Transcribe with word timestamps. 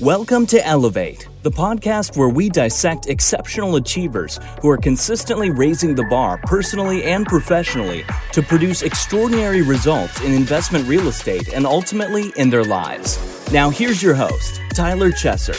Welcome 0.00 0.44
to 0.48 0.62
Elevate, 0.66 1.26
the 1.42 1.50
podcast 1.50 2.18
where 2.18 2.28
we 2.28 2.50
dissect 2.50 3.06
exceptional 3.06 3.76
achievers 3.76 4.38
who 4.60 4.68
are 4.68 4.76
consistently 4.76 5.48
raising 5.48 5.94
the 5.94 6.04
bar 6.04 6.38
personally 6.42 7.02
and 7.04 7.24
professionally 7.24 8.04
to 8.32 8.42
produce 8.42 8.82
extraordinary 8.82 9.62
results 9.62 10.20
in 10.20 10.34
investment 10.34 10.86
real 10.86 11.08
estate 11.08 11.48
and 11.54 11.64
ultimately 11.64 12.30
in 12.36 12.50
their 12.50 12.62
lives. 12.62 13.18
Now, 13.50 13.70
here's 13.70 14.02
your 14.02 14.14
host, 14.14 14.60
Tyler 14.74 15.12
Chesser. 15.12 15.56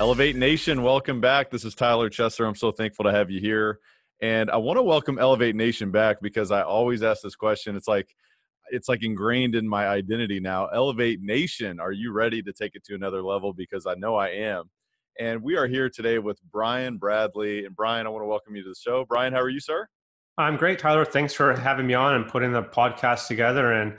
Elevate 0.00 0.34
Nation, 0.34 0.82
welcome 0.82 1.20
back. 1.20 1.48
This 1.48 1.64
is 1.64 1.76
Tyler 1.76 2.10
Chesser. 2.10 2.44
I'm 2.44 2.56
so 2.56 2.72
thankful 2.72 3.04
to 3.04 3.12
have 3.12 3.30
you 3.30 3.38
here. 3.38 3.78
And 4.20 4.50
I 4.50 4.56
want 4.56 4.78
to 4.78 4.82
welcome 4.82 5.20
Elevate 5.20 5.54
Nation 5.54 5.92
back 5.92 6.20
because 6.20 6.50
I 6.50 6.62
always 6.62 7.04
ask 7.04 7.22
this 7.22 7.36
question. 7.36 7.76
It's 7.76 7.86
like, 7.86 8.08
it's 8.72 8.88
like 8.88 9.04
ingrained 9.04 9.54
in 9.54 9.68
my 9.68 9.86
identity 9.86 10.40
now. 10.40 10.66
Elevate 10.68 11.20
Nation, 11.20 11.78
are 11.78 11.92
you 11.92 12.10
ready 12.10 12.42
to 12.42 12.52
take 12.54 12.74
it 12.74 12.82
to 12.84 12.94
another 12.94 13.22
level? 13.22 13.52
Because 13.52 13.86
I 13.86 13.94
know 13.94 14.16
I 14.16 14.28
am. 14.28 14.64
And 15.20 15.42
we 15.42 15.56
are 15.56 15.66
here 15.66 15.90
today 15.90 16.18
with 16.18 16.40
Brian 16.50 16.96
Bradley. 16.96 17.66
And 17.66 17.76
Brian, 17.76 18.06
I 18.06 18.08
want 18.08 18.22
to 18.22 18.26
welcome 18.26 18.56
you 18.56 18.62
to 18.62 18.70
the 18.70 18.74
show. 18.74 19.04
Brian, 19.04 19.34
how 19.34 19.40
are 19.40 19.50
you, 19.50 19.60
sir? 19.60 19.86
I'm 20.38 20.56
great, 20.56 20.78
Tyler. 20.78 21.04
Thanks 21.04 21.34
for 21.34 21.54
having 21.54 21.86
me 21.86 21.92
on 21.92 22.14
and 22.14 22.26
putting 22.26 22.50
the 22.50 22.62
podcast 22.62 23.26
together. 23.26 23.72
And 23.72 23.92
you 23.92 23.98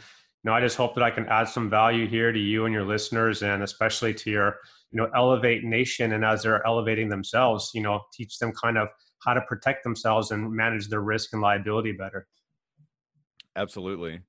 know, 0.50 0.54
I 0.54 0.59
just 0.59 0.76
hope 0.76 0.95
that 0.95 1.03
I 1.03 1.12
can 1.12 1.28
add 1.28 1.48
some 1.48 1.70
value 1.70 2.08
here 2.08 2.31
to 2.31 2.40
you 2.40 2.66
and 2.66 2.73
your 2.73 2.84
listeners, 2.84 3.44
and 3.44 3.62
especially 3.62 4.16
to 4.16 4.31
your, 4.31 4.55
you 4.92 4.98
know, 5.00 5.09
Elevate 5.16 5.64
Nation. 5.64 6.14
And 6.14 6.26
as 6.26 6.42
they're 6.42 6.66
elevating 6.66 7.09
themselves, 7.09 7.70
you 7.76 7.81
know, 7.81 8.02
teach 8.12 8.40
them 8.40 8.52
kind 8.53 8.80
of 8.80 8.88
how 9.23 9.36
to 9.36 9.42
protect 9.42 9.84
themselves 9.84 10.31
and 10.31 10.52
manage 10.52 10.90
their 10.90 11.02
risk 11.02 11.31
and 11.34 11.44
liability 11.44 11.92
better. 11.92 12.26
Absolutely 13.55 14.22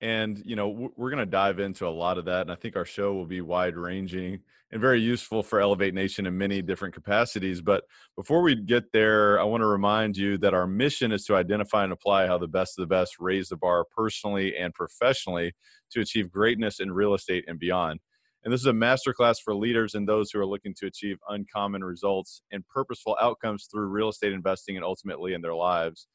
and 0.00 0.42
you 0.44 0.56
know 0.56 0.90
we're 0.96 1.10
going 1.10 1.18
to 1.18 1.26
dive 1.26 1.58
into 1.58 1.86
a 1.86 1.88
lot 1.88 2.18
of 2.18 2.26
that 2.26 2.42
and 2.42 2.52
i 2.52 2.54
think 2.54 2.76
our 2.76 2.84
show 2.84 3.14
will 3.14 3.26
be 3.26 3.40
wide 3.40 3.76
ranging 3.76 4.38
and 4.72 4.80
very 4.80 5.00
useful 5.00 5.42
for 5.42 5.60
elevate 5.60 5.94
nation 5.94 6.26
in 6.26 6.36
many 6.36 6.60
different 6.60 6.92
capacities 6.92 7.62
but 7.62 7.84
before 8.14 8.42
we 8.42 8.54
get 8.54 8.92
there 8.92 9.40
i 9.40 9.44
want 9.44 9.62
to 9.62 9.66
remind 9.66 10.16
you 10.16 10.36
that 10.36 10.52
our 10.52 10.66
mission 10.66 11.12
is 11.12 11.24
to 11.24 11.34
identify 11.34 11.82
and 11.82 11.92
apply 11.94 12.26
how 12.26 12.36
the 12.36 12.46
best 12.46 12.78
of 12.78 12.82
the 12.82 12.94
best 12.94 13.16
raise 13.18 13.48
the 13.48 13.56
bar 13.56 13.86
personally 13.96 14.54
and 14.56 14.74
professionally 14.74 15.52
to 15.90 16.00
achieve 16.00 16.30
greatness 16.30 16.80
in 16.80 16.92
real 16.92 17.14
estate 17.14 17.44
and 17.48 17.58
beyond. 17.58 18.00
And 18.44 18.52
this 18.52 18.60
is 18.60 18.66
a 18.66 18.72
masterclass 18.72 19.38
for 19.42 19.54
leaders 19.54 19.94
and 19.94 20.06
those 20.06 20.30
who 20.30 20.38
are 20.38 20.46
looking 20.46 20.74
to 20.78 20.86
achieve 20.86 21.18
uncommon 21.28 21.82
results 21.82 22.42
and 22.52 22.66
purposeful 22.68 23.16
outcomes 23.20 23.66
through 23.70 23.88
real 23.88 24.08
estate 24.08 24.32
investing 24.32 24.76
and 24.76 24.84
ultimately 24.84 25.34
in 25.34 25.42
their 25.42 25.54
lives 25.54 26.06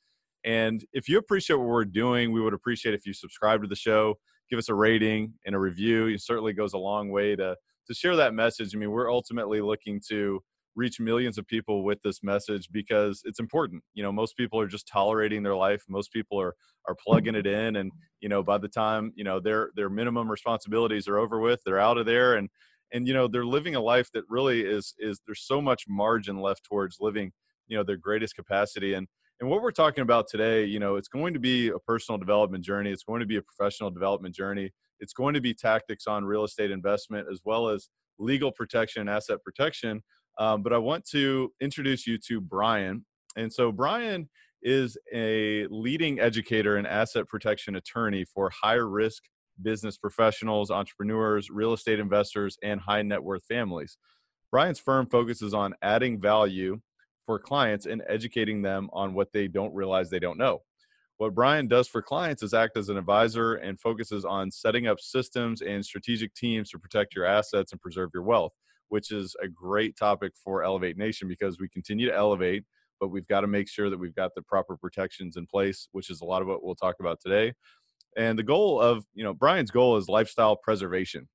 and 0.43 0.83
if 0.93 1.07
you 1.07 1.17
appreciate 1.17 1.57
what 1.57 1.67
we're 1.67 1.85
doing, 1.85 2.31
we 2.31 2.41
would 2.41 2.53
appreciate 2.53 2.95
if 2.95 3.05
you 3.05 3.13
subscribe 3.13 3.61
to 3.61 3.67
the 3.67 3.75
show, 3.75 4.15
give 4.49 4.59
us 4.59 4.69
a 4.69 4.73
rating 4.75 5.33
and 5.45 5.55
a 5.55 5.59
review. 5.59 6.07
It 6.07 6.21
certainly 6.21 6.53
goes 6.53 6.73
a 6.73 6.77
long 6.77 7.09
way 7.09 7.35
to 7.35 7.55
to 7.87 7.93
share 7.93 8.15
that 8.15 8.33
message. 8.33 8.75
I 8.75 8.77
mean, 8.77 8.91
we're 8.91 9.11
ultimately 9.11 9.61
looking 9.61 9.99
to 10.09 10.41
reach 10.75 10.99
millions 10.99 11.37
of 11.37 11.45
people 11.47 11.83
with 11.83 12.01
this 12.01 12.23
message 12.23 12.69
because 12.71 13.21
it's 13.25 13.39
important. 13.39 13.83
You 13.93 14.03
know, 14.03 14.11
most 14.11 14.37
people 14.37 14.59
are 14.59 14.67
just 14.67 14.87
tolerating 14.87 15.43
their 15.43 15.55
life. 15.55 15.83
Most 15.89 16.11
people 16.13 16.39
are 16.39 16.55
are 16.87 16.95
plugging 16.95 17.35
it 17.35 17.45
in 17.45 17.75
and, 17.75 17.91
you 18.21 18.29
know, 18.29 18.41
by 18.41 18.57
the 18.57 18.67
time, 18.67 19.11
you 19.15 19.23
know, 19.23 19.39
their 19.39 19.71
their 19.75 19.89
minimum 19.89 20.29
responsibilities 20.29 21.07
are 21.07 21.17
over 21.17 21.39
with, 21.39 21.61
they're 21.65 21.79
out 21.79 21.97
of 21.97 22.05
there 22.05 22.35
and 22.35 22.49
and 22.93 23.07
you 23.07 23.13
know, 23.13 23.27
they're 23.27 23.45
living 23.45 23.75
a 23.75 23.79
life 23.79 24.09
that 24.13 24.23
really 24.29 24.61
is 24.61 24.93
is 24.99 25.21
there's 25.25 25.43
so 25.43 25.61
much 25.61 25.85
margin 25.87 26.39
left 26.39 26.63
towards 26.63 26.97
living, 26.99 27.31
you 27.67 27.77
know, 27.77 27.83
their 27.83 27.97
greatest 27.97 28.35
capacity 28.35 28.93
and 28.93 29.07
and 29.41 29.49
what 29.49 29.63
we're 29.63 29.71
talking 29.71 30.03
about 30.03 30.27
today, 30.29 30.65
you 30.65 30.79
know, 30.79 30.97
it's 30.97 31.07
going 31.07 31.33
to 31.33 31.39
be 31.39 31.69
a 31.69 31.79
personal 31.79 32.19
development 32.19 32.63
journey. 32.63 32.91
It's 32.91 33.03
going 33.03 33.21
to 33.21 33.25
be 33.25 33.37
a 33.37 33.41
professional 33.41 33.89
development 33.89 34.35
journey. 34.35 34.69
It's 34.99 35.13
going 35.13 35.33
to 35.33 35.41
be 35.41 35.55
tactics 35.55 36.05
on 36.05 36.23
real 36.23 36.43
estate 36.43 36.69
investment 36.69 37.27
as 37.29 37.41
well 37.43 37.67
as 37.67 37.89
legal 38.19 38.51
protection 38.51 39.01
and 39.01 39.09
asset 39.09 39.39
protection. 39.43 40.03
Um, 40.37 40.61
but 40.61 40.73
I 40.73 40.77
want 40.77 41.05
to 41.09 41.51
introduce 41.59 42.05
you 42.05 42.19
to 42.27 42.39
Brian. 42.39 43.03
And 43.35 43.51
so 43.51 43.71
Brian 43.71 44.29
is 44.61 44.95
a 45.11 45.65
leading 45.71 46.19
educator 46.19 46.77
and 46.77 46.85
asset 46.85 47.27
protection 47.27 47.75
attorney 47.75 48.23
for 48.23 48.51
high 48.61 48.73
risk 48.73 49.23
business 49.59 49.97
professionals, 49.97 50.69
entrepreneurs, 50.69 51.49
real 51.49 51.73
estate 51.73 51.99
investors, 51.99 52.59
and 52.61 52.79
high 52.79 53.01
net 53.01 53.23
worth 53.23 53.45
families. 53.45 53.97
Brian's 54.51 54.79
firm 54.79 55.07
focuses 55.07 55.55
on 55.55 55.73
adding 55.81 56.21
value 56.21 56.79
for 57.25 57.39
clients 57.39 57.85
and 57.85 58.03
educating 58.07 58.61
them 58.61 58.89
on 58.93 59.13
what 59.13 59.31
they 59.31 59.47
don't 59.47 59.73
realize 59.73 60.09
they 60.09 60.19
don't 60.19 60.37
know. 60.37 60.61
What 61.17 61.35
Brian 61.35 61.67
does 61.67 61.87
for 61.87 62.01
clients 62.01 62.41
is 62.41 62.53
act 62.53 62.77
as 62.77 62.89
an 62.89 62.97
advisor 62.97 63.53
and 63.53 63.79
focuses 63.79 64.25
on 64.25 64.49
setting 64.49 64.87
up 64.87 64.99
systems 64.99 65.61
and 65.61 65.85
strategic 65.85 66.33
teams 66.33 66.71
to 66.71 66.79
protect 66.79 67.15
your 67.15 67.25
assets 67.25 67.71
and 67.71 67.79
preserve 67.79 68.09
your 68.11 68.23
wealth, 68.23 68.53
which 68.89 69.11
is 69.11 69.35
a 69.39 69.47
great 69.47 69.95
topic 69.95 70.33
for 70.35 70.63
Elevate 70.63 70.97
Nation 70.97 71.27
because 71.27 71.59
we 71.59 71.69
continue 71.69 72.07
to 72.07 72.15
elevate, 72.15 72.63
but 72.99 73.09
we've 73.09 73.27
got 73.27 73.41
to 73.41 73.47
make 73.47 73.69
sure 73.69 73.91
that 73.91 73.99
we've 73.99 74.15
got 74.15 74.33
the 74.33 74.41
proper 74.41 74.75
protections 74.75 75.37
in 75.37 75.45
place, 75.45 75.89
which 75.91 76.09
is 76.09 76.21
a 76.21 76.25
lot 76.25 76.41
of 76.41 76.47
what 76.47 76.63
we'll 76.63 76.73
talk 76.73 76.95
about 76.99 77.19
today. 77.21 77.53
And 78.17 78.35
the 78.35 78.43
goal 78.43 78.81
of, 78.81 79.05
you 79.13 79.23
know, 79.23 79.33
Brian's 79.35 79.69
goal 79.69 79.97
is 79.97 80.09
lifestyle 80.09 80.55
preservation, 80.55 81.29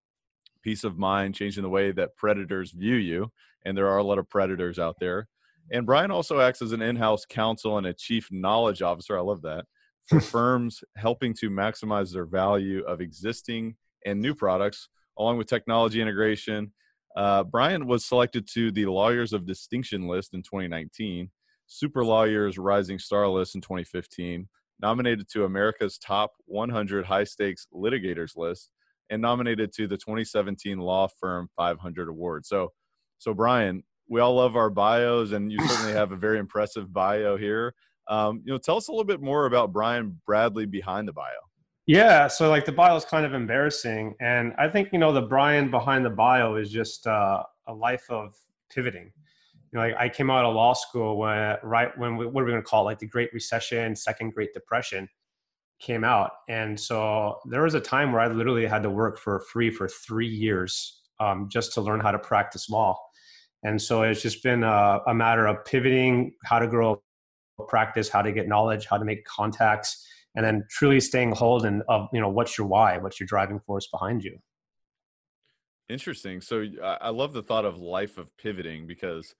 peace 0.62 0.82
of 0.82 0.98
mind, 0.98 1.36
changing 1.36 1.62
the 1.62 1.68
way 1.68 1.92
that 1.92 2.16
predators 2.16 2.72
view 2.72 2.96
you. 2.96 3.30
And 3.64 3.78
there 3.78 3.88
are 3.88 3.98
a 3.98 4.04
lot 4.04 4.18
of 4.18 4.28
predators 4.28 4.80
out 4.80 4.96
there 4.98 5.28
and 5.70 5.86
Brian 5.86 6.10
also 6.10 6.40
acts 6.40 6.62
as 6.62 6.72
an 6.72 6.82
in 6.82 6.96
house 6.96 7.24
counsel 7.24 7.78
and 7.78 7.86
a 7.86 7.94
chief 7.94 8.28
knowledge 8.30 8.82
officer. 8.82 9.16
I 9.18 9.22
love 9.22 9.42
that 9.42 9.64
for 10.06 10.20
firms 10.20 10.82
helping 10.96 11.34
to 11.34 11.50
maximize 11.50 12.12
their 12.12 12.26
value 12.26 12.82
of 12.84 13.00
existing 13.00 13.76
and 14.04 14.20
new 14.20 14.34
products, 14.34 14.88
along 15.18 15.38
with 15.38 15.48
technology 15.48 16.00
integration. 16.00 16.72
Uh, 17.16 17.42
Brian 17.42 17.86
was 17.86 18.04
selected 18.04 18.46
to 18.52 18.70
the 18.70 18.86
Lawyers 18.86 19.32
of 19.32 19.46
Distinction 19.46 20.06
list 20.06 20.34
in 20.34 20.42
2019, 20.42 21.30
Super 21.66 22.04
Lawyers 22.04 22.58
Rising 22.58 22.98
Star 22.98 23.26
list 23.26 23.54
in 23.54 23.62
2015, 23.62 24.46
nominated 24.80 25.28
to 25.30 25.44
America's 25.44 25.98
Top 25.98 26.32
100 26.44 27.06
High 27.06 27.24
Stakes 27.24 27.66
Litigators 27.74 28.36
list, 28.36 28.70
and 29.08 29.22
nominated 29.22 29.72
to 29.72 29.88
the 29.88 29.96
2017 29.96 30.78
Law 30.78 31.08
Firm 31.20 31.48
500 31.56 32.08
Award. 32.08 32.44
So, 32.44 32.72
so 33.18 33.32
Brian, 33.32 33.82
we 34.08 34.20
all 34.20 34.34
love 34.34 34.56
our 34.56 34.70
bios, 34.70 35.32
and 35.32 35.50
you 35.50 35.58
certainly 35.66 35.92
have 35.94 36.12
a 36.12 36.16
very 36.16 36.38
impressive 36.38 36.92
bio 36.92 37.36
here. 37.36 37.74
Um, 38.08 38.42
you 38.44 38.52
know, 38.52 38.58
tell 38.58 38.76
us 38.76 38.88
a 38.88 38.92
little 38.92 39.04
bit 39.04 39.20
more 39.20 39.46
about 39.46 39.72
Brian 39.72 40.20
Bradley 40.26 40.66
behind 40.66 41.08
the 41.08 41.12
bio. 41.12 41.26
Yeah, 41.86 42.26
so 42.26 42.48
like 42.50 42.64
the 42.64 42.72
bio 42.72 42.96
is 42.96 43.04
kind 43.04 43.24
of 43.24 43.32
embarrassing, 43.32 44.14
and 44.20 44.52
I 44.58 44.68
think 44.68 44.88
you 44.92 44.98
know 44.98 45.12
the 45.12 45.22
Brian 45.22 45.70
behind 45.70 46.04
the 46.04 46.10
bio 46.10 46.56
is 46.56 46.70
just 46.70 47.06
uh, 47.06 47.44
a 47.68 47.72
life 47.72 48.04
of 48.10 48.34
pivoting. 48.70 49.12
You 49.72 49.78
know, 49.78 49.80
like 49.80 49.94
I 49.96 50.08
came 50.08 50.28
out 50.30 50.44
of 50.44 50.54
law 50.54 50.72
school 50.72 51.16
when 51.18 51.56
right 51.62 51.96
when 51.96 52.16
we, 52.16 52.26
what 52.26 52.42
are 52.42 52.44
we 52.44 52.50
going 52.50 52.62
to 52.62 52.68
call 52.68 52.82
it, 52.82 52.86
like 52.86 52.98
the 52.98 53.06
Great 53.06 53.32
Recession, 53.32 53.94
Second 53.94 54.34
Great 54.34 54.52
Depression 54.52 55.08
came 55.78 56.02
out, 56.02 56.32
and 56.48 56.78
so 56.78 57.38
there 57.44 57.62
was 57.62 57.74
a 57.74 57.80
time 57.80 58.10
where 58.10 58.20
I 58.20 58.26
literally 58.26 58.66
had 58.66 58.82
to 58.82 58.90
work 58.90 59.18
for 59.18 59.40
free 59.40 59.70
for 59.70 59.88
three 59.88 60.28
years 60.28 61.02
um, 61.20 61.48
just 61.48 61.72
to 61.74 61.80
learn 61.80 62.00
how 62.00 62.10
to 62.10 62.18
practice 62.18 62.68
law. 62.68 62.98
And 63.66 63.82
so 63.82 64.02
it's 64.02 64.22
just 64.22 64.44
been 64.44 64.62
a, 64.62 65.00
a 65.08 65.12
matter 65.12 65.46
of 65.46 65.64
pivoting, 65.64 66.32
how 66.44 66.60
to 66.60 66.68
grow 66.68 67.02
practice, 67.66 68.08
how 68.08 68.22
to 68.22 68.30
get 68.30 68.46
knowledge, 68.46 68.86
how 68.86 68.96
to 68.96 69.04
make 69.04 69.24
contacts, 69.24 70.06
and 70.36 70.46
then 70.46 70.64
truly 70.70 71.00
staying 71.00 71.32
hold 71.32 71.66
and 71.66 71.82
of 71.88 72.08
you 72.12 72.20
know 72.20 72.28
what's 72.28 72.56
your 72.56 72.68
why, 72.68 72.96
what's 72.98 73.18
your 73.18 73.26
driving 73.26 73.58
force 73.58 73.88
behind 73.88 74.22
you. 74.22 74.38
Interesting. 75.88 76.40
So 76.40 76.64
I 76.80 77.08
love 77.08 77.32
the 77.32 77.42
thought 77.42 77.64
of 77.64 77.78
life 77.78 78.18
of 78.18 78.36
pivoting 78.36 78.86
because 78.86 79.34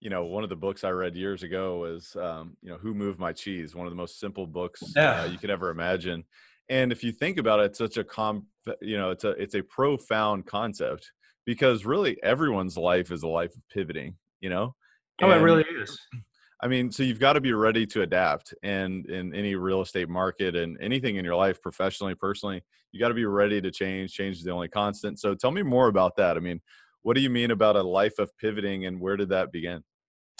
you 0.00 0.10
know 0.10 0.24
one 0.24 0.42
of 0.42 0.50
the 0.50 0.56
books 0.56 0.84
I 0.84 0.90
read 0.90 1.16
years 1.16 1.42
ago 1.42 1.78
was 1.78 2.14
um, 2.16 2.58
you 2.60 2.68
know 2.68 2.76
Who 2.76 2.92
Moved 2.92 3.18
My 3.18 3.32
Cheese, 3.32 3.74
one 3.74 3.86
of 3.86 3.90
the 3.92 3.96
most 3.96 4.20
simple 4.20 4.46
books 4.46 4.82
yeah. 4.94 5.22
uh, 5.22 5.24
you 5.24 5.38
could 5.38 5.50
ever 5.50 5.70
imagine. 5.70 6.24
And 6.68 6.92
if 6.92 7.02
you 7.02 7.10
think 7.10 7.38
about 7.38 7.60
it, 7.60 7.66
it's 7.66 7.78
such 7.78 7.96
a 7.96 8.04
com, 8.04 8.48
you 8.82 8.98
know, 8.98 9.12
it's 9.12 9.24
a 9.24 9.30
it's 9.30 9.54
a 9.54 9.62
profound 9.62 10.44
concept 10.44 11.10
because 11.44 11.84
really 11.84 12.22
everyone's 12.22 12.76
life 12.76 13.10
is 13.10 13.22
a 13.22 13.28
life 13.28 13.54
of 13.54 13.62
pivoting, 13.72 14.16
you 14.40 14.50
know? 14.50 14.74
And, 15.20 15.30
oh, 15.30 15.34
it 15.34 15.40
really 15.40 15.64
is. 15.80 15.98
I 16.62 16.68
mean, 16.68 16.92
so 16.92 17.02
you've 17.02 17.18
got 17.18 17.32
to 17.32 17.40
be 17.40 17.52
ready 17.52 17.86
to 17.86 18.02
adapt 18.02 18.54
and 18.62 19.04
in 19.06 19.34
any 19.34 19.56
real 19.56 19.80
estate 19.80 20.08
market 20.08 20.54
and 20.54 20.78
anything 20.80 21.16
in 21.16 21.24
your 21.24 21.34
life, 21.34 21.60
professionally, 21.60 22.14
personally, 22.14 22.62
you 22.92 23.00
got 23.00 23.08
to 23.08 23.14
be 23.14 23.24
ready 23.24 23.60
to 23.60 23.70
change. 23.72 24.12
Change 24.12 24.36
is 24.36 24.44
the 24.44 24.52
only 24.52 24.68
constant. 24.68 25.18
So 25.18 25.34
tell 25.34 25.50
me 25.50 25.62
more 25.62 25.88
about 25.88 26.14
that. 26.16 26.36
I 26.36 26.40
mean, 26.40 26.60
what 27.02 27.16
do 27.16 27.20
you 27.20 27.30
mean 27.30 27.50
about 27.50 27.74
a 27.74 27.82
life 27.82 28.18
of 28.20 28.30
pivoting 28.38 28.86
and 28.86 29.00
where 29.00 29.16
did 29.16 29.30
that 29.30 29.50
begin? 29.50 29.82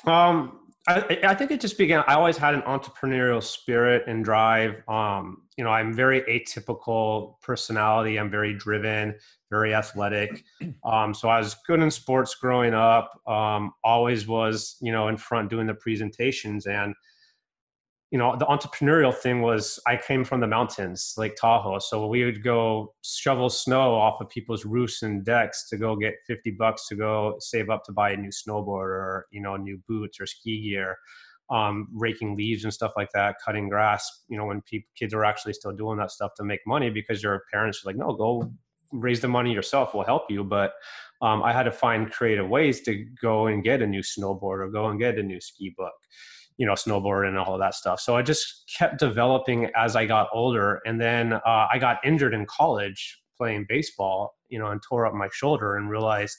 Um, 0.05 0.61
I, 0.89 1.19
I, 1.23 1.35
think 1.35 1.53
it 1.53 1.61
just 1.61 1.79
began. 1.79 2.03
I 2.09 2.15
always 2.15 2.37
had 2.37 2.55
an 2.55 2.63
entrepreneurial 2.63 3.43
spirit 3.43 4.03
and 4.09 4.25
drive. 4.25 4.83
Um, 4.89 5.43
you 5.57 5.63
know, 5.63 5.71
I'm 5.71 5.93
very 5.93 6.23
atypical 6.23 7.41
personality. 7.41 8.19
I'm 8.19 8.31
very 8.31 8.53
driven, 8.55 9.15
very 9.51 9.75
athletic. 9.75 10.45
Um, 10.85 11.15
so 11.15 11.29
I 11.29 11.39
was 11.39 11.55
good 11.67 11.81
in 11.81 11.91
sports 11.93 12.35
growing 12.35 12.75
up. 12.75 13.21
Um, 13.27 13.73
always 13.85 14.27
was, 14.27 14.77
you 14.81 14.91
know, 14.91 15.07
in 15.09 15.17
front 15.17 15.49
doing 15.49 15.69
the 15.69 15.75
presentations. 15.75 16.67
And 16.67 16.95
you 18.13 18.19
know, 18.19 18.37
the 18.37 18.45
entrepreneurial 18.45 19.15
thing 19.15 19.41
was 19.41 19.81
I 19.87 19.97
came 19.97 20.23
from 20.23 20.41
the 20.41 20.47
mountains, 20.47 21.15
Lake 21.17 21.35
Tahoe. 21.35 21.79
So 21.79 22.07
we 22.07 22.27
would 22.27 22.45
go 22.45 22.95
shovel 23.03 23.49
snow 23.49 23.95
off 23.95 24.21
of 24.21 24.29
people's 24.29 24.67
roofs 24.67 25.01
and 25.01 25.25
decks 25.25 25.67
to 25.71 25.79
go 25.79 25.97
get 25.97 26.17
50 26.27 26.51
bucks 26.53 26.87
to 26.89 26.95
go 26.95 27.37
save 27.41 27.71
up 27.71 27.85
to 27.85 27.93
buy 27.93 28.11
a 28.11 28.17
new 28.19 28.29
snowboard 28.29 28.69
or, 28.69 29.27
you 29.33 29.41
know, 29.41 29.57
new 29.57 29.81
boots 29.89 30.21
or 30.21 30.27
ski 30.27 30.63
gear, 30.63 30.99
um, 31.49 31.89
raking 31.95 32.37
leaves 32.37 32.65
and 32.65 32.75
stuff 32.75 32.93
like 32.99 33.09
that, 33.15 33.37
cutting 33.43 33.71
grass, 33.71 34.07
you 34.29 34.37
know, 34.37 34.45
when 34.45 34.61
people, 34.61 34.91
kids 34.95 35.15
are 35.15 35.25
actually 35.25 35.55
still 35.55 35.73
doing 35.73 35.97
that 35.97 36.11
stuff 36.11 36.33
to 36.37 36.45
make 36.45 36.61
money 36.67 36.91
because 36.91 37.23
your 37.23 37.45
parents 37.51 37.83
are 37.83 37.89
like, 37.89 37.97
no, 37.97 38.13
go 38.13 38.53
raise 38.93 39.23
the 39.23 39.29
money 39.29 39.55
yourself. 39.55 39.95
We'll 39.95 40.05
help 40.05 40.31
you. 40.31 40.45
But 40.45 40.75
um, 41.23 41.43
I 41.43 41.55
had 41.55 41.63
to 41.63 41.73
find 41.73 42.13
creative 42.13 42.47
ways 42.47 42.83
to 42.83 43.07
go 43.23 43.47
and 43.47 43.65
get 43.65 43.81
a 43.81 43.87
new 43.87 44.03
snowboard 44.03 44.61
or 44.61 44.71
go 44.71 44.89
and 44.89 45.01
get 45.01 45.19
a 45.19 45.23
new 45.23 45.41
ski 45.41 45.75
book 45.79 45.95
you 46.59 46.67
know 46.67 46.75
snowboard 46.75 47.27
and 47.29 47.39
all 47.39 47.55
of 47.55 47.61
that 47.61 47.75
stuff. 47.75 48.01
So 48.01 48.17
i 48.17 48.23
just 48.23 48.71
kept 48.79 48.99
developing 48.99 49.71
as 49.77 49.97
i 49.97 50.07
got 50.07 50.29
older. 50.33 50.81
And 50.85 51.01
then 51.01 51.35
uh, 51.35 51.67
i 51.73 51.79
got 51.79 51.99
injured 52.05 52.35
in 52.35 52.47
college 52.47 53.19
playing 53.39 53.67
baseball 53.69 54.35
you 54.53 54.59
know 54.59 54.69
and 54.69 54.81
tore 54.89 55.07
up 55.07 55.15
my 55.15 55.29
shoulder 55.33 55.77
and 55.77 55.91
realized 55.91 56.37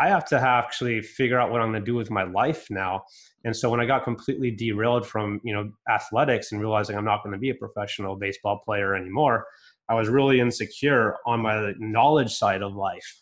i 0.00 0.08
have 0.08 0.24
to 0.24 0.40
actually 0.40 1.00
figure 1.00 1.38
out 1.38 1.52
what 1.52 1.60
i'm 1.60 1.70
going 1.70 1.80
to 1.80 1.84
do 1.84 1.94
with 1.94 2.10
my 2.10 2.24
life 2.24 2.66
now. 2.70 3.02
And 3.44 3.54
so 3.54 3.70
when 3.70 3.80
i 3.80 3.84
got 3.84 4.02
completely 4.04 4.50
derailed 4.50 5.06
from 5.06 5.40
you 5.44 5.54
know 5.54 5.70
athletics 5.88 6.50
and 6.50 6.60
realizing 6.60 6.96
i'm 6.96 7.04
not 7.04 7.22
going 7.22 7.34
to 7.34 7.38
be 7.38 7.50
a 7.50 7.54
professional 7.54 8.16
baseball 8.16 8.60
player 8.64 8.96
anymore 8.96 9.46
i 9.88 9.94
was 9.94 10.08
really 10.08 10.40
insecure 10.40 11.16
on 11.26 11.40
my 11.40 11.72
knowledge 11.78 12.32
side 12.32 12.62
of 12.62 12.74
life. 12.74 13.20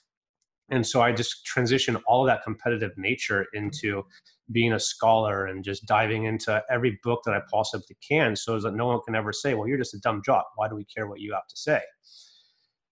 And 0.71 0.87
so 0.87 1.03
i 1.03 1.11
just 1.13 1.47
transitioned 1.53 2.01
all 2.07 2.25
that 2.25 2.45
competitive 2.45 2.93
nature 2.97 3.47
into 3.53 4.05
being 4.53 4.73
a 4.73 4.81
scholar 4.81 5.47
and 5.47 5.65
just 5.65 5.87
diving 5.87 6.25
into 6.25 6.63
every 6.71 6.99
book 7.03 7.23
that 7.25 7.35
I 7.35 7.41
possibly 7.51 7.97
can 8.07 8.35
so 8.37 8.59
that 8.61 8.75
no 8.75 8.87
one 8.87 9.01
can 9.05 9.15
ever 9.15 9.33
say, 9.33 9.55
well, 9.55 9.69
you're 9.69 9.79
just 9.79 9.95
a 9.95 10.01
dumb 10.01 10.23
jock. 10.25 10.47
Why 10.57 10.69
do 10.69 10.75
we 10.75 10.85
care 10.85 11.07
what 11.07 11.21
you 11.21 11.33
have 11.33 11.47
to 11.47 11.57
say? 11.57 11.81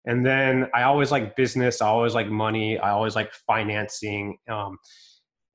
And 0.07 0.25
then 0.25 0.69
I 0.75 0.83
always 0.83 1.11
like 1.11 1.37
business. 1.37 1.83
I 1.83 1.89
always 1.89 2.15
like 2.15 2.29
money. 2.29 2.79
I 2.79 2.91
always 2.91 3.17
like 3.17 3.33
financing. 3.47 4.39
Um, 4.49 4.79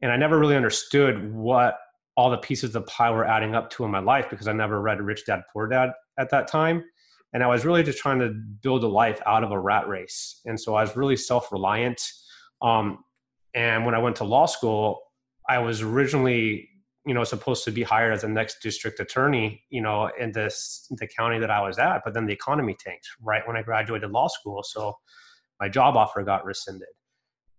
and 0.01 0.11
I 0.11 0.17
never 0.17 0.37
really 0.37 0.57
understood 0.57 1.33
what 1.33 1.77
all 2.17 2.29
the 2.29 2.37
pieces 2.37 2.65
of 2.65 2.73
the 2.73 2.81
pie 2.81 3.11
were 3.11 3.25
adding 3.25 3.55
up 3.55 3.69
to 3.71 3.85
in 3.85 3.91
my 3.91 3.99
life 3.99 4.29
because 4.29 4.47
I 4.47 4.53
never 4.53 4.81
read 4.81 5.01
Rich 5.01 5.25
Dad 5.25 5.41
Poor 5.53 5.67
Dad 5.67 5.91
at 6.19 6.29
that 6.31 6.47
time. 6.47 6.83
And 7.33 7.43
I 7.43 7.47
was 7.47 7.65
really 7.65 7.83
just 7.83 7.97
trying 7.97 8.19
to 8.19 8.29
build 8.61 8.83
a 8.83 8.87
life 8.87 9.21
out 9.25 9.43
of 9.43 9.51
a 9.51 9.59
rat 9.59 9.87
race. 9.87 10.41
And 10.45 10.59
so 10.59 10.75
I 10.75 10.81
was 10.81 10.97
really 10.97 11.15
self 11.15 11.49
reliant. 11.51 12.01
Um, 12.61 13.05
and 13.53 13.85
when 13.85 13.95
I 13.95 13.99
went 13.99 14.17
to 14.17 14.25
law 14.25 14.45
school, 14.45 14.99
I 15.49 15.59
was 15.59 15.81
originally, 15.81 16.69
you 17.05 17.13
know, 17.13 17.23
supposed 17.23 17.63
to 17.65 17.71
be 17.71 17.83
hired 17.83 18.13
as 18.13 18.21
the 18.21 18.27
next 18.27 18.61
district 18.61 18.99
attorney, 18.99 19.63
you 19.69 19.81
know, 19.81 20.09
in 20.19 20.31
this 20.31 20.87
the 20.91 21.07
county 21.07 21.39
that 21.39 21.49
I 21.49 21.61
was 21.61 21.79
at, 21.79 22.01
but 22.03 22.13
then 22.13 22.25
the 22.25 22.33
economy 22.33 22.75
tanked 22.79 23.07
right 23.21 23.45
when 23.47 23.57
I 23.57 23.63
graduated 23.63 24.11
law 24.11 24.27
school, 24.27 24.63
so 24.63 24.95
my 25.59 25.69
job 25.69 25.95
offer 25.95 26.23
got 26.23 26.45
rescinded. 26.45 26.87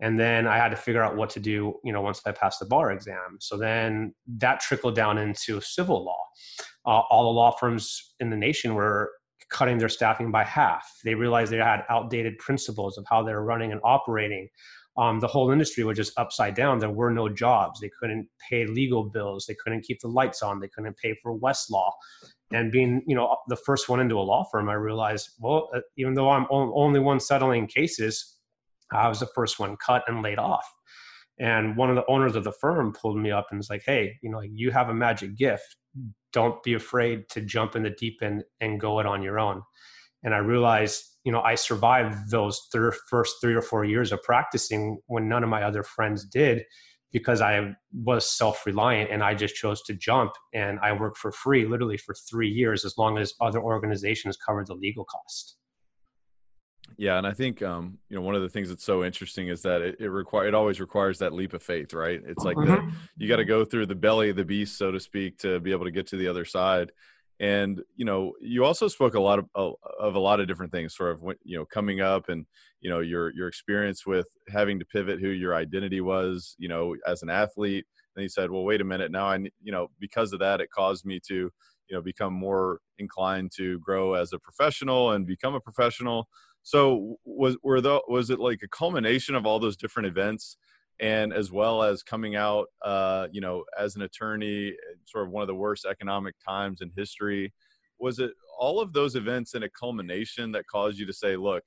And 0.01 0.19
then 0.19 0.49
I 0.49 0.57
had 0.57 0.71
to 0.71 0.77
figure 0.77 1.03
out 1.03 1.17
what 1.17 1.31
to 1.31 1.41
do, 1.41 1.75
you 1.85 1.93
know, 1.93 2.01
once 2.01 2.21
I 2.27 2.33
passed 2.33 2.59
the 2.59 2.67
bar 2.67 2.91
exam. 2.91 3.39
So 3.39 3.57
then 3.57 4.15
that 4.39 4.59
trickled 4.61 4.97
down 4.97 5.17
into 5.17 5.61
civil 5.61 6.05
law. 6.05 6.25
Uh, 6.85 7.03
all 7.09 7.25
the 7.25 7.39
law 7.39 7.53
firms 7.53 8.15
in 8.19 8.29
the 8.29 8.37
nation 8.37 8.75
were 8.75 9.13
cutting 9.49 9.79
their 9.79 9.89
staffing 9.89 10.33
by 10.33 10.43
half. 10.43 10.91
They 11.05 11.15
realized 11.15 11.53
they 11.53 11.59
had 11.59 11.85
outdated 11.89 12.39
principles 12.39 12.99
of 12.99 13.05
how 13.09 13.23
they're 13.23 13.43
running 13.43 13.71
and 13.71 13.81
operating 13.85 14.49
um, 14.97 15.21
the 15.21 15.27
whole 15.27 15.51
industry 15.51 15.85
was 15.85 15.97
just 15.97 16.19
upside 16.19 16.55
down. 16.55 16.79
There 16.79 16.91
were 16.91 17.11
no 17.11 17.29
jobs. 17.29 17.81
They 17.81 17.91
couldn't 17.99 18.29
pay 18.49 18.67
legal 18.67 19.05
bills. 19.05 19.47
They 19.47 19.55
couldn't 19.55 19.83
keep 19.83 20.01
the 20.01 20.09
lights 20.09 20.43
on. 20.43 20.61
They 20.61 20.69
couldn't 20.69 20.99
pay 20.99 21.17
for 21.23 21.39
Westlaw. 21.39 21.91
And 22.53 22.71
being, 22.71 23.03
you 23.07 23.17
know, 23.17 23.37
the 23.49 23.57
first 23.57 23.89
one 23.89 24.01
into 24.01 24.19
a 24.19 24.21
law 24.21 24.45
firm, 24.53 24.69
I 24.69 24.75
realized, 24.75 25.31
well, 25.41 25.71
uh, 25.75 25.81
even 25.97 26.13
though 26.13 26.29
I'm 26.29 26.47
only 26.51 27.01
one 27.01 27.21
settling 27.21 27.67
cases, 27.67 28.37
I 28.93 29.09
was 29.09 29.21
the 29.21 29.29
first 29.35 29.59
one 29.59 29.77
cut 29.79 30.05
and 30.07 30.23
laid 30.23 30.39
off. 30.39 30.71
And 31.41 31.77
one 31.77 31.89
of 31.89 31.97
the 31.97 32.05
owners 32.09 32.37
of 32.37 32.45
the 32.45 32.53
firm 32.53 32.93
pulled 32.93 33.17
me 33.17 33.31
up 33.31 33.47
and 33.51 33.59
was 33.59 33.71
like, 33.71 33.83
"Hey, 33.87 34.19
you 34.23 34.31
know, 34.31 34.43
you 34.43 34.71
have 34.71 34.91
a 34.91 34.95
magic 34.95 35.37
gift. 35.37 35.77
Don't 36.35 36.63
be 36.63 36.75
afraid 36.75 37.29
to 37.31 37.41
jump 37.41 37.75
in 37.75 37.83
the 37.83 37.91
deep 37.91 38.23
end 38.23 38.45
and 38.61 38.79
go 38.79 39.01
it 39.01 39.07
on 39.07 39.23
your 39.23 39.41
own." 39.41 39.63
And 40.23 40.35
I 40.35 40.39
realized 40.39 41.03
you 41.25 41.33
know 41.33 41.41
i 41.43 41.55
survived 41.55 42.31
those 42.31 42.69
thir- 42.73 42.95
first 43.09 43.37
three 43.41 43.55
or 43.55 43.63
four 43.63 43.85
years 43.85 44.13
of 44.13 44.23
practicing 44.23 44.99
when 45.07 45.29
none 45.29 45.43
of 45.43 45.49
my 45.49 45.63
other 45.63 45.83
friends 45.83 46.25
did 46.25 46.63
because 47.13 47.41
i 47.41 47.75
was 47.93 48.31
self-reliant 48.31 49.11
and 49.11 49.23
i 49.23 49.35
just 49.35 49.55
chose 49.55 49.83
to 49.83 49.95
jump 49.95 50.33
and 50.55 50.79
i 50.81 50.93
worked 50.93 51.19
for 51.19 51.33
free 51.33 51.67
literally 51.67 51.97
for 51.97 52.15
three 52.29 52.49
years 52.49 52.85
as 52.85 52.97
long 52.99 53.19
as 53.19 53.35
other 53.41 53.61
organizations 53.61 54.37
covered 54.37 54.67
the 54.67 54.75
legal 54.75 55.05
cost. 55.05 55.57
Yeah 56.99 57.17
and 57.17 57.27
i 57.27 57.33
think 57.33 57.63
um, 57.63 57.99
you 58.09 58.17
know 58.17 58.23
one 58.23 58.35
of 58.35 58.43
the 58.43 58.49
things 58.49 58.69
that's 58.69 58.85
so 58.85 59.05
interesting 59.05 59.49
is 59.49 59.63
that 59.63 59.81
it, 59.81 59.97
it 59.99 60.09
require 60.09 60.47
it 60.47 60.55
always 60.55 60.81
requires 60.81 61.19
that 61.21 61.33
leap 61.33 61.55
of 61.55 61.63
faith 61.63 61.95
right? 61.95 62.21
It's 62.27 62.45
like 62.45 62.57
mm-hmm. 62.57 62.89
the, 62.89 62.93
you 63.17 63.29
got 63.29 63.37
to 63.37 63.45
go 63.45 63.65
through 63.65 63.87
the 63.87 63.95
belly 63.95 64.31
of 64.31 64.37
the 64.37 64.45
beast 64.45 64.77
so 64.77 64.91
to 64.91 65.01
speak 65.01 65.39
to 65.39 65.61
be 65.61 65.71
able 65.71 65.85
to 65.85 65.91
get 65.91 66.07
to 66.09 66.17
the 66.17 66.29
other 66.29 66.45
side 66.45 66.93
and 67.43 67.83
you 67.97 68.05
know 68.05 68.33
you 68.41 68.65
also 68.65 68.87
spoke 68.87 69.15
a 69.15 69.21
lot 69.21 69.41
of, 69.41 69.47
of 69.55 70.15
a 70.15 70.19
lot 70.19 70.39
of 70.41 70.47
different 70.47 70.73
things 70.73 70.97
sort 70.97 71.11
of 71.11 71.21
you 71.43 71.59
know 71.59 71.67
coming 71.67 72.01
up 72.01 72.29
and 72.29 72.47
you 72.81 72.89
know 72.89 73.01
your 73.01 73.35
your 73.35 73.49
experience 73.49 74.07
with 74.07 74.29
having 74.49 74.79
to 74.79 74.87
pivot 74.87 75.21
who 75.21 75.29
your 75.29 75.55
identity 75.55 76.01
was 76.01 76.55
you 76.59 76.69
know 76.69 76.97
as 77.07 77.23
an 77.23 77.29
athlete. 77.29 77.85
And 78.15 78.23
he 78.23 78.29
said 78.29 78.51
well 78.51 78.65
wait 78.65 78.81
a 78.81 78.85
minute 78.85 79.11
now 79.11 79.27
i 79.27 79.37
you 79.37 79.73
know 79.73 79.89
because 79.99 80.33
of 80.33 80.39
that 80.39 80.61
it 80.61 80.71
caused 80.71 81.05
me 81.05 81.21
to 81.29 81.35
you 81.35 81.97
know 81.97 82.01
become 82.01 82.33
more 82.33 82.79
inclined 82.99 83.51
to 83.57 83.79
grow 83.81 84.15
as 84.15 84.33
a 84.33 84.39
professional 84.39 85.11
and 85.11 85.27
become 85.27 85.55
a 85.55 85.61
professional. 85.61 86.29
So 86.63 87.17
was 87.25 87.57
were 87.65 87.81
the 87.81 88.01
was 88.07 88.31
it 88.31 88.39
like 88.39 88.61
a 88.63 88.69
culmination 88.69 89.35
of 89.35 89.47
all 89.47 89.59
those 89.59 89.77
different 89.77 90.07
events 90.07 90.57
and 91.01 91.33
as 91.33 91.51
well 91.51 91.83
as 91.83 92.03
coming 92.05 92.37
out, 92.37 92.67
uh, 92.85 93.27
you 93.33 93.41
know, 93.41 93.65
as 93.77 93.97
an 93.97 94.03
attorney, 94.03 94.73
sort 95.07 95.27
of 95.27 95.31
one 95.31 95.43
of 95.43 95.49
the 95.49 95.55
worst 95.55 95.85
economic 95.85 96.35
times 96.47 96.81
in 96.81 96.91
history. 96.97 97.53
Was 97.99 98.19
it 98.19 98.33
all 98.59 98.81
of 98.81 98.93
those 98.93 99.15
events 99.15 99.55
in 99.55 99.63
a 99.63 99.69
culmination 99.69 100.53
that 100.53 100.67
caused 100.67 100.99
you 100.99 101.07
to 101.07 101.13
say, 101.13 101.37
"Look, 101.37 101.65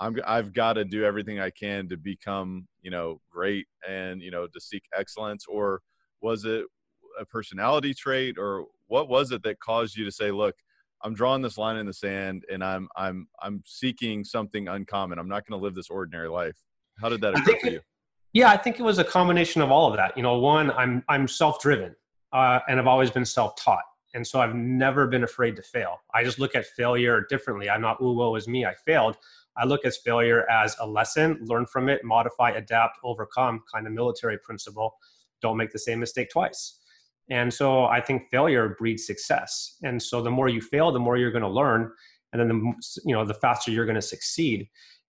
I'm, 0.00 0.16
I've 0.26 0.52
got 0.52 0.74
to 0.74 0.84
do 0.84 1.04
everything 1.04 1.40
I 1.40 1.50
can 1.50 1.88
to 1.88 1.96
become, 1.96 2.66
you 2.82 2.90
know, 2.90 3.20
great 3.30 3.66
and 3.88 4.22
you 4.22 4.30
know 4.30 4.46
to 4.46 4.60
seek 4.60 4.82
excellence," 4.96 5.44
or 5.48 5.80
was 6.20 6.44
it 6.44 6.64
a 7.20 7.24
personality 7.24 7.94
trait, 7.94 8.36
or 8.38 8.66
what 8.86 9.08
was 9.08 9.32
it 9.32 9.42
that 9.42 9.60
caused 9.60 9.96
you 9.96 10.04
to 10.04 10.12
say, 10.12 10.30
"Look, 10.30 10.54
I'm 11.02 11.14
drawing 11.14 11.42
this 11.42 11.58
line 11.58 11.76
in 11.76 11.86
the 11.86 11.92
sand, 11.92 12.44
and 12.50 12.64
I'm 12.64 12.88
I'm 12.96 13.28
I'm 13.42 13.62
seeking 13.66 14.24
something 14.24 14.68
uncommon. 14.68 15.18
I'm 15.18 15.28
not 15.28 15.46
going 15.46 15.58
to 15.58 15.62
live 15.62 15.74
this 15.74 15.90
ordinary 15.90 16.28
life." 16.28 16.56
How 17.00 17.10
did 17.10 17.20
that 17.20 17.38
occur 17.38 17.58
for 17.60 17.66
you? 17.68 17.80
Yeah, 18.32 18.50
I 18.50 18.56
think 18.56 18.78
it 18.78 18.82
was 18.82 18.98
a 18.98 19.04
combination 19.04 19.62
of 19.62 19.70
all 19.70 19.90
of 19.90 19.96
that. 19.96 20.16
You 20.16 20.22
know, 20.22 20.38
one, 20.38 20.70
I'm 20.72 21.02
I'm 21.08 21.26
self-driven, 21.26 21.94
uh, 22.32 22.60
and 22.68 22.78
I've 22.78 22.86
always 22.86 23.10
been 23.10 23.24
self-taught, 23.24 23.84
and 24.14 24.26
so 24.26 24.40
I've 24.40 24.54
never 24.54 25.06
been 25.06 25.24
afraid 25.24 25.56
to 25.56 25.62
fail. 25.62 26.00
I 26.14 26.24
just 26.24 26.38
look 26.38 26.54
at 26.54 26.66
failure 26.66 27.26
differently. 27.28 27.68
I'm 27.70 27.80
not, 27.80 28.00
ooh, 28.00 28.12
woe 28.12 28.34
is 28.34 28.48
me, 28.48 28.64
I 28.64 28.74
failed. 28.74 29.16
I 29.56 29.64
look 29.64 29.84
at 29.86 29.94
failure 30.04 30.48
as 30.50 30.76
a 30.80 30.86
lesson, 30.86 31.38
learn 31.42 31.66
from 31.66 31.88
it, 31.88 32.04
modify, 32.04 32.50
adapt, 32.50 32.98
overcome, 33.02 33.62
kind 33.72 33.86
of 33.86 33.92
military 33.92 34.38
principle. 34.38 34.96
Don't 35.40 35.56
make 35.56 35.70
the 35.70 35.78
same 35.78 35.98
mistake 35.98 36.30
twice. 36.30 36.78
And 37.30 37.52
so 37.52 37.86
I 37.86 38.00
think 38.00 38.28
failure 38.30 38.76
breeds 38.78 39.06
success. 39.06 39.76
And 39.82 40.00
so 40.02 40.22
the 40.22 40.30
more 40.30 40.48
you 40.48 40.60
fail, 40.60 40.92
the 40.92 40.98
more 40.98 41.16
you're 41.16 41.32
going 41.32 41.42
to 41.42 41.48
learn, 41.48 41.90
and 42.32 42.40
then 42.40 42.48
the 42.48 43.00
you 43.04 43.14
know 43.14 43.24
the 43.24 43.34
faster 43.34 43.70
you're 43.70 43.86
going 43.86 43.96
to 43.96 44.02
succeed. 44.02 44.68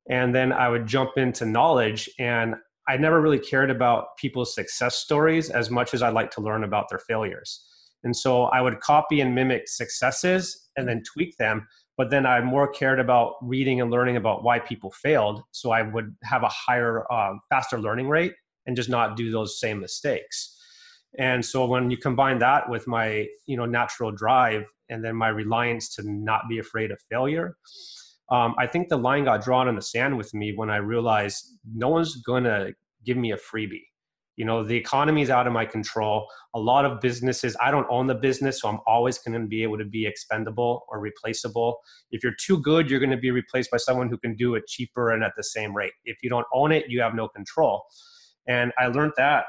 And 0.09 0.33
then 0.33 0.53
I 0.53 0.69
would 0.69 0.87
jump 0.87 1.17
into 1.17 1.45
knowledge, 1.45 2.09
and 2.19 2.55
I 2.87 2.97
never 2.97 3.21
really 3.21 3.39
cared 3.39 3.69
about 3.69 4.15
people's 4.17 4.55
success 4.55 4.95
stories 4.95 5.49
as 5.49 5.69
much 5.69 5.93
as 5.93 6.01
I'd 6.01 6.13
like 6.13 6.31
to 6.31 6.41
learn 6.41 6.63
about 6.63 6.89
their 6.89 6.99
failures. 6.99 7.65
And 8.03 8.15
so 8.15 8.43
I 8.43 8.61
would 8.61 8.79
copy 8.79 9.21
and 9.21 9.35
mimic 9.35 9.67
successes 9.67 10.69
and 10.77 10.87
then 10.87 11.03
tweak 11.03 11.35
them. 11.37 11.67
But 11.97 12.11
then 12.11 12.25
I 12.25 12.39
more 12.41 12.67
cared 12.71 12.99
about 12.99 13.33
reading 13.41 13.81
and 13.81 13.89
learning 13.91 14.17
about 14.17 14.43
why 14.43 14.59
people 14.59 14.91
failed. 14.91 15.41
So 15.51 15.71
I 15.71 15.81
would 15.81 16.15
have 16.23 16.43
a 16.43 16.49
higher, 16.49 17.11
um, 17.11 17.41
faster 17.49 17.79
learning 17.79 18.07
rate 18.07 18.33
and 18.67 18.75
just 18.75 18.89
not 18.89 19.17
do 19.17 19.31
those 19.31 19.59
same 19.59 19.79
mistakes. 19.79 20.53
And 21.17 21.43
so 21.43 21.65
when 21.65 21.89
you 21.89 21.97
combine 21.97 22.37
that 22.39 22.69
with 22.69 22.87
my, 22.87 23.27
you 23.47 23.57
know, 23.57 23.65
natural 23.65 24.11
drive 24.11 24.65
and 24.89 25.03
then 25.03 25.15
my 25.15 25.29
reliance 25.29 25.93
to 25.95 26.03
not 26.05 26.43
be 26.47 26.59
afraid 26.59 26.91
of 26.91 26.99
failure, 27.09 27.57
um, 28.29 28.55
I 28.57 28.67
think 28.67 28.89
the 28.89 28.97
line 28.97 29.25
got 29.25 29.43
drawn 29.43 29.67
in 29.67 29.75
the 29.75 29.81
sand 29.81 30.17
with 30.17 30.33
me 30.33 30.53
when 30.55 30.69
I 30.69 30.77
realized 30.77 31.57
no 31.73 31.89
one's 31.89 32.17
going 32.17 32.43
to 32.43 32.73
give 33.05 33.17
me 33.17 33.31
a 33.31 33.37
freebie. 33.37 33.83
You 34.35 34.45
know, 34.45 34.63
the 34.63 34.75
economy 34.75 35.23
is 35.23 35.31
out 35.31 35.47
of 35.47 35.53
my 35.53 35.65
control. 35.65 36.27
A 36.53 36.59
lot 36.59 36.85
of 36.85 37.01
businesses, 37.01 37.57
I 37.59 37.71
don't 37.71 37.87
own 37.89 38.05
the 38.05 38.15
business, 38.15 38.61
so 38.61 38.69
I'm 38.69 38.79
always 38.85 39.17
going 39.17 39.41
to 39.41 39.47
be 39.47 39.63
able 39.63 39.79
to 39.79 39.85
be 39.85 40.05
expendable 40.05 40.85
or 40.89 40.99
replaceable. 40.99 41.79
If 42.11 42.23
you're 42.23 42.35
too 42.39 42.59
good, 42.59 42.89
you're 42.89 42.99
going 42.99 43.09
to 43.09 43.17
be 43.17 43.31
replaced 43.31 43.71
by 43.71 43.77
someone 43.77 44.09
who 44.09 44.17
can 44.17 44.35
do 44.35 44.53
it 44.53 44.67
cheaper 44.67 45.11
and 45.11 45.23
at 45.23 45.33
the 45.35 45.43
same 45.43 45.75
rate. 45.75 45.93
If 46.05 46.17
you 46.21 46.29
don't 46.29 46.45
own 46.53 46.71
it, 46.71 46.85
you 46.87 47.01
have 47.01 47.15
no 47.15 47.27
control. 47.27 47.83
And 48.47 48.71
I 48.77 48.87
learned 48.87 49.13
that 49.17 49.45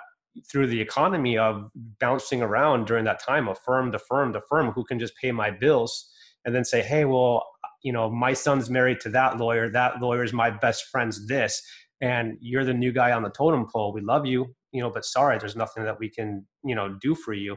through 0.50 0.68
the 0.68 0.80
economy 0.80 1.37
of 1.37 1.68
bouncing 2.00 2.40
around 2.40 2.87
during 2.87 3.04
that 3.04 3.23
time, 3.23 3.49
a 3.49 3.54
firm 3.54 3.92
to 3.92 3.99
firm 3.99 4.32
to 4.32 4.40
firm 4.49 4.70
who 4.70 4.85
can 4.85 4.99
just 4.99 5.12
pay 5.20 5.32
my 5.32 5.50
bills 5.50 6.11
and 6.44 6.54
then 6.54 6.64
say 6.64 6.80
hey 6.80 7.04
well 7.04 7.47
you 7.82 7.92
know 7.92 8.11
my 8.11 8.32
son's 8.32 8.68
married 8.70 9.00
to 9.00 9.08
that 9.08 9.38
lawyer 9.38 9.70
that 9.70 10.00
lawyer 10.00 10.25
is 10.25 10.32
my 10.32 10.50
best 10.50 10.87
friend's 10.90 11.26
this 11.26 11.62
and 12.00 12.37
you're 12.40 12.64
the 12.64 12.75
new 12.75 12.92
guy 12.92 13.12
on 13.12 13.23
the 13.23 13.30
totem 13.30 13.66
pole 13.73 13.92
we 13.92 14.00
love 14.00 14.26
you 14.26 14.47
you 14.73 14.80
know 14.80 14.90
but 14.90 15.04
sorry 15.04 15.38
there's 15.38 15.56
nothing 15.56 15.85
that 15.85 15.99
we 15.99 16.08
can 16.08 16.47
you 16.64 16.75
know 16.75 16.97
do 17.00 17.14
for 17.14 17.32
you. 17.32 17.56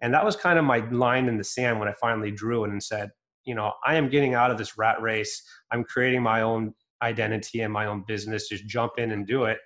And 0.00 0.14
that 0.14 0.24
was 0.24 0.36
kind 0.36 0.60
of 0.60 0.64
my 0.64 0.78
line 0.90 1.26
in 1.26 1.38
the 1.38 1.44
sand 1.44 1.78
when 1.78 1.88
i 1.88 1.94
finally 2.00 2.30
drew 2.30 2.64
it 2.64 2.70
and 2.70 2.82
said 2.82 3.10
you 3.44 3.54
know 3.54 3.72
i 3.86 3.96
am 3.96 4.08
getting 4.08 4.34
out 4.34 4.50
of 4.50 4.58
this 4.58 4.78
rat 4.78 5.00
race. 5.00 5.42
I'm 5.70 5.84
creating 5.84 6.22
my 6.22 6.42
own 6.42 6.74
identity 7.02 7.60
and 7.60 7.72
my 7.72 7.86
own 7.86 8.04
business. 8.06 8.48
Just 8.48 8.66
jump 8.66 8.92
in 8.98 9.12
and 9.12 9.26
do 9.26 9.44
it. 9.44 9.58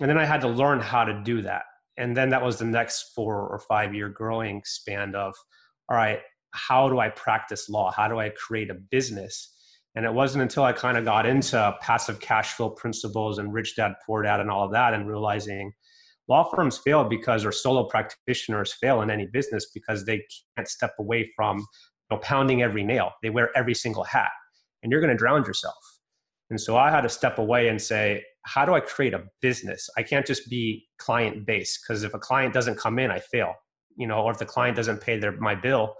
And 0.00 0.08
then 0.08 0.18
i 0.18 0.24
had 0.24 0.40
to 0.42 0.48
learn 0.48 0.80
how 0.80 1.04
to 1.04 1.22
do 1.22 1.42
that. 1.42 1.64
And 1.96 2.16
then 2.16 2.30
that 2.30 2.42
was 2.42 2.58
the 2.58 2.64
next 2.64 3.12
four 3.14 3.48
or 3.48 3.58
five 3.58 3.94
year 3.94 4.08
growing 4.08 4.62
span 4.64 5.14
of 5.14 5.34
all 5.88 5.96
right 5.96 6.20
how 6.54 6.88
do 6.88 6.98
i 6.98 7.08
practice 7.08 7.68
law 7.68 7.90
how 7.90 8.08
do 8.08 8.18
i 8.18 8.28
create 8.30 8.70
a 8.70 8.74
business 8.74 9.52
and 9.94 10.04
it 10.04 10.12
wasn't 10.12 10.40
until 10.40 10.64
i 10.64 10.72
kind 10.72 10.96
of 10.96 11.04
got 11.04 11.26
into 11.26 11.74
passive 11.80 12.20
cash 12.20 12.52
flow 12.54 12.70
principles 12.70 13.38
and 13.38 13.52
rich 13.52 13.76
dad 13.76 13.92
poor 14.06 14.22
dad 14.22 14.40
and 14.40 14.50
all 14.50 14.64
of 14.64 14.72
that 14.72 14.94
and 14.94 15.08
realizing 15.08 15.72
law 16.28 16.44
firms 16.44 16.78
fail 16.78 17.04
because 17.04 17.44
or 17.44 17.52
solo 17.52 17.84
practitioners 17.84 18.72
fail 18.72 19.02
in 19.02 19.10
any 19.10 19.26
business 19.26 19.70
because 19.74 20.04
they 20.04 20.24
can't 20.56 20.68
step 20.68 20.94
away 20.98 21.30
from 21.36 21.58
you 21.58 22.16
know, 22.16 22.18
pounding 22.18 22.62
every 22.62 22.82
nail 22.82 23.10
they 23.22 23.30
wear 23.30 23.50
every 23.56 23.74
single 23.74 24.04
hat 24.04 24.30
and 24.82 24.90
you're 24.90 25.00
going 25.00 25.12
to 25.12 25.16
drown 25.16 25.44
yourself 25.44 25.74
and 26.50 26.60
so 26.60 26.76
I 26.76 26.90
had 26.90 27.00
to 27.02 27.08
step 27.08 27.38
away 27.38 27.68
and 27.68 27.80
say, 27.80 28.22
how 28.42 28.64
do 28.64 28.74
I 28.74 28.80
create 28.80 29.14
a 29.14 29.24
business? 29.40 29.88
I 29.96 30.02
can't 30.02 30.26
just 30.26 30.48
be 30.50 30.86
client 30.98 31.46
based 31.46 31.80
because 31.82 32.04
if 32.04 32.14
a 32.14 32.18
client 32.18 32.52
doesn't 32.52 32.78
come 32.78 32.98
in, 32.98 33.10
I 33.10 33.18
fail. 33.18 33.54
You 33.96 34.06
know, 34.06 34.20
or 34.20 34.32
if 34.32 34.38
the 34.38 34.46
client 34.46 34.76
doesn't 34.76 35.00
pay 35.00 35.18
their 35.18 35.32
my 35.32 35.54
bill, 35.54 35.94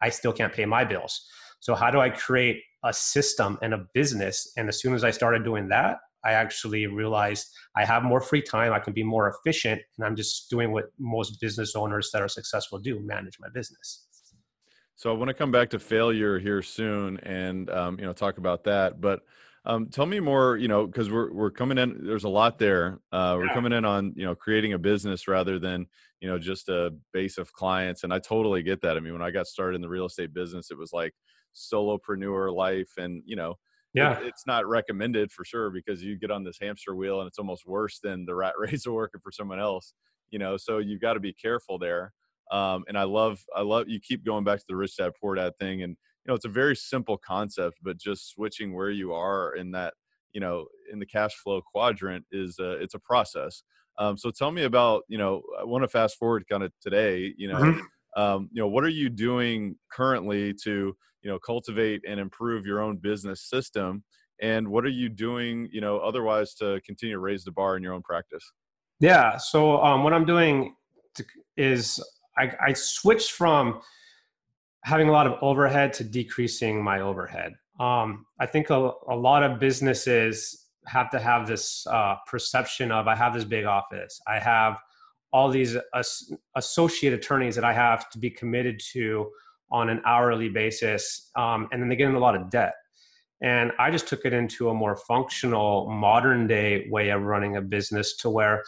I 0.00 0.10
still 0.10 0.32
can't 0.32 0.52
pay 0.52 0.64
my 0.64 0.84
bills. 0.84 1.26
So 1.60 1.74
how 1.74 1.90
do 1.90 2.00
I 2.00 2.10
create 2.10 2.62
a 2.84 2.92
system 2.92 3.58
and 3.62 3.74
a 3.74 3.84
business? 3.94 4.52
And 4.56 4.68
as 4.68 4.80
soon 4.80 4.94
as 4.94 5.04
I 5.04 5.10
started 5.10 5.44
doing 5.44 5.68
that, 5.68 5.98
I 6.24 6.32
actually 6.32 6.86
realized 6.86 7.46
I 7.76 7.84
have 7.84 8.02
more 8.02 8.20
free 8.20 8.42
time. 8.42 8.72
I 8.72 8.80
can 8.80 8.92
be 8.92 9.02
more 9.02 9.28
efficient, 9.28 9.80
and 9.96 10.06
I'm 10.06 10.16
just 10.16 10.50
doing 10.50 10.72
what 10.72 10.86
most 10.98 11.40
business 11.40 11.76
owners 11.76 12.10
that 12.12 12.22
are 12.22 12.28
successful 12.28 12.78
do: 12.78 13.00
manage 13.00 13.38
my 13.40 13.48
business. 13.54 14.06
So 14.96 15.12
I 15.12 15.16
want 15.16 15.28
to 15.28 15.34
come 15.34 15.52
back 15.52 15.70
to 15.70 15.78
failure 15.78 16.38
here 16.40 16.60
soon, 16.60 17.18
and 17.18 17.70
um, 17.70 17.98
you 18.00 18.04
know 18.04 18.12
talk 18.12 18.38
about 18.38 18.64
that, 18.64 19.00
but 19.00 19.20
um, 19.68 19.88
tell 19.88 20.06
me 20.06 20.18
more, 20.18 20.56
you 20.56 20.66
know, 20.66 20.86
because 20.86 21.10
we're 21.10 21.30
we're 21.30 21.50
coming 21.50 21.76
in. 21.76 22.00
There's 22.02 22.24
a 22.24 22.28
lot 22.28 22.58
there. 22.58 23.00
Uh, 23.12 23.36
we're 23.38 23.52
coming 23.52 23.72
in 23.72 23.84
on 23.84 24.14
you 24.16 24.24
know 24.24 24.34
creating 24.34 24.72
a 24.72 24.78
business 24.78 25.28
rather 25.28 25.58
than 25.58 25.86
you 26.20 26.28
know 26.28 26.38
just 26.38 26.70
a 26.70 26.94
base 27.12 27.36
of 27.36 27.52
clients, 27.52 28.02
and 28.02 28.12
I 28.12 28.18
totally 28.18 28.62
get 28.62 28.80
that. 28.80 28.96
I 28.96 29.00
mean, 29.00 29.12
when 29.12 29.22
I 29.22 29.30
got 29.30 29.46
started 29.46 29.76
in 29.76 29.82
the 29.82 29.88
real 29.88 30.06
estate 30.06 30.32
business, 30.32 30.70
it 30.70 30.78
was 30.78 30.94
like 30.94 31.12
solopreneur 31.54 32.52
life, 32.54 32.92
and 32.96 33.22
you 33.26 33.36
know, 33.36 33.56
yeah, 33.92 34.18
it, 34.18 34.28
it's 34.28 34.46
not 34.46 34.66
recommended 34.66 35.30
for 35.30 35.44
sure 35.44 35.68
because 35.68 36.02
you 36.02 36.16
get 36.16 36.30
on 36.30 36.44
this 36.44 36.58
hamster 36.58 36.96
wheel, 36.96 37.20
and 37.20 37.28
it's 37.28 37.38
almost 37.38 37.66
worse 37.66 38.00
than 38.02 38.24
the 38.24 38.34
rat 38.34 38.54
race 38.58 38.86
of 38.86 38.94
working 38.94 39.20
for 39.22 39.30
someone 39.30 39.60
else. 39.60 39.92
You 40.30 40.38
know, 40.38 40.56
so 40.56 40.78
you've 40.78 41.02
got 41.02 41.14
to 41.14 41.20
be 41.20 41.34
careful 41.34 41.78
there. 41.78 42.14
Um, 42.50 42.84
and 42.88 42.96
I 42.96 43.02
love, 43.02 43.44
I 43.54 43.60
love 43.60 43.88
you 43.88 44.00
keep 44.00 44.24
going 44.24 44.44
back 44.44 44.58
to 44.60 44.64
the 44.66 44.76
rich 44.76 44.96
dad 44.96 45.12
poor 45.20 45.34
dad 45.34 45.52
thing, 45.58 45.82
and 45.82 45.98
know 46.28 46.34
it's 46.34 46.44
a 46.44 46.50
very 46.50 46.76
simple 46.76 47.16
concept 47.16 47.78
but 47.82 47.98
just 47.98 48.30
switching 48.30 48.74
where 48.74 48.90
you 48.90 49.12
are 49.12 49.54
in 49.54 49.70
that 49.72 49.94
you 50.32 50.40
know 50.40 50.66
in 50.92 50.98
the 50.98 51.06
cash 51.06 51.34
flow 51.34 51.60
quadrant 51.60 52.24
is 52.30 52.58
a, 52.58 52.72
it's 52.72 52.94
a 52.94 52.98
process. 52.98 53.62
Um, 53.98 54.16
so 54.16 54.30
tell 54.30 54.52
me 54.52 54.62
about 54.62 55.02
you 55.08 55.18
know 55.18 55.42
i 55.60 55.64
want 55.64 55.82
to 55.82 55.88
fast 55.88 56.16
forward 56.18 56.44
kind 56.48 56.62
of 56.62 56.72
today 56.80 57.34
you 57.36 57.48
know 57.48 57.58
mm-hmm. 57.58 58.22
um, 58.22 58.48
you 58.52 58.62
know 58.62 58.68
what 58.68 58.84
are 58.84 58.90
you 58.90 59.08
doing 59.08 59.74
currently 59.90 60.54
to 60.62 60.96
you 61.22 61.30
know 61.30 61.38
cultivate 61.38 62.02
and 62.06 62.20
improve 62.20 62.64
your 62.64 62.80
own 62.80 62.96
business 62.96 63.42
system? 63.42 64.04
And 64.40 64.68
what 64.68 64.84
are 64.84 64.90
you 64.90 65.08
doing 65.08 65.68
you 65.72 65.80
know 65.80 65.98
otherwise 65.98 66.54
to 66.56 66.80
continue 66.86 67.16
to 67.16 67.20
raise 67.20 67.42
the 67.42 67.50
bar 67.50 67.76
in 67.76 67.82
your 67.82 67.94
own 67.94 68.02
practice? 68.02 68.44
Yeah 69.00 69.36
so 69.36 69.82
um, 69.82 70.04
what 70.04 70.12
i'm 70.12 70.24
doing 70.24 70.74
to, 71.16 71.24
is 71.56 72.00
I, 72.38 72.52
I 72.68 72.72
switched 72.72 73.32
from 73.32 73.80
having 74.84 75.08
a 75.08 75.12
lot 75.12 75.26
of 75.26 75.34
overhead 75.42 75.92
to 75.94 76.04
decreasing 76.04 76.82
my 76.82 77.00
overhead. 77.00 77.54
Um, 77.80 78.26
I 78.40 78.46
think 78.46 78.70
a, 78.70 78.92
a, 79.08 79.14
lot 79.14 79.42
of 79.42 79.60
businesses 79.60 80.66
have 80.86 81.10
to 81.10 81.18
have 81.18 81.46
this 81.46 81.86
uh, 81.86 82.16
perception 82.26 82.90
of 82.90 83.06
I 83.06 83.14
have 83.14 83.34
this 83.34 83.44
big 83.44 83.64
office, 83.64 84.20
I 84.26 84.38
have 84.38 84.78
all 85.32 85.50
these 85.50 85.76
as- 85.94 86.32
associate 86.56 87.12
attorneys 87.12 87.54
that 87.54 87.64
I 87.64 87.72
have 87.72 88.08
to 88.10 88.18
be 88.18 88.30
committed 88.30 88.80
to 88.92 89.30
on 89.70 89.90
an 89.90 90.00
hourly 90.06 90.48
basis, 90.48 91.30
um, 91.36 91.68
and 91.70 91.82
then 91.82 91.88
they 91.88 91.96
get 91.96 92.08
in 92.08 92.14
a 92.14 92.18
lot 92.18 92.34
of 92.34 92.50
debt. 92.50 92.74
And 93.42 93.70
I 93.78 93.90
just 93.90 94.08
took 94.08 94.24
it 94.24 94.32
into 94.32 94.70
a 94.70 94.74
more 94.74 94.96
functional, 94.96 95.88
modern 95.90 96.46
day 96.46 96.88
way 96.90 97.10
of 97.10 97.22
running 97.22 97.56
a 97.56 97.62
business 97.62 98.16
to 98.18 98.30
where 98.30 98.64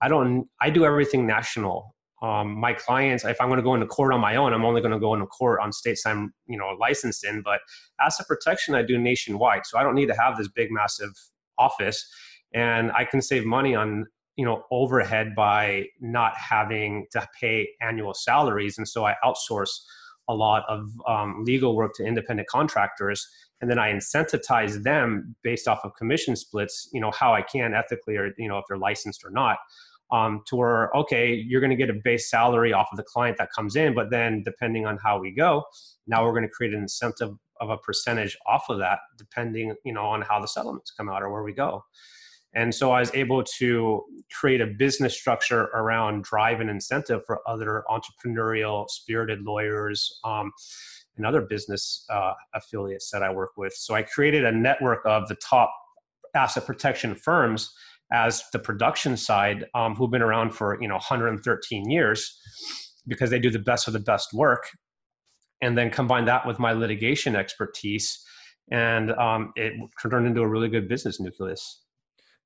I 0.00 0.08
don't, 0.08 0.46
I 0.60 0.70
do 0.70 0.84
everything 0.84 1.26
national 1.26 1.94
um, 2.22 2.54
my 2.54 2.72
clients, 2.72 3.24
if 3.24 3.40
I'm 3.40 3.48
going 3.48 3.58
to 3.58 3.64
go 3.64 3.74
into 3.74 3.86
court 3.86 4.12
on 4.12 4.20
my 4.20 4.36
own, 4.36 4.52
I'm 4.52 4.64
only 4.64 4.80
going 4.80 4.92
to 4.92 5.00
go 5.00 5.12
into 5.12 5.26
court 5.26 5.60
on 5.60 5.72
states 5.72 6.06
I'm, 6.06 6.32
you 6.46 6.56
know, 6.56 6.76
licensed 6.80 7.24
in. 7.24 7.42
But 7.42 7.60
asset 8.00 8.28
protection, 8.28 8.76
I 8.76 8.82
do 8.82 8.96
nationwide, 8.96 9.66
so 9.66 9.76
I 9.76 9.82
don't 9.82 9.96
need 9.96 10.06
to 10.06 10.14
have 10.14 10.36
this 10.36 10.48
big, 10.48 10.70
massive 10.70 11.10
office, 11.58 12.08
and 12.54 12.92
I 12.92 13.04
can 13.04 13.20
save 13.20 13.44
money 13.44 13.74
on, 13.74 14.06
you 14.36 14.44
know, 14.44 14.62
overhead 14.70 15.34
by 15.34 15.86
not 16.00 16.36
having 16.36 17.06
to 17.10 17.26
pay 17.38 17.68
annual 17.80 18.14
salaries, 18.14 18.78
and 18.78 18.88
so 18.88 19.04
I 19.04 19.16
outsource 19.24 19.72
a 20.28 20.34
lot 20.34 20.64
of 20.68 20.88
um, 21.08 21.42
legal 21.44 21.74
work 21.74 21.92
to 21.96 22.04
independent 22.04 22.48
contractors 22.48 23.26
and 23.60 23.68
then 23.68 23.78
i 23.78 23.92
incentivize 23.92 24.82
them 24.82 25.34
based 25.42 25.66
off 25.66 25.80
of 25.84 25.92
commission 25.96 26.36
splits 26.36 26.88
you 26.92 27.00
know 27.00 27.10
how 27.10 27.34
i 27.34 27.42
can 27.42 27.74
ethically 27.74 28.16
or 28.16 28.30
you 28.38 28.48
know 28.48 28.58
if 28.58 28.64
they're 28.68 28.78
licensed 28.78 29.24
or 29.24 29.30
not 29.30 29.56
um, 30.12 30.42
to 30.46 30.56
where 30.56 30.96
okay 30.96 31.34
you're 31.34 31.60
going 31.60 31.70
to 31.70 31.76
get 31.76 31.90
a 31.90 32.00
base 32.04 32.30
salary 32.30 32.72
off 32.72 32.88
of 32.92 32.96
the 32.96 33.02
client 33.02 33.36
that 33.38 33.48
comes 33.54 33.74
in 33.76 33.94
but 33.94 34.10
then 34.10 34.42
depending 34.44 34.86
on 34.86 34.98
how 35.02 35.18
we 35.18 35.32
go 35.32 35.64
now 36.06 36.24
we're 36.24 36.32
going 36.32 36.42
to 36.42 36.48
create 36.48 36.72
an 36.72 36.80
incentive 36.80 37.30
of 37.62 37.70
a 37.70 37.78
percentage 37.78 38.36
off 38.46 38.64
of 38.68 38.78
that 38.78 38.98
depending 39.16 39.74
you 39.84 39.92
know 39.92 40.04
on 40.04 40.20
how 40.20 40.40
the 40.40 40.48
settlements 40.48 40.90
come 40.90 41.08
out 41.08 41.22
or 41.22 41.30
where 41.30 41.44
we 41.44 41.52
go. 41.52 41.82
And 42.54 42.74
so 42.74 42.90
i 42.90 43.00
was 43.00 43.10
able 43.14 43.42
to 43.58 44.04
create 44.38 44.60
a 44.60 44.66
business 44.66 45.14
structure 45.16 45.62
around 45.74 46.24
drive 46.24 46.60
and 46.60 46.68
incentive 46.68 47.22
for 47.24 47.40
other 47.48 47.84
entrepreneurial 47.88 48.90
spirited 48.90 49.42
lawyers 49.42 50.20
um, 50.24 50.52
and 51.16 51.24
other 51.24 51.40
business 51.40 52.04
uh, 52.10 52.32
affiliates 52.54 53.10
that 53.10 53.22
i 53.22 53.32
work 53.32 53.52
with. 53.56 53.72
So 53.72 53.94
i 53.94 54.02
created 54.02 54.44
a 54.44 54.52
network 54.52 55.00
of 55.06 55.28
the 55.28 55.36
top 55.36 55.72
asset 56.34 56.66
protection 56.66 57.14
firms 57.14 57.72
as 58.12 58.44
the 58.52 58.58
production 58.58 59.16
side 59.16 59.64
um, 59.74 59.94
who've 59.94 60.10
been 60.10 60.22
around 60.22 60.50
for 60.50 60.78
you 60.80 60.88
know 60.88 60.94
113 60.94 61.90
years 61.90 62.38
because 63.06 63.30
they 63.30 63.38
do 63.38 63.50
the 63.50 63.58
best 63.58 63.86
of 63.86 63.92
the 63.92 64.00
best 64.00 64.32
work 64.32 64.64
and 65.60 65.76
then 65.76 65.90
combine 65.90 66.24
that 66.24 66.46
with 66.46 66.58
my 66.58 66.72
litigation 66.72 67.34
expertise 67.34 68.22
and 68.70 69.12
um, 69.12 69.52
it 69.56 69.72
turned 70.00 70.26
into 70.26 70.40
a 70.40 70.48
really 70.48 70.68
good 70.68 70.88
business 70.88 71.20
nucleus. 71.20 71.82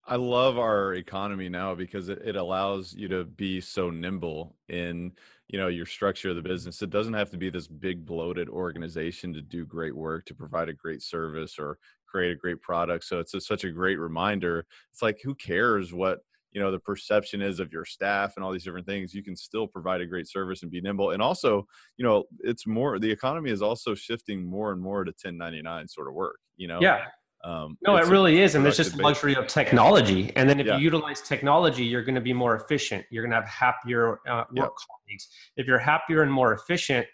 I 0.08 0.16
love 0.16 0.56
our 0.56 0.94
economy 0.94 1.48
now 1.48 1.74
because 1.74 2.08
it, 2.08 2.20
it 2.24 2.36
allows 2.36 2.94
you 2.94 3.08
to 3.08 3.24
be 3.24 3.60
so 3.60 3.90
nimble 3.90 4.56
in 4.68 5.12
you 5.48 5.58
know 5.58 5.66
your 5.66 5.86
structure 5.86 6.30
of 6.30 6.36
the 6.36 6.42
business. 6.42 6.80
It 6.80 6.90
doesn't 6.90 7.14
have 7.14 7.30
to 7.30 7.36
be 7.36 7.50
this 7.50 7.66
big 7.66 8.06
bloated 8.06 8.48
organization 8.48 9.32
to 9.34 9.42
do 9.42 9.66
great 9.66 9.96
work 9.96 10.24
to 10.26 10.34
provide 10.34 10.68
a 10.68 10.74
great 10.74 11.02
service 11.02 11.58
or 11.58 11.78
create 12.16 12.32
a 12.32 12.36
great 12.36 12.62
product. 12.62 13.04
So 13.04 13.20
it's 13.20 13.34
a, 13.34 13.40
such 13.42 13.64
a 13.64 13.70
great 13.70 13.98
reminder. 13.98 14.64
It's 14.90 15.02
like 15.02 15.18
who 15.22 15.34
cares 15.34 15.92
what 15.92 16.20
you 16.52 16.62
know 16.62 16.70
the 16.70 16.78
perception 16.78 17.42
is 17.42 17.60
of 17.60 17.70
your 17.70 17.84
staff 17.84 18.32
and 18.36 18.44
all 18.44 18.50
these 18.50 18.64
different 18.64 18.86
things 18.86 19.12
you 19.12 19.22
can 19.22 19.36
still 19.36 19.66
provide 19.66 20.00
a 20.00 20.06
great 20.06 20.26
service 20.26 20.62
and 20.62 20.70
be 20.70 20.80
nimble 20.80 21.10
and 21.10 21.20
also 21.20 21.66
you 21.98 22.04
know 22.06 22.24
it's 22.40 22.66
more 22.66 22.98
the 22.98 23.10
economy 23.10 23.50
is 23.50 23.60
also 23.60 23.94
shifting 23.94 24.48
more 24.48 24.72
and 24.72 24.80
more 24.80 25.04
to 25.04 25.10
1099 25.10 25.86
sort 25.88 26.08
of 26.08 26.14
work 26.14 26.38
you 26.56 26.66
know 26.66 26.78
yeah 26.80 27.00
um, 27.44 27.78
no, 27.86 27.96
it 27.96 28.06
really 28.06 28.40
is, 28.40 28.56
and 28.56 28.64
there's 28.64 28.76
just 28.76 28.96
the 28.96 29.02
luxury 29.02 29.36
of 29.36 29.46
technology. 29.46 30.32
And 30.34 30.50
then 30.50 30.58
if 30.58 30.66
yeah. 30.66 30.78
you 30.78 30.82
utilize 30.82 31.20
technology, 31.20 31.84
you're 31.84 32.02
going 32.02 32.16
to 32.16 32.20
be 32.20 32.32
more 32.32 32.56
efficient. 32.56 33.04
You're 33.08 33.22
going 33.22 33.30
to 33.30 33.36
have 33.36 33.48
happier 33.48 34.18
uh, 34.28 34.44
work 34.56 34.72
colleagues. 34.74 35.28
If 35.56 35.66
you're 35.66 35.78
happier 35.78 36.22
and 36.22 36.32
more 36.32 36.54
efficient, 36.54 37.06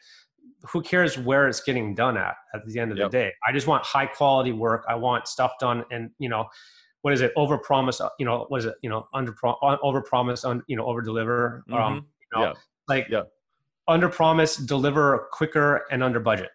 who 0.70 0.80
cares 0.82 1.18
where 1.18 1.48
it's 1.48 1.60
getting 1.60 1.94
done 1.94 2.16
at 2.16 2.34
at 2.54 2.64
the 2.66 2.78
end 2.78 2.92
of 2.92 2.98
yep. 2.98 3.10
the 3.10 3.18
day 3.18 3.32
i 3.46 3.52
just 3.52 3.66
want 3.66 3.84
high 3.84 4.06
quality 4.06 4.52
work 4.52 4.84
i 4.88 4.94
want 4.94 5.26
stuff 5.26 5.52
done 5.60 5.84
and 5.90 6.10
you 6.18 6.28
know 6.28 6.46
what 7.02 7.12
is 7.12 7.20
it 7.20 7.32
over 7.36 7.58
promise 7.58 8.00
uh, 8.00 8.08
you 8.18 8.26
know 8.26 8.46
what 8.48 8.58
is 8.58 8.64
it 8.64 8.74
you 8.82 8.90
know 8.90 9.06
under 9.14 9.34
over 9.82 10.00
promise 10.02 10.44
on 10.44 10.62
you 10.66 10.76
know 10.76 10.84
over 10.84 11.02
deliver 11.02 11.64
um, 11.70 11.74
mm-hmm. 11.74 11.82
um 11.82 11.94
you 11.96 12.38
know 12.38 12.46
yeah. 12.46 12.52
like 12.88 13.06
yeah. 13.10 13.22
under 13.88 14.08
promise 14.08 14.56
deliver 14.56 15.28
quicker 15.32 15.84
and 15.90 16.02
under 16.02 16.20
budget 16.20 16.50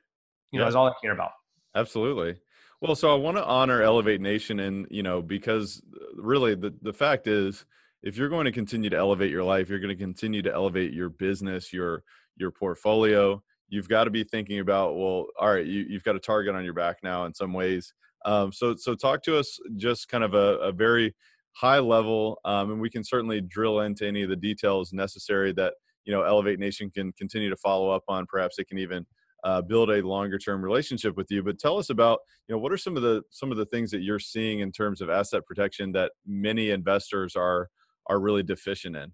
you 0.51 0.59
know 0.59 0.65
that's 0.65 0.75
all 0.75 0.87
i 0.87 0.93
care 1.01 1.11
about 1.11 1.31
absolutely 1.75 2.35
well 2.81 2.95
so 2.95 3.11
i 3.11 3.15
want 3.15 3.35
to 3.35 3.45
honor 3.45 3.81
elevate 3.81 4.21
nation 4.21 4.61
and 4.61 4.87
you 4.89 5.03
know 5.03 5.21
because 5.21 5.81
uh, 5.95 6.21
really 6.21 6.55
the 6.55 6.73
the 6.81 6.93
fact 6.93 7.27
is 7.27 7.65
if 8.03 8.17
you're 8.17 8.29
going 8.29 8.45
to 8.45 8.51
continue 8.51 8.89
to 8.89 8.97
elevate 8.97 9.31
your 9.31 9.43
life, 9.43 9.69
you're 9.69 9.79
going 9.79 9.95
to 9.95 10.01
continue 10.01 10.41
to 10.41 10.53
elevate 10.53 10.93
your 10.93 11.09
business, 11.09 11.73
your 11.73 12.03
your 12.37 12.51
portfolio. 12.51 13.43
You've 13.69 13.89
got 13.89 14.05
to 14.05 14.09
be 14.09 14.23
thinking 14.23 14.59
about, 14.59 14.95
well, 14.95 15.27
all 15.39 15.53
right, 15.53 15.65
you, 15.65 15.85
you've 15.89 16.03
got 16.03 16.15
a 16.15 16.19
target 16.19 16.55
on 16.55 16.63
your 16.63 16.73
back 16.73 16.97
now 17.03 17.25
in 17.25 17.33
some 17.33 17.53
ways. 17.53 17.93
Um, 18.25 18.51
so, 18.51 18.75
so 18.75 18.95
talk 18.95 19.23
to 19.23 19.37
us 19.37 19.59
just 19.75 20.07
kind 20.09 20.23
of 20.23 20.33
a, 20.33 20.57
a 20.59 20.71
very 20.71 21.15
high 21.53 21.79
level, 21.79 22.39
um, 22.45 22.71
and 22.71 22.81
we 22.81 22.89
can 22.89 23.03
certainly 23.03 23.41
drill 23.41 23.81
into 23.81 24.05
any 24.05 24.23
of 24.23 24.29
the 24.29 24.35
details 24.35 24.93
necessary 24.93 25.51
that 25.53 25.73
you 26.05 26.13
know 26.13 26.23
Elevate 26.23 26.59
Nation 26.59 26.89
can 26.89 27.11
continue 27.13 27.49
to 27.49 27.57
follow 27.57 27.89
up 27.89 28.03
on. 28.07 28.25
Perhaps 28.27 28.59
it 28.59 28.67
can 28.67 28.77
even 28.77 29.05
uh, 29.43 29.61
build 29.61 29.89
a 29.89 30.05
longer 30.05 30.37
term 30.37 30.63
relationship 30.63 31.15
with 31.15 31.27
you 31.29 31.43
but 31.43 31.59
tell 31.59 31.77
us 31.77 31.89
about 31.89 32.19
you 32.47 32.55
know 32.55 32.59
what 32.59 32.71
are 32.71 32.77
some 32.77 32.97
of 32.97 33.03
the 33.03 33.21
some 33.29 33.51
of 33.51 33.57
the 33.57 33.65
things 33.67 33.91
that 33.91 34.01
you're 34.01 34.19
seeing 34.19 34.59
in 34.59 34.71
terms 34.71 34.99
of 34.99 35.09
asset 35.09 35.45
protection 35.45 35.91
that 35.91 36.11
many 36.25 36.71
investors 36.71 37.35
are 37.35 37.69
are 38.07 38.19
really 38.19 38.43
deficient 38.43 38.95
in 38.95 39.11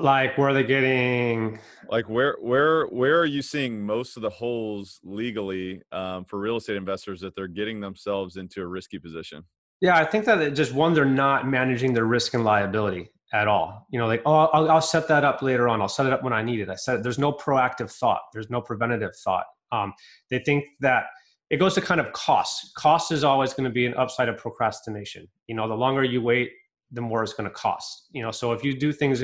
like 0.00 0.36
where 0.38 0.48
are 0.48 0.54
they 0.54 0.64
getting? 0.64 1.58
Like 1.88 2.08
where 2.08 2.36
where 2.40 2.86
where 2.86 3.20
are 3.20 3.26
you 3.26 3.42
seeing 3.42 3.84
most 3.84 4.16
of 4.16 4.22
the 4.22 4.30
holes 4.30 5.00
legally 5.04 5.82
um, 5.92 6.24
for 6.24 6.38
real 6.38 6.56
estate 6.56 6.76
investors 6.76 7.20
that 7.20 7.34
they're 7.34 7.48
getting 7.48 7.80
themselves 7.80 8.36
into 8.36 8.62
a 8.62 8.66
risky 8.66 8.98
position? 8.98 9.44
Yeah 9.80 9.96
i 9.96 10.04
think 10.04 10.24
that 10.24 10.54
just 10.54 10.72
one 10.72 10.94
they're 10.94 11.04
not 11.04 11.48
managing 11.48 11.92
their 11.92 12.06
risk 12.06 12.34
and 12.34 12.44
liability 12.44 13.10
at 13.32 13.48
all. 13.48 13.86
You 13.90 13.98
know 13.98 14.06
like 14.06 14.22
oh 14.24 14.46
I'll, 14.46 14.70
I'll 14.70 14.80
set 14.80 15.08
that 15.08 15.24
up 15.24 15.42
later 15.42 15.68
on. 15.68 15.82
I'll 15.82 15.88
set 15.88 16.06
it 16.06 16.12
up 16.12 16.22
when 16.22 16.32
i 16.32 16.42
need 16.42 16.60
it. 16.60 16.68
I 16.68 16.76
said 16.76 17.02
there's 17.02 17.18
no 17.18 17.32
proactive 17.32 17.90
thought. 17.90 18.22
There's 18.32 18.50
no 18.50 18.60
preventative 18.60 19.14
thought. 19.16 19.46
Um, 19.72 19.92
they 20.30 20.38
think 20.38 20.64
that 20.80 21.04
it 21.50 21.58
goes 21.58 21.74
to 21.74 21.80
kind 21.80 22.00
of 22.00 22.12
cost. 22.12 22.74
Cost 22.76 23.12
is 23.12 23.24
always 23.24 23.52
going 23.52 23.64
to 23.64 23.70
be 23.70 23.84
an 23.84 23.94
upside 23.94 24.28
of 24.28 24.38
procrastination. 24.38 25.26
You 25.48 25.56
know 25.56 25.68
the 25.68 25.74
longer 25.74 26.04
you 26.04 26.22
wait 26.22 26.50
the 26.94 27.00
more 27.00 27.22
it's 27.22 27.32
going 27.32 27.48
to 27.48 27.54
cost. 27.54 28.08
You 28.12 28.22
know 28.22 28.30
so 28.30 28.52
if 28.52 28.62
you 28.62 28.78
do 28.78 28.92
things 28.92 29.22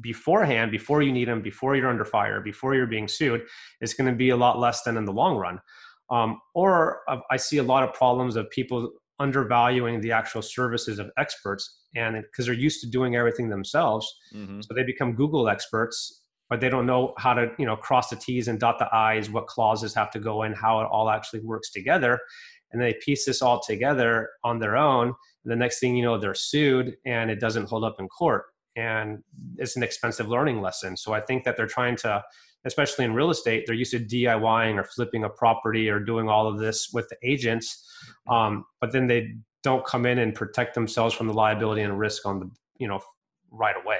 beforehand, 0.00 0.70
before 0.70 1.02
you 1.02 1.12
need 1.12 1.28
them, 1.28 1.42
before 1.42 1.76
you're 1.76 1.88
under 1.88 2.04
fire, 2.04 2.40
before 2.40 2.74
you're 2.74 2.86
being 2.86 3.08
sued, 3.08 3.42
it's 3.80 3.94
going 3.94 4.10
to 4.10 4.16
be 4.16 4.30
a 4.30 4.36
lot 4.36 4.58
less 4.58 4.82
than 4.82 4.96
in 4.96 5.04
the 5.04 5.12
long 5.12 5.36
run. 5.36 5.60
Um, 6.10 6.40
or 6.54 7.00
uh, 7.08 7.18
I 7.30 7.36
see 7.36 7.58
a 7.58 7.62
lot 7.62 7.82
of 7.82 7.92
problems 7.92 8.36
of 8.36 8.48
people 8.50 8.90
undervaluing 9.18 10.00
the 10.00 10.12
actual 10.12 10.42
services 10.42 10.98
of 10.98 11.10
experts, 11.18 11.80
and 11.96 12.16
because 12.16 12.46
they're 12.46 12.54
used 12.54 12.80
to 12.82 12.88
doing 12.88 13.16
everything 13.16 13.48
themselves, 13.48 14.12
mm-hmm. 14.34 14.60
so 14.60 14.74
they 14.74 14.84
become 14.84 15.14
Google 15.14 15.48
experts, 15.48 16.22
but 16.48 16.60
they 16.60 16.70
don't 16.70 16.86
know 16.86 17.14
how 17.18 17.34
to 17.34 17.50
you 17.58 17.66
know 17.66 17.76
cross 17.76 18.08
the 18.08 18.16
T's 18.16 18.48
and 18.48 18.58
dot 18.58 18.78
the 18.78 18.88
I's, 18.94 19.28
what 19.28 19.48
clauses 19.48 19.94
have 19.94 20.10
to 20.12 20.20
go 20.20 20.44
in, 20.44 20.52
how 20.52 20.80
it 20.80 20.88
all 20.90 21.10
actually 21.10 21.40
works 21.40 21.70
together, 21.70 22.18
and 22.72 22.80
they 22.80 22.94
piece 23.04 23.26
this 23.26 23.42
all 23.42 23.60
together 23.60 24.30
on 24.44 24.58
their 24.58 24.76
own. 24.76 25.08
And 25.08 25.52
the 25.52 25.56
next 25.56 25.78
thing 25.78 25.96
you 25.96 26.04
know, 26.04 26.16
they're 26.16 26.34
sued, 26.34 26.96
and 27.04 27.30
it 27.30 27.40
doesn't 27.40 27.68
hold 27.68 27.84
up 27.84 27.96
in 27.98 28.08
court 28.08 28.44
and 28.78 29.22
it's 29.56 29.76
an 29.76 29.82
expensive 29.82 30.28
learning 30.28 30.60
lesson. 30.60 30.96
So 30.96 31.12
I 31.12 31.20
think 31.20 31.42
that 31.44 31.56
they're 31.56 31.66
trying 31.66 31.96
to, 31.96 32.22
especially 32.64 33.04
in 33.04 33.12
real 33.12 33.30
estate, 33.30 33.64
they're 33.66 33.74
used 33.74 33.90
to 33.90 33.98
DIYing 33.98 34.76
or 34.76 34.84
flipping 34.84 35.24
a 35.24 35.28
property 35.28 35.90
or 35.90 35.98
doing 35.98 36.28
all 36.28 36.46
of 36.46 36.58
this 36.58 36.90
with 36.92 37.08
the 37.08 37.16
agents, 37.22 37.84
um, 38.28 38.64
but 38.80 38.92
then 38.92 39.08
they 39.08 39.34
don't 39.64 39.84
come 39.84 40.06
in 40.06 40.20
and 40.20 40.34
protect 40.34 40.74
themselves 40.74 41.12
from 41.12 41.26
the 41.26 41.34
liability 41.34 41.82
and 41.82 41.98
risk 41.98 42.24
on 42.24 42.38
the 42.38 42.50
you 42.78 42.86
know 42.86 43.00
right 43.50 43.76
away. 43.84 43.98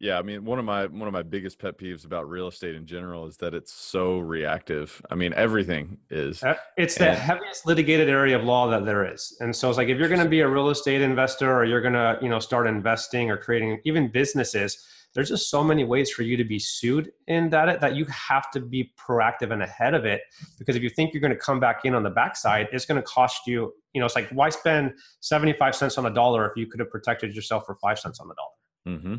Yeah, 0.00 0.18
I 0.18 0.22
mean, 0.22 0.44
one 0.44 0.58
of 0.58 0.64
my 0.64 0.86
one 0.86 1.08
of 1.08 1.12
my 1.12 1.22
biggest 1.22 1.58
pet 1.58 1.76
peeves 1.76 2.04
about 2.04 2.28
real 2.28 2.46
estate 2.46 2.76
in 2.76 2.86
general 2.86 3.26
is 3.26 3.36
that 3.38 3.52
it's 3.52 3.72
so 3.72 4.18
reactive. 4.18 5.02
I 5.10 5.16
mean, 5.16 5.32
everything 5.34 5.98
is. 6.08 6.42
Uh, 6.42 6.54
it's 6.76 6.94
the 6.94 7.12
heaviest 7.14 7.66
litigated 7.66 8.08
area 8.08 8.38
of 8.38 8.44
law 8.44 8.68
that 8.70 8.84
there 8.84 9.12
is, 9.12 9.36
and 9.40 9.54
so 9.54 9.68
it's 9.68 9.76
like 9.76 9.88
if 9.88 9.98
you're 9.98 10.08
going 10.08 10.22
to 10.22 10.28
be 10.28 10.40
a 10.40 10.48
real 10.48 10.68
estate 10.68 11.00
investor 11.00 11.52
or 11.52 11.64
you're 11.64 11.80
going 11.80 11.94
to 11.94 12.18
you 12.22 12.28
know 12.28 12.38
start 12.38 12.68
investing 12.68 13.28
or 13.30 13.36
creating 13.36 13.80
even 13.84 14.08
businesses, 14.08 14.86
there's 15.14 15.30
just 15.30 15.50
so 15.50 15.64
many 15.64 15.82
ways 15.82 16.10
for 16.10 16.22
you 16.22 16.36
to 16.36 16.44
be 16.44 16.60
sued 16.60 17.10
in 17.26 17.50
that 17.50 17.80
that 17.80 17.96
you 17.96 18.04
have 18.06 18.52
to 18.52 18.60
be 18.60 18.92
proactive 18.96 19.52
and 19.52 19.64
ahead 19.64 19.94
of 19.94 20.04
it 20.04 20.20
because 20.60 20.76
if 20.76 20.82
you 20.82 20.90
think 20.90 21.12
you're 21.12 21.20
going 21.20 21.32
to 21.32 21.38
come 21.38 21.58
back 21.58 21.84
in 21.84 21.94
on 21.94 22.04
the 22.04 22.10
backside, 22.10 22.68
it's 22.72 22.86
going 22.86 23.00
to 23.00 23.06
cost 23.06 23.48
you. 23.48 23.72
You 23.94 24.00
know, 24.00 24.06
it's 24.06 24.14
like 24.14 24.28
why 24.30 24.50
spend 24.50 24.92
75 25.20 25.74
cents 25.74 25.98
on 25.98 26.06
a 26.06 26.10
dollar 26.10 26.46
if 26.48 26.56
you 26.56 26.68
could 26.68 26.78
have 26.78 26.90
protected 26.90 27.34
yourself 27.34 27.66
for 27.66 27.74
five 27.82 27.98
cents 27.98 28.20
on 28.20 28.28
the 28.28 28.34
dollar. 28.34 28.96
Mm-hmm. 28.96 29.14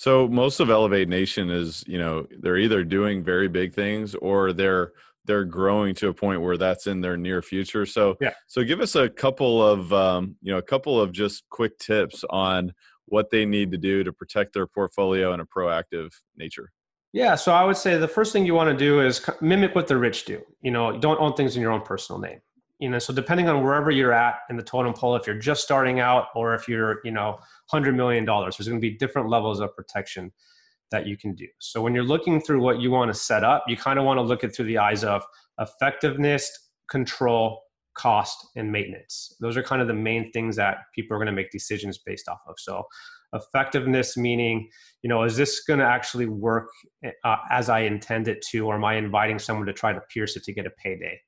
So 0.00 0.26
most 0.26 0.60
of 0.60 0.70
Elevate 0.70 1.10
Nation 1.10 1.50
is, 1.50 1.84
you 1.86 1.98
know, 1.98 2.26
they're 2.38 2.56
either 2.56 2.84
doing 2.84 3.22
very 3.22 3.48
big 3.48 3.74
things 3.74 4.14
or 4.14 4.54
they're 4.54 4.92
they're 5.26 5.44
growing 5.44 5.94
to 5.96 6.08
a 6.08 6.14
point 6.14 6.40
where 6.40 6.56
that's 6.56 6.86
in 6.86 7.02
their 7.02 7.18
near 7.18 7.42
future. 7.42 7.84
So 7.84 8.16
yeah. 8.18 8.32
So 8.46 8.64
give 8.64 8.80
us 8.80 8.94
a 8.94 9.10
couple 9.10 9.62
of 9.62 9.92
um, 9.92 10.36
you 10.40 10.52
know 10.52 10.56
a 10.56 10.62
couple 10.62 10.98
of 10.98 11.12
just 11.12 11.46
quick 11.50 11.78
tips 11.78 12.24
on 12.30 12.72
what 13.08 13.28
they 13.28 13.44
need 13.44 13.72
to 13.72 13.76
do 13.76 14.02
to 14.02 14.10
protect 14.10 14.54
their 14.54 14.66
portfolio 14.66 15.34
in 15.34 15.40
a 15.40 15.44
proactive 15.44 16.12
nature. 16.34 16.72
Yeah, 17.12 17.34
so 17.34 17.52
I 17.52 17.64
would 17.64 17.76
say 17.76 17.98
the 17.98 18.08
first 18.08 18.32
thing 18.32 18.46
you 18.46 18.54
want 18.54 18.70
to 18.70 18.76
do 18.76 19.02
is 19.02 19.20
mimic 19.42 19.74
what 19.74 19.86
the 19.86 19.98
rich 19.98 20.24
do. 20.24 20.40
You 20.62 20.70
know, 20.70 20.96
don't 20.96 21.20
own 21.20 21.34
things 21.34 21.56
in 21.56 21.60
your 21.60 21.72
own 21.72 21.82
personal 21.82 22.18
name 22.18 22.40
you 22.80 22.88
know 22.88 22.98
so 22.98 23.12
depending 23.12 23.48
on 23.48 23.62
wherever 23.62 23.90
you're 23.90 24.12
at 24.12 24.36
in 24.48 24.56
the 24.56 24.62
totem 24.62 24.92
pole 24.92 25.14
if 25.14 25.26
you're 25.26 25.38
just 25.38 25.62
starting 25.62 26.00
out 26.00 26.26
or 26.34 26.54
if 26.54 26.66
you're 26.66 27.00
you 27.04 27.12
know 27.12 27.32
100 27.70 27.94
million 27.94 28.24
dollars 28.24 28.56
there's 28.56 28.68
going 28.68 28.80
to 28.80 28.86
be 28.86 28.96
different 28.96 29.28
levels 29.28 29.60
of 29.60 29.74
protection 29.76 30.32
that 30.90 31.06
you 31.06 31.16
can 31.16 31.36
do. 31.36 31.46
So 31.60 31.80
when 31.80 31.94
you're 31.94 32.02
looking 32.02 32.40
through 32.40 32.62
what 32.62 32.80
you 32.80 32.90
want 32.90 33.12
to 33.12 33.18
set 33.18 33.44
up 33.44 33.64
you 33.68 33.76
kind 33.76 33.98
of 33.98 34.04
want 34.04 34.18
to 34.18 34.22
look 34.22 34.42
it 34.42 34.54
through 34.54 34.66
the 34.66 34.78
eyes 34.78 35.04
of 35.04 35.22
effectiveness 35.60 36.50
control 36.90 37.62
cost 37.96 38.46
and 38.56 38.70
maintenance. 38.72 39.36
Those 39.40 39.56
are 39.56 39.62
kind 39.62 39.82
of 39.82 39.88
the 39.88 39.94
main 39.94 40.32
things 40.32 40.56
that 40.56 40.78
people 40.94 41.14
are 41.14 41.18
going 41.18 41.26
to 41.26 41.32
make 41.32 41.50
decisions 41.50 41.98
based 41.98 42.28
off 42.28 42.40
of. 42.48 42.54
So 42.58 42.84
effectiveness 43.32 44.16
meaning 44.16 44.68
you 45.02 45.08
know 45.08 45.22
is 45.22 45.36
this 45.36 45.60
going 45.60 45.78
to 45.78 45.86
actually 45.86 46.26
work 46.26 46.68
uh, 47.24 47.36
as 47.50 47.68
i 47.68 47.80
intend 47.80 48.26
it 48.28 48.42
to 48.42 48.66
or 48.66 48.74
am 48.74 48.84
i 48.84 48.94
inviting 48.94 49.38
someone 49.38 49.66
to 49.66 49.72
try 49.72 49.92
to 49.92 50.00
pierce 50.12 50.36
it 50.36 50.42
to 50.42 50.52
get 50.52 50.66
a 50.66 50.70
payday 50.82 51.18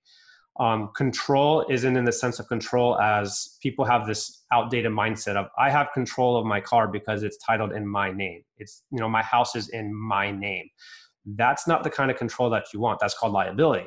um, 0.60 0.90
control 0.94 1.64
isn't 1.70 1.96
in 1.96 2.04
the 2.04 2.12
sense 2.12 2.38
of 2.38 2.46
control 2.46 3.00
as 3.00 3.56
people 3.62 3.84
have 3.84 4.06
this 4.06 4.44
outdated 4.52 4.92
mindset 4.92 5.36
of 5.36 5.46
I 5.58 5.70
have 5.70 5.88
control 5.94 6.36
of 6.36 6.44
my 6.44 6.60
car 6.60 6.88
because 6.88 7.22
it's 7.22 7.38
titled 7.38 7.72
in 7.72 7.86
my 7.86 8.12
name. 8.12 8.42
It's, 8.58 8.82
you 8.90 8.98
know, 8.98 9.08
my 9.08 9.22
house 9.22 9.56
is 9.56 9.70
in 9.70 9.94
my 9.94 10.30
name. 10.30 10.68
That's 11.24 11.66
not 11.66 11.84
the 11.84 11.90
kind 11.90 12.10
of 12.10 12.18
control 12.18 12.50
that 12.50 12.66
you 12.74 12.80
want. 12.80 13.00
That's 13.00 13.14
called 13.14 13.32
liability. 13.32 13.86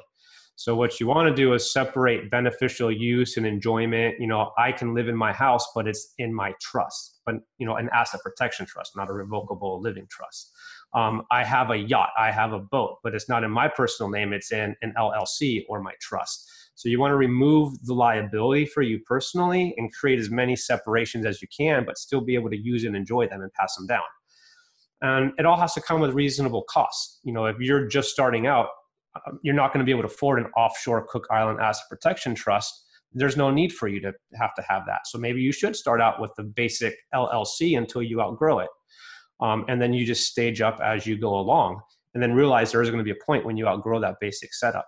So 0.58 0.74
what 0.76 1.00
you 1.00 1.08
want 1.08 1.28
to 1.28 1.36
do 1.36 1.54
is 1.54 1.72
separate 1.72 2.32
beneficial 2.32 2.90
use 2.90 3.36
and 3.36 3.46
enjoyment. 3.46 4.16
You 4.20 4.28
know, 4.28 4.52
I 4.58 4.72
can 4.72 4.94
live 4.94 5.10
in 5.10 5.16
my 5.16 5.34
house, 5.34 5.68
but 5.76 5.86
it's 5.88 6.14
in 6.18 6.34
my 6.34 6.54
trust, 6.62 7.20
but 7.26 7.36
you 7.58 7.66
know, 7.66 7.76
an 7.76 7.90
asset 7.94 8.22
protection 8.22 8.66
trust, 8.66 8.96
not 8.96 9.10
a 9.10 9.14
revocable 9.14 9.82
living 9.82 10.08
trust. 10.10 10.52
Um, 10.96 11.24
I 11.30 11.44
have 11.44 11.72
a 11.72 11.78
yacht, 11.78 12.10
I 12.18 12.32
have 12.32 12.54
a 12.54 12.60
boat, 12.60 13.00
but 13.04 13.14
it's 13.14 13.28
not 13.28 13.44
in 13.44 13.52
my 13.52 13.68
personal 13.68 14.10
name. 14.10 14.32
It's 14.32 14.52
in 14.54 14.76
an 14.82 14.94
LLC 14.98 15.66
or 15.68 15.82
my 15.82 15.94
trust. 16.00 16.50
So 16.76 16.90
you 16.90 17.00
want 17.00 17.12
to 17.12 17.18
remove 17.18 17.86
the 17.86 17.94
liability 17.94 18.66
for 18.66 18.82
you 18.82 19.00
personally 19.06 19.74
and 19.78 19.94
create 19.94 20.20
as 20.20 20.30
many 20.30 20.56
separations 20.56 21.26
as 21.26 21.42
you 21.42 21.48
can, 21.56 21.86
but 21.86 21.98
still 21.98 22.22
be 22.22 22.36
able 22.36 22.50
to 22.50 22.58
use 22.58 22.84
and 22.84 22.96
enjoy 22.96 23.28
them 23.28 23.42
and 23.42 23.52
pass 23.54 23.76
them 23.76 23.88
down. 23.88 24.04
And 25.02 25.32
it 25.38 25.46
all 25.46 25.58
has 25.58 25.74
to 25.74 25.82
come 25.82 26.00
with 26.02 26.14
reasonable 26.14 26.64
costs. 26.64 27.20
You 27.24 27.34
know, 27.34 27.46
if 27.46 27.58
you're 27.60 27.88
just 27.88 28.10
starting 28.10 28.48
out, 28.48 28.68
um, 29.28 29.40
you're 29.42 29.56
not 29.56 29.74
going 29.74 29.80
to 29.80 29.86
be 29.86 29.92
able 29.92 30.02
to 30.02 30.14
afford 30.14 30.40
an 30.40 30.48
offshore 30.58 31.06
Cook 31.08 31.28
Island 31.32 31.60
asset 31.62 31.86
protection 31.90 32.36
trust. 32.36 32.74
There's 33.14 33.38
no 33.38 33.52
need 33.52 33.72
for 33.72 33.88
you 33.88 34.02
to 34.02 34.14
have 34.38 34.54
to 34.56 34.64
have 34.68 34.86
that. 34.88 35.08
So 35.08 35.18
maybe 35.18 35.42
you 35.42 35.54
should 35.54 35.76
start 35.76 36.02
out 36.02 36.20
with 36.20 36.32
the 36.36 36.44
basic 36.44 36.96
LLC 37.14 37.78
until 37.78 38.02
you 38.02 38.22
outgrow 38.22 38.60
it. 38.60 38.70
Um, 39.40 39.66
and 39.68 39.82
then 39.82 39.94
you 39.94 40.06
just 40.06 40.28
stage 40.28 40.62
up 40.62 40.80
as 40.82 41.06
you 41.06 41.18
go 41.18 41.38
along 41.38 41.82
and 42.14 42.24
then 42.24 42.34
realize 42.34 42.72
there 42.72 42.82
is 42.82 42.90
going 42.90 43.00
to 43.00 43.04
be 43.04 43.12
a 43.12 43.26
point 43.26 43.46
when 43.46 43.58
you 43.58 43.68
outgrow 43.68 44.00
that 44.00 44.16
basic 44.22 44.54
setup. 44.54 44.88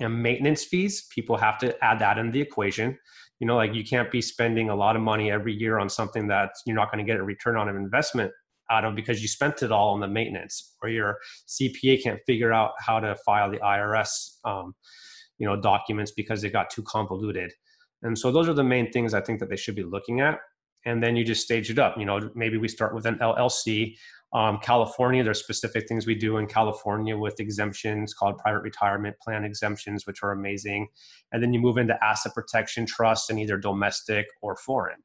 And 0.00 0.22
maintenance 0.22 0.64
fees 0.64 1.06
people 1.14 1.36
have 1.36 1.58
to 1.58 1.84
add 1.84 1.98
that 2.00 2.18
in 2.18 2.30
the 2.30 2.40
equation. 2.40 2.98
You 3.40 3.46
know 3.46 3.56
like 3.56 3.74
you 3.74 3.84
can't 3.84 4.10
be 4.10 4.22
spending 4.22 4.70
a 4.70 4.76
lot 4.76 4.96
of 4.96 5.02
money 5.02 5.30
every 5.30 5.54
year 5.54 5.78
on 5.78 5.88
something 5.88 6.28
that 6.28 6.50
you're 6.66 6.76
not 6.76 6.90
going 6.90 7.04
to 7.04 7.10
get 7.10 7.20
a 7.20 7.22
return 7.22 7.56
on 7.56 7.68
an 7.68 7.76
investment 7.76 8.32
out 8.70 8.84
of 8.84 8.94
because 8.94 9.20
you 9.20 9.28
spent 9.28 9.62
it 9.62 9.70
all 9.70 9.92
on 9.92 10.00
the 10.00 10.08
maintenance 10.08 10.76
or 10.82 10.88
your 10.88 11.18
cpa 11.48 12.02
can't 12.02 12.20
figure 12.26 12.52
out 12.52 12.72
how 12.78 12.98
to 12.98 13.14
file 13.16 13.50
the 13.50 13.58
irs 13.58 14.36
um, 14.46 14.74
you 15.36 15.46
know 15.46 15.60
documents 15.60 16.12
because 16.12 16.40
they 16.40 16.48
got 16.48 16.70
too 16.70 16.82
convoluted. 16.82 17.52
And 18.02 18.18
so 18.18 18.30
those 18.30 18.48
are 18.48 18.54
the 18.54 18.64
main 18.64 18.90
things 18.92 19.14
i 19.14 19.20
think 19.20 19.40
that 19.40 19.50
they 19.50 19.56
should 19.56 19.76
be 19.76 19.82
looking 19.82 20.20
at 20.20 20.38
and 20.86 21.02
then 21.02 21.16
you 21.16 21.24
just 21.24 21.42
stage 21.42 21.70
it 21.70 21.78
up 21.78 21.96
you 21.98 22.04
know 22.04 22.30
maybe 22.34 22.56
we 22.56 22.68
start 22.68 22.94
with 22.94 23.06
an 23.06 23.18
llc 23.18 23.94
um, 24.34 24.58
California, 24.60 25.22
there's 25.22 25.38
specific 25.38 25.86
things 25.86 26.06
we 26.06 26.16
do 26.16 26.38
in 26.38 26.48
California 26.48 27.16
with 27.16 27.38
exemptions 27.38 28.12
called 28.12 28.36
private 28.38 28.62
retirement 28.62 29.16
plan 29.20 29.44
exemptions, 29.44 30.08
which 30.08 30.24
are 30.24 30.32
amazing. 30.32 30.88
And 31.30 31.40
then 31.40 31.52
you 31.52 31.60
move 31.60 31.78
into 31.78 31.96
asset 32.04 32.34
protection 32.34 32.84
trusts 32.84 33.30
in 33.30 33.38
either 33.38 33.56
domestic 33.56 34.26
or 34.42 34.56
foreign. 34.56 34.98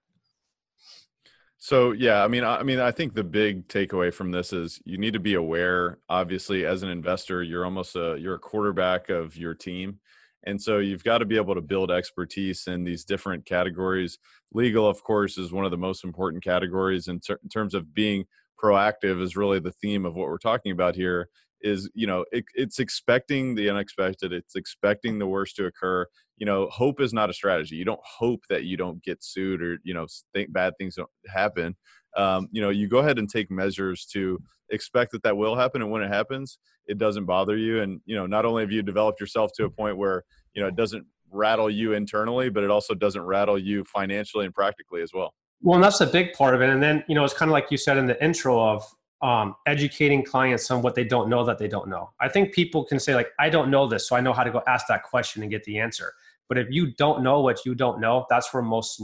So 1.59 1.91
yeah, 1.91 2.23
I 2.23 2.27
mean, 2.27 2.43
I, 2.43 2.57
I 2.57 2.63
mean, 2.63 2.79
I 2.79 2.91
think 2.91 3.13
the 3.13 3.23
big 3.23 3.67
takeaway 3.67 4.11
from 4.11 4.31
this 4.31 4.51
is 4.51 4.81
you 4.83 4.97
need 4.97 5.13
to 5.13 5.19
be 5.19 5.35
aware. 5.35 5.99
Obviously, 6.09 6.65
as 6.65 6.81
an 6.81 6.89
investor, 6.89 7.43
you're 7.43 7.65
almost 7.65 7.95
a 7.95 8.17
you're 8.17 8.35
a 8.35 8.39
quarterback 8.39 9.09
of 9.09 9.35
your 9.35 9.53
team, 9.53 9.99
and 10.45 10.61
so 10.61 10.79
you've 10.79 11.03
got 11.03 11.19
to 11.19 11.25
be 11.25 11.35
able 11.35 11.55
to 11.55 11.61
build 11.61 11.91
expertise 11.91 12.67
in 12.67 12.83
these 12.83 13.03
different 13.03 13.45
categories. 13.45 14.17
Legal 14.53 14.87
of 14.87 15.03
course 15.03 15.37
is 15.37 15.51
one 15.51 15.65
of 15.65 15.71
the 15.71 15.77
most 15.77 16.03
important 16.03 16.43
categories 16.43 17.07
in, 17.07 17.19
ter- 17.19 17.39
in 17.43 17.49
terms 17.49 17.73
of 17.73 17.93
being 17.93 18.25
proactive 18.61 19.21
is 19.21 19.35
really 19.35 19.59
the 19.59 19.71
theme 19.71 20.05
of 20.05 20.15
what 20.15 20.27
we're 20.27 20.37
talking 20.37 20.71
about 20.71 20.95
here 20.95 21.29
is 21.61 21.89
you 21.93 22.07
know 22.07 22.23
it, 22.31 22.45
it's 22.55 22.79
expecting 22.79 23.55
the 23.55 23.69
unexpected 23.69 24.31
it's 24.31 24.55
expecting 24.55 25.19
the 25.19 25.27
worst 25.27 25.55
to 25.57 25.65
occur. 25.65 26.05
You 26.37 26.45
know 26.45 26.69
hope 26.69 27.01
is 27.01 27.13
not 27.13 27.29
a 27.29 27.33
strategy. 27.33 27.75
You 27.75 27.85
don't 27.85 27.99
hope 28.03 28.41
that 28.49 28.63
you 28.63 28.77
don't 28.77 29.03
get 29.03 29.23
sued 29.23 29.61
or 29.61 29.77
you 29.83 29.93
know 29.93 30.07
think 30.33 30.53
bad 30.53 30.73
things 30.77 30.95
don't 30.95 31.09
happen. 31.27 31.75
Um, 32.15 32.47
you 32.51 32.61
know 32.61 32.69
you 32.69 32.87
go 32.87 32.99
ahead 32.99 33.19
and 33.19 33.29
take 33.29 33.51
measures 33.51 34.05
to 34.13 34.39
expect 34.71 35.11
that 35.11 35.23
that 35.23 35.35
will 35.35 35.55
happen 35.55 35.81
and 35.81 35.91
when 35.91 36.01
it 36.01 36.07
happens 36.07 36.57
it 36.87 36.97
doesn't 36.97 37.25
bother 37.25 37.57
you 37.57 37.81
and 37.81 38.01
you 38.05 38.15
know 38.15 38.25
not 38.25 38.45
only 38.45 38.63
have 38.63 38.71
you 38.71 38.81
developed 38.81 39.19
yourself 39.19 39.51
to 39.55 39.65
a 39.65 39.69
point 39.69 39.97
where 39.97 40.23
you 40.53 40.61
know 40.61 40.67
it 40.67 40.75
doesn't 40.75 41.05
rattle 41.31 41.69
you 41.69 41.93
internally 41.93 42.49
but 42.49 42.63
it 42.63 42.71
also 42.71 42.93
doesn't 42.93 43.21
rattle 43.21 43.57
you 43.57 43.83
financially 43.83 44.45
and 44.45 44.53
practically 44.53 45.01
as 45.01 45.13
well 45.13 45.33
well 45.61 45.75
and 45.75 45.83
that's 45.83 46.01
a 46.01 46.07
big 46.07 46.33
part 46.33 46.55
of 46.55 46.61
it 46.61 46.69
and 46.69 46.81
then 46.81 47.03
you 47.07 47.15
know 47.15 47.23
it's 47.23 47.33
kind 47.33 47.49
of 47.49 47.53
like 47.53 47.69
you 47.69 47.77
said 47.77 47.97
in 47.97 48.07
the 48.07 48.23
intro 48.23 48.59
of 48.59 48.83
um, 49.21 49.55
educating 49.67 50.23
clients 50.23 50.71
on 50.71 50.81
what 50.81 50.95
they 50.95 51.03
don't 51.03 51.29
know 51.29 51.43
that 51.43 51.57
they 51.57 51.67
don't 51.67 51.89
know. 51.89 52.11
I 52.19 52.29
think 52.29 52.53
people 52.53 52.85
can 52.85 52.99
say 52.99 53.15
like, 53.15 53.29
I 53.37 53.49
don't 53.49 53.69
know 53.69 53.87
this, 53.87 54.07
so 54.07 54.15
I 54.15 54.21
know 54.21 54.33
how 54.33 54.43
to 54.43 54.51
go 54.51 54.63
ask 54.67 54.87
that 54.87 55.03
question 55.03 55.41
and 55.41 55.51
get 55.51 55.63
the 55.65 55.77
answer. 55.79 56.13
But 56.49 56.57
if 56.57 56.67
you 56.71 56.93
don't 56.95 57.23
know 57.23 57.41
what 57.41 57.63
you 57.63 57.75
don't 57.75 58.01
know, 58.01 58.25
that's 58.27 58.51
where 58.53 58.63
most 58.63 59.01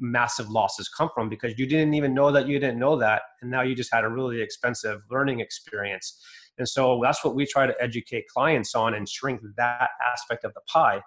massive 0.00 0.50
losses 0.50 0.88
come 0.88 1.08
from 1.14 1.28
because 1.28 1.56
you 1.56 1.64
didn't 1.64 1.94
even 1.94 2.12
know 2.12 2.32
that 2.32 2.48
you 2.48 2.58
didn't 2.58 2.78
know 2.78 2.98
that, 2.98 3.22
and 3.40 3.50
now 3.50 3.62
you 3.62 3.76
just 3.76 3.94
had 3.94 4.04
a 4.04 4.08
really 4.08 4.42
expensive 4.42 5.00
learning 5.08 5.38
experience. 5.38 6.20
And 6.58 6.68
so 6.68 7.00
that's 7.02 7.24
what 7.24 7.36
we 7.36 7.46
try 7.46 7.66
to 7.66 7.74
educate 7.80 8.26
clients 8.26 8.74
on 8.74 8.94
and 8.94 9.08
shrink 9.08 9.40
that 9.56 9.90
aspect 10.12 10.44
of 10.44 10.52
the 10.54 10.60
pie. 10.62 11.00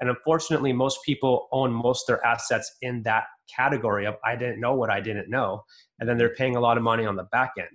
And 0.00 0.08
unfortunately, 0.08 0.72
most 0.72 1.00
people 1.04 1.48
own 1.52 1.72
most 1.72 2.06
their 2.06 2.24
assets 2.24 2.76
in 2.82 3.02
that 3.02 3.24
category 3.54 4.06
of 4.06 4.14
I 4.24 4.36
didn't 4.36 4.60
know 4.60 4.74
what 4.74 4.90
I 4.90 5.00
didn't 5.00 5.28
know. 5.28 5.64
And 5.98 6.08
then 6.08 6.18
they're 6.18 6.34
paying 6.34 6.56
a 6.56 6.60
lot 6.60 6.76
of 6.76 6.82
money 6.82 7.04
on 7.04 7.16
the 7.16 7.24
back 7.24 7.52
end. 7.58 7.68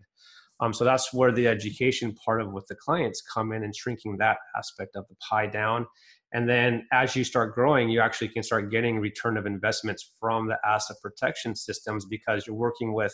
Um, 0.60 0.74
so 0.74 0.84
that's 0.84 1.14
where 1.14 1.32
the 1.32 1.48
education 1.48 2.16
part 2.26 2.42
of 2.42 2.52
with 2.52 2.66
the 2.68 2.76
clients 2.76 3.22
come 3.22 3.52
in 3.52 3.64
and 3.64 3.76
shrinking 3.76 4.18
that 4.18 4.38
aspect 4.58 4.96
of 4.96 5.06
the 5.08 5.16
pie 5.16 5.48
down. 5.48 5.86
And 6.34 6.50
then 6.50 6.86
as 6.92 7.16
you 7.16 7.24
start 7.24 7.56
growing, 7.56 7.90
you 7.90 8.02
actually 8.02 8.30
can 8.30 8.44
start 8.44 8.72
getting 8.72 9.00
return 9.00 9.38
of 9.38 9.46
investments 9.46 10.14
from 10.20 10.48
the 10.48 10.58
asset 10.66 10.98
protection 11.02 11.56
systems 11.56 12.06
because 12.06 12.46
you're 12.46 12.56
working 12.56 12.94
with 12.94 13.14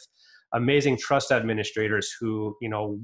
amazing 0.53 0.97
trust 0.97 1.31
administrators 1.31 2.11
who, 2.19 2.55
you 2.61 2.69
know, 2.69 2.99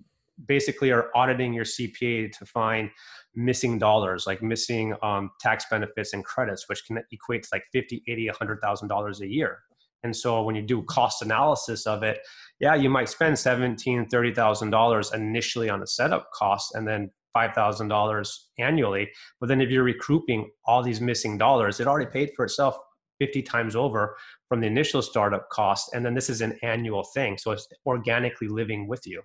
basically 0.47 0.91
are 0.91 1.09
auditing 1.15 1.53
your 1.53 1.65
CPA 1.65 2.31
to 2.31 2.45
find 2.45 2.89
missing 3.35 3.77
dollars, 3.77 4.25
like 4.25 4.41
missing 4.41 4.95
um, 5.03 5.29
tax 5.41 5.65
benefits 5.69 6.13
and 6.13 6.23
credits, 6.23 6.67
which 6.69 6.85
can 6.85 6.99
equate 7.11 7.43
to 7.43 7.49
like 7.51 7.63
50, 7.73 8.03
80, 8.07 8.29
$100,000 8.29 9.21
a 9.21 9.27
year. 9.27 9.59
And 10.03 10.15
so 10.15 10.41
when 10.43 10.55
you 10.55 10.61
do 10.61 10.83
cost 10.83 11.21
analysis 11.21 11.85
of 11.85 12.03
it, 12.03 12.19
yeah, 12.59 12.75
you 12.75 12.89
might 12.89 13.09
spend 13.09 13.37
seventeen, 13.37 14.07
thirty 14.07 14.33
thousand 14.33 14.69
dollars 14.69 15.13
initially 15.13 15.69
on 15.69 15.79
the 15.79 15.87
setup 15.87 16.29
cost, 16.33 16.75
and 16.75 16.87
then 16.87 17.09
five 17.33 17.53
thousand 17.53 17.87
dollars 17.87 18.49
annually. 18.59 19.09
But 19.39 19.47
then 19.47 19.61
if 19.61 19.69
you're 19.69 19.83
recouping 19.83 20.49
all 20.65 20.83
these 20.83 21.01
missing 21.01 21.37
dollars, 21.37 21.79
it 21.79 21.87
already 21.87 22.09
paid 22.11 22.31
for 22.35 22.45
itself 22.45 22.77
50 23.19 23.41
times 23.43 23.75
over 23.75 24.15
from 24.47 24.61
the 24.61 24.67
initial 24.67 25.01
startup 25.01 25.49
cost. 25.49 25.91
And 25.93 26.05
then 26.05 26.15
this 26.15 26.29
is 26.29 26.41
an 26.41 26.57
annual 26.63 27.03
thing. 27.13 27.37
So 27.37 27.51
it's 27.51 27.67
organically 27.85 28.47
living 28.47 28.87
with 28.87 29.05
you. 29.05 29.21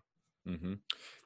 Mm-hmm. 0.49 0.75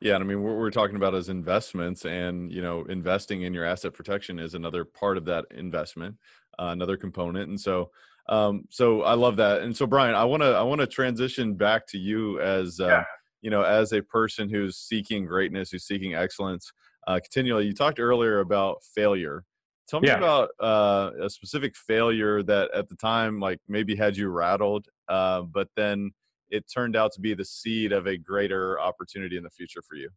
Yeah, 0.01 0.15
and 0.15 0.23
I 0.23 0.27
mean, 0.27 0.43
what 0.43 0.57
we're 0.57 0.71
talking 0.71 0.95
about 0.95 1.15
is 1.15 1.29
investments, 1.29 2.05
and 2.05 2.53
you 2.53 2.63
know, 2.63 2.85
investing 2.85 3.43
in 3.43 3.53
your 3.53 3.65
asset 3.65 3.93
protection 3.93 4.39
is 4.39 4.55
another 4.55 4.85
part 4.85 5.17
of 5.17 5.25
that 5.25 5.47
investment, 5.51 6.17
uh, 6.57 6.67
another 6.67 6.97
component. 6.97 7.49
And 7.49 7.61
so, 7.61 7.91
um, 8.29 8.65
so 8.71 9.03
I 9.03 9.15
love 9.15 9.37
that. 9.37 9.63
And 9.63 9.77
so 9.77 9.87
Brian, 9.87 10.15
I 10.15 10.25
want 10.25 10.43
to 10.43 10.49
I 10.49 10.63
want 10.63 10.81
to 10.81 10.87
transition 10.87 11.55
back 11.55 11.87
to 11.89 11.99
you 11.99 12.41
as 12.41 12.81
uh, 12.81 12.87
yeah. 12.87 13.05
you 13.43 13.51
know 13.51 13.63
as 13.63 13.93
a 13.93 14.03
person 14.03 14.49
who's 14.49 14.77
seeking 14.77 15.25
greatness, 15.25 15.71
who's 15.71 15.87
seeking 15.87 16.15
excellence 16.15 16.73
uh, 17.07 17.21
continually. 17.21 17.67
You 17.67 17.73
talked 17.73 17.99
earlier 17.99 18.41
about 18.41 18.83
failure. 18.95 19.45
Tell 19.89 20.01
me 20.01 20.09
yeah. 20.09 20.19
about 20.19 20.51
uh, 20.61 21.13
a 21.23 21.31
specific 21.31 21.75
failure 21.75 22.43
that 22.43 22.71
at 22.75 22.91
the 22.91 22.97
time 22.97 23.41
like 23.41 23.59
maybe 23.69 23.97
had 23.97 24.17
you 24.17 24.29
rattled, 24.29 24.87
uh, 25.09 25.43
but 25.43 25.69
then 25.77 26.11
it 26.51 26.65
turned 26.73 26.95
out 26.95 27.13
to 27.13 27.21
be 27.21 27.33
the 27.33 27.45
seed 27.45 27.93
of 27.93 28.07
a 28.07 28.19
greater 28.19 28.79
opportunity 28.81 29.39
in 29.39 29.43
the 29.43 29.51
future 29.51 29.81
for 29.81 29.97
you. 29.97 30.11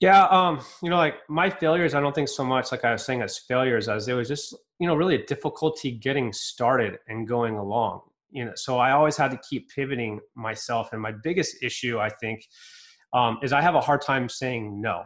Yeah, 0.00 0.24
um, 0.26 0.60
you 0.82 0.90
know, 0.90 0.96
like 0.96 1.16
my 1.28 1.48
failures, 1.48 1.94
I 1.94 2.00
don't 2.00 2.14
think 2.14 2.28
so 2.28 2.44
much 2.44 2.72
like 2.72 2.84
I 2.84 2.92
was 2.92 3.04
saying 3.04 3.22
as 3.22 3.38
failures 3.38 3.88
as 3.88 4.08
it 4.08 4.14
was 4.14 4.28
just, 4.28 4.54
you 4.78 4.86
know, 4.86 4.94
really 4.94 5.14
a 5.14 5.24
difficulty 5.24 5.92
getting 5.92 6.32
started 6.32 6.98
and 7.08 7.26
going 7.28 7.56
along. 7.56 8.02
You 8.30 8.46
know, 8.46 8.52
so 8.56 8.78
I 8.78 8.90
always 8.90 9.16
had 9.16 9.30
to 9.30 9.38
keep 9.48 9.70
pivoting 9.70 10.20
myself. 10.34 10.92
And 10.92 11.00
my 11.00 11.12
biggest 11.12 11.62
issue, 11.62 12.00
I 12.00 12.08
think, 12.08 12.44
um, 13.12 13.38
is 13.42 13.52
I 13.52 13.60
have 13.62 13.76
a 13.76 13.80
hard 13.80 14.02
time 14.02 14.28
saying 14.28 14.80
no. 14.80 15.04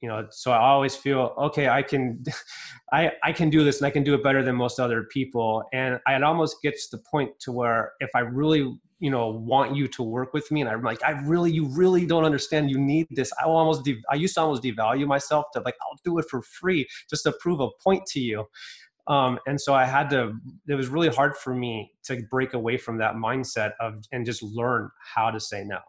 You 0.00 0.08
know, 0.08 0.26
so 0.30 0.52
I 0.52 0.58
always 0.58 0.96
feel 0.96 1.34
okay. 1.38 1.68
I 1.68 1.82
can, 1.82 2.22
I 2.92 3.12
I 3.22 3.32
can 3.32 3.50
do 3.50 3.64
this, 3.64 3.78
and 3.78 3.86
I 3.86 3.90
can 3.90 4.02
do 4.02 4.14
it 4.14 4.22
better 4.22 4.42
than 4.42 4.56
most 4.56 4.80
other 4.80 5.04
people. 5.04 5.62
And 5.72 5.98
it 6.06 6.22
almost 6.22 6.56
gets 6.62 6.88
to 6.88 6.96
the 6.96 7.02
point 7.10 7.30
to 7.40 7.52
where 7.52 7.92
if 8.00 8.10
I 8.14 8.20
really 8.20 8.76
you 9.04 9.10
know 9.10 9.28
want 9.28 9.76
you 9.76 9.86
to 9.86 10.02
work 10.02 10.32
with 10.32 10.50
me 10.50 10.62
and 10.62 10.70
i'm 10.70 10.82
like 10.82 11.04
i 11.04 11.10
really 11.10 11.52
you 11.52 11.66
really 11.66 12.06
don't 12.06 12.24
understand. 12.24 12.70
You 12.70 12.78
need 12.78 13.06
this. 13.10 13.30
I 13.38 13.44
almost 13.44 13.84
de- 13.84 14.02
i 14.10 14.14
used 14.14 14.34
to 14.36 14.40
almost 14.40 14.62
devalue 14.62 15.06
myself 15.06 15.44
to 15.52 15.60
like 15.60 15.74
i'll 15.82 15.98
do 16.06 16.18
it 16.18 16.24
for 16.30 16.40
free 16.40 16.86
just 17.10 17.24
to 17.24 17.32
prove 17.38 17.60
a 17.60 17.68
point 17.82 18.06
to 18.06 18.20
you. 18.20 18.46
Um, 19.06 19.38
and 19.46 19.60
so 19.60 19.74
i 19.74 19.84
had 19.84 20.08
to 20.10 20.32
it 20.66 20.74
was 20.74 20.88
really 20.88 21.08
hard 21.08 21.36
for 21.36 21.54
me 21.54 21.92
to 22.04 22.22
break 22.30 22.54
away 22.54 22.78
from 22.78 22.96
that 22.98 23.16
mindset 23.16 23.72
of 23.78 24.02
and 24.10 24.24
just 24.24 24.42
learn 24.42 24.88
how 25.14 25.30
to 25.30 25.38
say 25.38 25.64
no. 25.64 25.80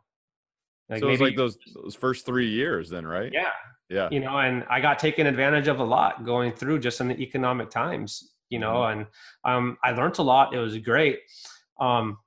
Like 0.89 0.99
so 0.99 1.07
it 1.07 1.11
was 1.11 1.21
like 1.21 1.37
those 1.37 1.57
those 1.73 1.95
first 1.95 2.25
three 2.25 2.49
years 2.49 2.89
then 2.89 3.07
right? 3.07 3.31
Yeah. 3.31 3.53
Yeah. 3.89 4.09
You 4.11 4.19
know 4.19 4.37
and 4.39 4.65
i 4.69 4.81
got 4.81 4.99
taken 4.99 5.25
advantage 5.25 5.69
of 5.69 5.79
a 5.79 5.85
lot 5.85 6.25
going 6.25 6.51
through 6.51 6.79
just 6.79 6.99
in 6.99 7.07
the 7.07 7.17
economic 7.21 7.69
times 7.69 8.33
you 8.49 8.59
know 8.59 8.77
mm-hmm. 8.81 8.99
and 8.99 9.07
um, 9.45 9.77
i 9.85 9.91
learned 9.91 10.17
a 10.19 10.23
lot. 10.23 10.53
It 10.53 10.59
was 10.59 10.77
great. 10.79 11.19
Um, 11.79 12.17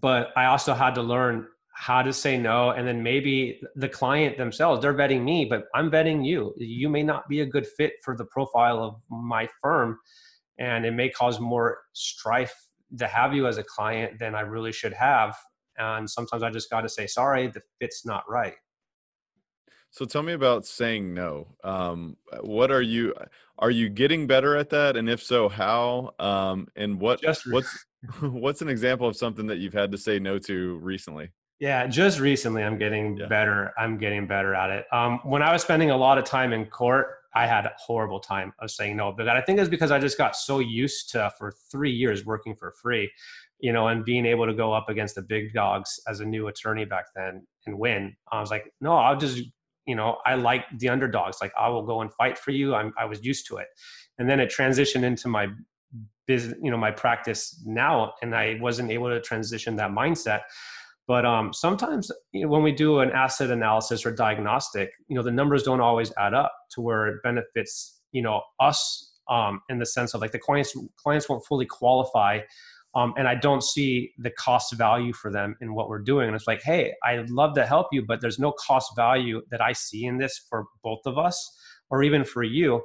but 0.00 0.32
I 0.36 0.46
also 0.46 0.74
had 0.74 0.94
to 0.96 1.02
learn 1.02 1.46
how 1.74 2.02
to 2.02 2.12
say 2.12 2.38
no 2.38 2.70
and 2.70 2.86
then 2.86 3.02
maybe 3.02 3.60
the 3.74 3.88
client 3.88 4.38
themselves 4.38 4.80
they're 4.80 4.94
vetting 4.94 5.24
me 5.24 5.44
but 5.44 5.64
i'm 5.74 5.90
vetting 5.90 6.24
you. 6.24 6.54
You 6.56 6.88
may 6.88 7.02
not 7.02 7.28
be 7.28 7.40
a 7.40 7.46
good 7.46 7.66
fit 7.66 7.94
for 8.02 8.16
the 8.16 8.24
profile 8.24 8.82
of 8.82 8.94
my 9.10 9.48
firm 9.60 9.98
and 10.58 10.86
it 10.86 10.92
may 10.92 11.08
cause 11.08 11.40
more 11.40 11.78
strife 11.92 12.54
to 12.96 13.08
have 13.08 13.34
you 13.34 13.48
as 13.48 13.58
a 13.58 13.64
client 13.64 14.20
than 14.20 14.36
i 14.36 14.40
really 14.40 14.70
should 14.70 14.92
have 14.92 15.36
and 15.76 16.08
sometimes 16.08 16.44
i 16.44 16.50
just 16.50 16.70
got 16.70 16.82
to 16.82 16.88
say 16.88 17.08
sorry 17.08 17.48
the 17.48 17.60
fit's 17.80 18.06
not 18.06 18.22
right 18.28 18.54
so 19.94 20.04
tell 20.04 20.22
me 20.22 20.32
about 20.32 20.66
saying 20.66 21.14
no 21.14 21.46
um, 21.62 22.16
what 22.40 22.70
are 22.70 22.82
you 22.82 23.14
are 23.58 23.70
you 23.70 23.88
getting 23.88 24.26
better 24.26 24.56
at 24.56 24.70
that 24.70 24.96
and 24.96 25.08
if 25.08 25.22
so 25.22 25.48
how 25.48 26.12
um, 26.18 26.66
and 26.76 27.00
what 27.00 27.20
just 27.20 27.50
what's 27.50 27.86
What's 28.20 28.62
an 28.62 28.68
example 28.68 29.06
of 29.06 29.16
something 29.16 29.46
that 29.46 29.58
you've 29.58 29.72
had 29.72 29.90
to 29.92 29.98
say 29.98 30.18
no 30.18 30.38
to 30.40 30.78
recently? 30.78 31.30
Yeah, 31.60 31.86
just 31.86 32.20
recently 32.20 32.62
I'm 32.62 32.78
getting 32.78 33.16
yeah. 33.16 33.26
better. 33.26 33.72
I'm 33.78 33.96
getting 33.96 34.26
better 34.26 34.54
at 34.54 34.70
it. 34.70 34.86
Um, 34.92 35.20
when 35.22 35.42
I 35.42 35.52
was 35.52 35.62
spending 35.62 35.90
a 35.90 35.96
lot 35.96 36.18
of 36.18 36.24
time 36.24 36.52
in 36.52 36.66
court, 36.66 37.06
I 37.34 37.46
had 37.46 37.64
a 37.64 37.72
horrible 37.78 38.20
time 38.20 38.52
of 38.60 38.70
saying 38.70 38.96
no. 38.96 39.12
But 39.12 39.28
I 39.28 39.40
think 39.40 39.58
it's 39.58 39.68
because 39.68 39.90
I 39.90 39.98
just 39.98 40.18
got 40.18 40.36
so 40.36 40.58
used 40.58 41.10
to 41.12 41.32
for 41.38 41.52
three 41.70 41.90
years 41.90 42.26
working 42.26 42.54
for 42.54 42.72
free, 42.82 43.10
you 43.60 43.72
know, 43.72 43.88
and 43.88 44.04
being 44.04 44.26
able 44.26 44.46
to 44.46 44.54
go 44.54 44.72
up 44.72 44.88
against 44.88 45.14
the 45.14 45.22
big 45.22 45.52
dogs 45.52 45.98
as 46.06 46.20
a 46.20 46.24
new 46.24 46.48
attorney 46.48 46.84
back 46.84 47.06
then 47.14 47.46
and 47.66 47.78
win. 47.78 48.14
I 48.30 48.40
was 48.40 48.50
like, 48.50 48.72
no, 48.80 48.92
I'll 48.92 49.16
just, 49.16 49.42
you 49.86 49.94
know, 49.94 50.18
I 50.24 50.34
like 50.34 50.64
the 50.78 50.88
underdogs. 50.88 51.38
Like 51.40 51.52
I 51.58 51.68
will 51.68 51.82
go 51.82 52.00
and 52.00 52.12
fight 52.14 52.38
for 52.38 52.50
you. 52.50 52.74
I'm, 52.74 52.92
I 52.98 53.04
was 53.04 53.24
used 53.24 53.46
to 53.48 53.58
it. 53.58 53.66
And 54.18 54.28
then 54.28 54.40
it 54.40 54.52
transitioned 54.56 55.02
into 55.02 55.28
my 55.28 55.48
business, 56.26 56.56
you 56.62 56.70
know, 56.70 56.76
my 56.76 56.90
practice 56.90 57.62
now, 57.66 58.14
and 58.22 58.34
I 58.34 58.58
wasn't 58.60 58.90
able 58.90 59.08
to 59.10 59.20
transition 59.20 59.76
that 59.76 59.90
mindset. 59.90 60.42
But 61.06 61.26
um, 61.26 61.52
sometimes 61.52 62.10
you 62.32 62.42
know, 62.42 62.48
when 62.48 62.62
we 62.62 62.72
do 62.72 63.00
an 63.00 63.10
asset 63.10 63.50
analysis 63.50 64.06
or 64.06 64.12
diagnostic, 64.12 64.90
you 65.08 65.16
know, 65.16 65.22
the 65.22 65.30
numbers 65.30 65.62
don't 65.62 65.80
always 65.80 66.12
add 66.18 66.32
up 66.32 66.52
to 66.72 66.80
where 66.80 67.08
it 67.08 67.22
benefits, 67.22 68.00
you 68.12 68.22
know, 68.22 68.40
us 68.58 69.12
um, 69.28 69.60
in 69.68 69.78
the 69.78 69.86
sense 69.86 70.14
of 70.14 70.20
like 70.20 70.32
the 70.32 70.38
clients 70.38 70.74
clients 70.96 71.28
won't 71.28 71.44
fully 71.44 71.66
qualify. 71.66 72.40
Um, 72.94 73.12
and 73.16 73.26
I 73.26 73.34
don't 73.34 73.62
see 73.62 74.12
the 74.18 74.30
cost 74.30 74.72
value 74.74 75.12
for 75.12 75.30
them 75.30 75.56
in 75.60 75.74
what 75.74 75.88
we're 75.88 76.02
doing. 76.02 76.28
And 76.28 76.36
it's 76.36 76.46
like, 76.46 76.62
hey, 76.62 76.94
I'd 77.04 77.28
love 77.30 77.54
to 77.54 77.66
help 77.66 77.88
you, 77.92 78.04
but 78.06 78.20
there's 78.20 78.38
no 78.38 78.52
cost 78.52 78.92
value 78.94 79.42
that 79.50 79.60
I 79.60 79.72
see 79.72 80.04
in 80.04 80.18
this 80.18 80.46
for 80.48 80.66
both 80.82 81.00
of 81.06 81.18
us, 81.18 81.58
or 81.90 82.02
even 82.02 82.24
for 82.24 82.42
you 82.42 82.82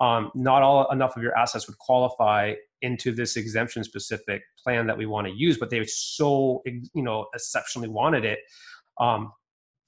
um, 0.00 0.30
not 0.34 0.62
all 0.62 0.90
enough 0.90 1.16
of 1.16 1.22
your 1.22 1.36
assets 1.36 1.66
would 1.68 1.78
qualify 1.78 2.54
into 2.82 3.12
this 3.12 3.36
exemption 3.36 3.84
specific 3.84 4.42
plan 4.62 4.86
that 4.86 4.96
we 4.96 5.06
want 5.06 5.26
to 5.26 5.32
use 5.32 5.58
but 5.58 5.68
they 5.70 5.84
so 5.84 6.62
you 6.64 7.02
know 7.02 7.26
exceptionally 7.34 7.88
wanted 7.88 8.24
it 8.24 8.38
um, 8.98 9.30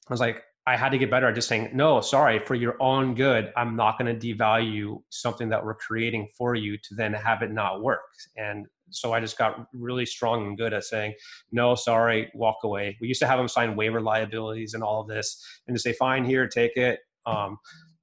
i 0.09 0.13
was 0.13 0.21
like 0.21 0.43
I 0.65 0.77
had 0.77 0.91
to 0.91 0.99
get 0.99 1.11
better 1.11 1.27
at 1.27 1.35
just 1.35 1.49
saying, 1.49 1.71
no, 1.75 2.01
sorry, 2.01 2.39
for 2.39 2.55
your 2.55 2.81
own 2.81 3.17
good, 3.17 3.53
I'm 3.57 3.75
not 3.75 3.99
going 3.99 4.17
to 4.17 4.35
devalue 4.35 5.03
something 5.09 5.49
that 5.49 5.65
we're 5.65 5.75
creating 5.75 6.29
for 6.39 6.55
you 6.55 6.79
to 6.79 6.95
then 6.95 7.13
have 7.15 7.43
it 7.43 7.51
not 7.51 7.83
work. 7.83 8.03
And 8.37 8.67
so 8.93 9.13
I 9.13 9.21
just 9.21 9.39
got 9.39 9.67
really 9.73 10.07
strong 10.07 10.47
and 10.47 10.57
good 10.57 10.73
at 10.73 10.85
saying, 10.85 11.15
no, 11.51 11.75
sorry, 11.75 12.31
walk 12.35 12.59
away. 12.65 12.97
We 13.01 13.09
used 13.09 13.21
to 13.21 13.27
have 13.27 13.39
them 13.39 13.49
sign 13.49 13.77
waiver 13.77 14.01
liabilities 14.01 14.75
and 14.75 14.83
all 14.83 15.01
of 15.01 15.09
this 15.09 15.45
and 15.67 15.77
to 15.77 15.81
say, 15.81 15.93
fine, 15.93 16.25
here, 16.25 16.47
take 16.47 16.77
it. 16.77 17.01
Um, 17.27 17.59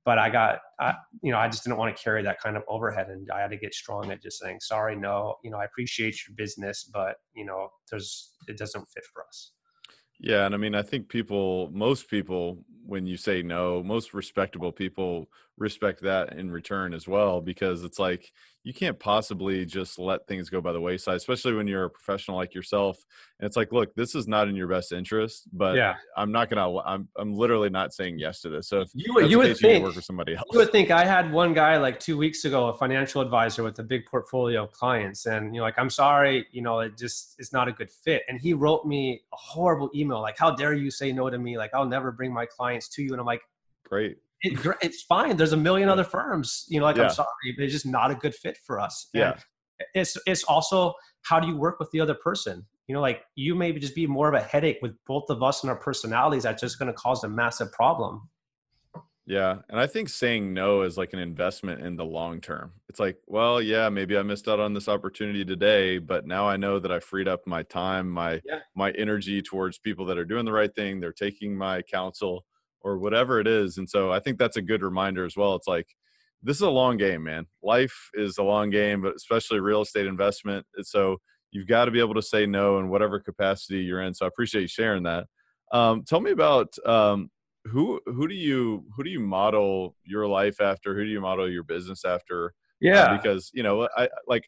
but 0.05 0.17
I 0.17 0.29
got, 0.29 0.59
I, 0.79 0.95
you 1.21 1.31
know, 1.31 1.37
I 1.37 1.47
just 1.49 1.63
didn't 1.63 1.77
want 1.77 1.95
to 1.95 2.03
carry 2.03 2.23
that 2.23 2.41
kind 2.41 2.57
of 2.57 2.63
overhead 2.67 3.09
and 3.09 3.29
I 3.31 3.41
had 3.41 3.51
to 3.51 3.57
get 3.57 3.73
strong 3.73 4.11
at 4.11 4.21
just 4.23 4.39
saying, 4.39 4.59
sorry, 4.61 4.95
no, 4.95 5.35
you 5.43 5.51
know, 5.51 5.57
I 5.57 5.65
appreciate 5.65 6.15
your 6.27 6.35
business, 6.35 6.89
but 6.91 7.17
you 7.35 7.45
know, 7.45 7.69
there's, 7.89 8.31
it 8.47 8.57
doesn't 8.57 8.85
fit 8.93 9.03
for 9.13 9.23
us. 9.23 9.51
Yeah, 10.19 10.45
and 10.45 10.53
I 10.53 10.57
mean, 10.57 10.75
I 10.75 10.81
think 10.81 11.07
people, 11.07 11.69
most 11.71 12.09
people, 12.09 12.65
when 12.85 13.05
you 13.05 13.15
say 13.15 13.41
no, 13.41 13.81
most 13.83 14.13
respectable 14.13 14.71
people 14.71 15.29
respect 15.59 16.01
that 16.01 16.33
in 16.33 16.49
return 16.49 16.93
as 16.93 17.07
well, 17.07 17.41
because 17.41 17.83
it's 17.83 17.99
like 17.99 18.31
you 18.63 18.73
can't 18.73 18.99
possibly 18.99 19.65
just 19.65 19.97
let 19.97 20.27
things 20.27 20.49
go 20.49 20.61
by 20.61 20.71
the 20.71 20.81
wayside, 20.81 21.15
especially 21.15 21.53
when 21.53 21.67
you're 21.67 21.85
a 21.85 21.89
professional 21.89 22.37
like 22.37 22.53
yourself. 22.53 22.97
And 23.39 23.47
it's 23.47 23.55
like, 23.55 23.71
look, 23.71 23.93
this 23.95 24.15
is 24.15 24.27
not 24.27 24.47
in 24.47 24.55
your 24.55 24.67
best 24.67 24.91
interest, 24.91 25.47
but 25.53 25.75
yeah. 25.75 25.95
I'm 26.17 26.31
not 26.31 26.49
gonna. 26.49 26.77
I'm 26.79 27.07
I'm 27.17 27.33
literally 27.33 27.69
not 27.69 27.93
saying 27.93 28.19
yes 28.19 28.41
to 28.41 28.49
this. 28.49 28.67
So 28.67 28.81
if 28.81 28.89
you, 28.93 29.21
you 29.25 29.37
would 29.37 29.57
think 29.57 29.79
you 29.79 29.83
work 29.83 29.95
with 29.95 30.05
somebody 30.05 30.35
else, 30.35 30.45
you 30.51 30.59
would 30.59 30.71
think 30.71 30.91
I 30.91 31.05
had 31.05 31.31
one 31.31 31.53
guy 31.53 31.77
like 31.77 31.99
two 31.99 32.17
weeks 32.17 32.45
ago, 32.45 32.67
a 32.67 32.77
financial 32.77 33.21
advisor 33.21 33.63
with 33.63 33.79
a 33.79 33.83
big 33.83 34.05
portfolio 34.05 34.63
of 34.63 34.71
clients, 34.71 35.25
and 35.25 35.53
you 35.53 35.61
know, 35.61 35.65
like 35.65 35.77
I'm 35.77 35.89
sorry, 35.89 36.47
you 36.51 36.61
know, 36.61 36.79
it 36.79 36.97
just 36.97 37.35
is 37.39 37.53
not 37.53 37.67
a 37.67 37.71
good 37.71 37.91
fit. 37.91 38.23
And 38.27 38.39
he 38.39 38.53
wrote 38.53 38.85
me 38.85 39.21
a 39.33 39.37
horrible 39.37 39.89
email, 39.95 40.21
like, 40.21 40.37
"How 40.37 40.51
dare 40.51 40.73
you 40.73 40.91
say 40.91 41.11
no 41.11 41.29
to 41.29 41.37
me? 41.37 41.57
Like 41.57 41.71
I'll 41.73 41.87
never 41.87 42.11
bring 42.11 42.33
my 42.33 42.45
clients 42.45 42.89
to 42.89 43.03
you." 43.03 43.11
And 43.11 43.19
I'm 43.19 43.25
like, 43.25 43.41
great 43.85 44.17
it, 44.41 44.75
it's 44.81 45.03
fine. 45.03 45.35
There's 45.37 45.53
a 45.53 45.57
million 45.57 45.89
other 45.89 46.03
firms, 46.03 46.65
you 46.69 46.79
know, 46.79 46.85
like 46.85 46.97
yeah. 46.97 47.03
I'm 47.03 47.09
sorry, 47.09 47.27
but 47.55 47.63
it's 47.63 47.73
just 47.73 47.85
not 47.85 48.11
a 48.11 48.15
good 48.15 48.35
fit 48.35 48.57
for 48.65 48.79
us. 48.79 49.09
Yeah. 49.13 49.31
And 49.31 49.41
it's 49.93 50.17
it's 50.25 50.43
also 50.43 50.93
how 51.23 51.39
do 51.39 51.47
you 51.47 51.57
work 51.57 51.79
with 51.79 51.89
the 51.91 51.99
other 51.99 52.15
person? 52.15 52.65
You 52.87 52.95
know, 52.95 53.01
like 53.01 53.23
you 53.35 53.55
may 53.55 53.71
just 53.73 53.95
be 53.95 54.07
more 54.07 54.27
of 54.27 54.33
a 54.33 54.41
headache 54.41 54.79
with 54.81 54.93
both 55.07 55.29
of 55.29 55.43
us 55.43 55.63
and 55.63 55.69
our 55.69 55.77
personalities 55.77 56.43
that's 56.43 56.61
just 56.61 56.79
going 56.79 56.87
to 56.87 56.93
cause 56.93 57.23
a 57.23 57.29
massive 57.29 57.71
problem. 57.71 58.27
Yeah. 59.27 59.57
And 59.69 59.79
I 59.79 59.85
think 59.85 60.09
saying 60.09 60.55
no 60.55 60.81
is 60.81 60.97
like 60.97 61.13
an 61.13 61.19
investment 61.19 61.85
in 61.85 61.95
the 61.95 62.03
long 62.03 62.41
term. 62.41 62.71
It's 62.89 62.99
like, 62.99 63.17
well, 63.27 63.61
yeah, 63.61 63.87
maybe 63.87 64.17
I 64.17 64.23
missed 64.23 64.47
out 64.47 64.59
on 64.59 64.73
this 64.73 64.87
opportunity 64.87 65.45
today, 65.45 65.99
but 65.99 66.25
now 66.25 66.49
I 66.49 66.57
know 66.57 66.79
that 66.79 66.91
I 66.91 66.99
freed 66.99 67.27
up 67.27 67.45
my 67.45 67.61
time, 67.61 68.09
my 68.09 68.41
yeah. 68.43 68.59
my 68.75 68.89
energy 68.91 69.43
towards 69.43 69.77
people 69.77 70.03
that 70.05 70.17
are 70.17 70.25
doing 70.25 70.45
the 70.45 70.51
right 70.51 70.73
thing. 70.73 70.99
They're 70.99 71.13
taking 71.13 71.55
my 71.55 71.83
counsel 71.83 72.43
or 72.81 72.97
whatever 72.97 73.39
it 73.39 73.47
is. 73.47 73.77
And 73.77 73.89
so 73.89 74.11
I 74.11 74.19
think 74.19 74.37
that's 74.37 74.57
a 74.57 74.61
good 74.61 74.81
reminder 74.81 75.25
as 75.25 75.35
well. 75.35 75.55
It's 75.55 75.67
like 75.67 75.87
this 76.41 76.57
is 76.57 76.61
a 76.61 76.69
long 76.69 76.97
game, 76.97 77.23
man. 77.23 77.45
Life 77.61 78.09
is 78.13 78.37
a 78.37 78.43
long 78.43 78.69
game, 78.69 79.01
but 79.01 79.15
especially 79.15 79.59
real 79.59 79.81
estate 79.81 80.07
investment. 80.07 80.65
So 80.83 81.17
you've 81.51 81.67
got 81.67 81.85
to 81.85 81.91
be 81.91 81.99
able 81.99 82.13
to 82.15 82.21
say 82.21 82.45
no 82.45 82.79
in 82.79 82.89
whatever 82.89 83.19
capacity 83.19 83.79
you're 83.79 84.01
in. 84.01 84.13
So 84.13 84.25
I 84.25 84.27
appreciate 84.27 84.61
you 84.61 84.67
sharing 84.67 85.03
that. 85.03 85.25
Um, 85.71 86.03
tell 86.07 86.21
me 86.21 86.31
about 86.31 86.73
um, 86.85 87.29
who 87.65 87.99
who 88.05 88.27
do 88.27 88.33
you 88.33 88.85
who 88.95 89.03
do 89.03 89.09
you 89.09 89.19
model 89.19 89.95
your 90.03 90.27
life 90.27 90.61
after? 90.61 90.95
Who 90.95 91.03
do 91.03 91.09
you 91.09 91.21
model 91.21 91.49
your 91.49 91.63
business 91.63 92.05
after? 92.05 92.47
Uh, 92.47 92.49
yeah, 92.81 93.03
uh, 93.03 93.17
because 93.17 93.51
you 93.53 93.63
know, 93.63 93.87
I 93.95 94.09
like 94.27 94.43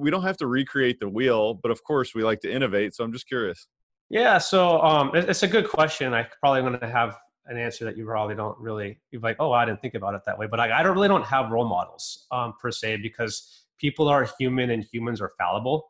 we 0.00 0.10
don't 0.10 0.22
have 0.22 0.38
to 0.38 0.46
recreate 0.46 1.00
the 1.00 1.08
wheel, 1.08 1.54
but 1.54 1.70
of 1.70 1.82
course 1.84 2.14
we 2.14 2.22
like 2.22 2.40
to 2.40 2.52
innovate. 2.52 2.94
So 2.94 3.04
I'm 3.04 3.12
just 3.12 3.28
curious. 3.28 3.66
Yeah, 4.08 4.38
so 4.38 4.80
um, 4.82 5.10
it's 5.14 5.42
a 5.42 5.48
good 5.48 5.68
question. 5.68 6.14
I 6.14 6.26
probably 6.40 6.62
going 6.62 6.78
to 6.78 6.88
have 6.88 7.18
an 7.48 7.56
answer 7.58 7.84
that 7.84 7.96
you 7.96 8.04
probably 8.04 8.34
don't 8.34 8.58
really 8.58 8.98
you're 9.10 9.20
like 9.20 9.36
oh 9.40 9.52
i 9.52 9.64
didn't 9.64 9.80
think 9.80 9.94
about 9.94 10.14
it 10.14 10.20
that 10.26 10.38
way 10.38 10.46
but 10.46 10.60
i, 10.60 10.80
I 10.80 10.82
don't 10.82 10.94
really 10.94 11.08
don't 11.08 11.24
have 11.24 11.50
role 11.50 11.68
models 11.68 12.26
um, 12.30 12.54
per 12.60 12.70
se 12.70 12.98
because 12.98 13.66
people 13.78 14.08
are 14.08 14.28
human 14.38 14.70
and 14.70 14.84
humans 14.84 15.20
are 15.20 15.32
fallible. 15.38 15.88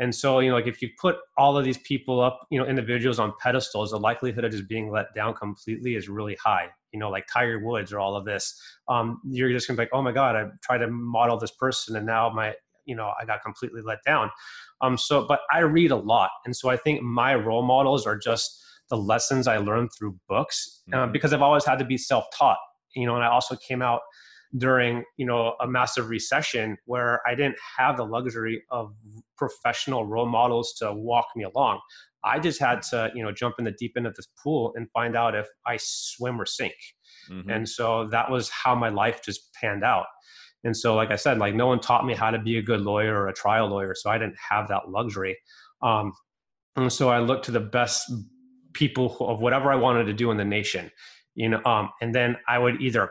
And 0.00 0.12
so 0.12 0.40
you 0.40 0.50
know 0.50 0.56
like 0.56 0.66
if 0.66 0.82
you 0.82 0.90
put 1.00 1.16
all 1.38 1.56
of 1.56 1.64
these 1.64 1.78
people 1.78 2.20
up 2.20 2.46
you 2.50 2.58
know 2.58 2.66
individuals 2.66 3.20
on 3.20 3.32
pedestals 3.40 3.92
the 3.92 3.98
likelihood 3.98 4.44
of 4.44 4.50
just 4.50 4.68
being 4.68 4.90
let 4.90 5.14
down 5.14 5.34
completely 5.34 5.94
is 5.94 6.08
really 6.08 6.36
high. 6.42 6.68
You 6.92 6.98
know 6.98 7.10
like 7.10 7.26
tiger 7.32 7.60
woods 7.64 7.92
or 7.92 8.00
all 8.00 8.16
of 8.16 8.24
this 8.24 8.60
um, 8.88 9.20
you're 9.24 9.50
just 9.50 9.68
gonna 9.68 9.76
be 9.76 9.82
like 9.82 9.90
oh 9.92 10.02
my 10.02 10.10
god 10.12 10.34
i 10.34 10.46
tried 10.62 10.78
to 10.78 10.88
model 10.88 11.38
this 11.38 11.52
person 11.52 11.96
and 11.96 12.06
now 12.06 12.28
my 12.28 12.54
you 12.86 12.96
know 12.96 13.12
i 13.20 13.24
got 13.24 13.42
completely 13.42 13.82
let 13.82 14.02
down. 14.04 14.30
Um 14.80 14.98
so 14.98 15.26
but 15.28 15.40
i 15.52 15.60
read 15.60 15.92
a 15.92 15.96
lot 15.96 16.30
and 16.44 16.56
so 16.56 16.70
i 16.70 16.76
think 16.76 17.00
my 17.02 17.36
role 17.36 17.62
models 17.62 18.04
are 18.04 18.18
just 18.18 18.60
the 18.90 18.96
lessons 18.96 19.46
I 19.46 19.58
learned 19.58 19.90
through 19.96 20.18
books 20.28 20.82
uh, 20.92 20.96
mm-hmm. 20.96 21.12
because 21.12 21.32
I've 21.32 21.42
always 21.42 21.64
had 21.64 21.78
to 21.78 21.84
be 21.84 21.96
self-taught. 21.96 22.58
You 22.94 23.06
know, 23.06 23.16
and 23.16 23.24
I 23.24 23.28
also 23.28 23.56
came 23.56 23.82
out 23.82 24.00
during 24.56 25.02
you 25.16 25.26
know 25.26 25.54
a 25.60 25.66
massive 25.66 26.08
recession 26.08 26.76
where 26.86 27.20
I 27.26 27.34
didn't 27.34 27.56
have 27.76 27.96
the 27.96 28.04
luxury 28.04 28.62
of 28.70 28.94
professional 29.36 30.06
role 30.06 30.28
models 30.28 30.74
to 30.78 30.92
walk 30.92 31.26
me 31.34 31.44
along. 31.44 31.80
I 32.22 32.38
just 32.38 32.60
had 32.60 32.82
to 32.90 33.10
you 33.14 33.22
know 33.22 33.32
jump 33.32 33.56
in 33.58 33.64
the 33.64 33.72
deep 33.72 33.94
end 33.96 34.06
of 34.06 34.14
this 34.14 34.28
pool 34.42 34.72
and 34.76 34.88
find 34.92 35.16
out 35.16 35.34
if 35.34 35.48
I 35.66 35.76
swim 35.80 36.40
or 36.40 36.46
sink. 36.46 36.74
Mm-hmm. 37.30 37.50
And 37.50 37.68
so 37.68 38.06
that 38.08 38.30
was 38.30 38.50
how 38.50 38.74
my 38.74 38.90
life 38.90 39.22
just 39.24 39.52
panned 39.54 39.82
out. 39.82 40.06
And 40.64 40.76
so, 40.76 40.94
like 40.94 41.10
I 41.10 41.16
said, 41.16 41.38
like 41.38 41.54
no 41.54 41.66
one 41.66 41.80
taught 41.80 42.06
me 42.06 42.14
how 42.14 42.30
to 42.30 42.38
be 42.38 42.56
a 42.58 42.62
good 42.62 42.80
lawyer 42.80 43.20
or 43.20 43.28
a 43.28 43.34
trial 43.34 43.68
lawyer, 43.68 43.94
so 43.94 44.10
I 44.10 44.18
didn't 44.18 44.36
have 44.50 44.68
that 44.68 44.88
luxury. 44.88 45.36
Um, 45.82 46.12
and 46.76 46.92
so 46.92 47.10
I 47.10 47.18
looked 47.20 47.44
to 47.46 47.52
the 47.52 47.60
best 47.60 48.10
people 48.74 49.16
of 49.20 49.40
whatever 49.40 49.72
I 49.72 49.76
wanted 49.76 50.04
to 50.04 50.12
do 50.12 50.30
in 50.30 50.36
the 50.36 50.44
nation. 50.44 50.90
You 51.36 51.48
know, 51.48 51.60
um, 51.64 51.90
and 52.00 52.14
then 52.14 52.36
I 52.46 52.60
would 52.60 52.80
either 52.80 53.10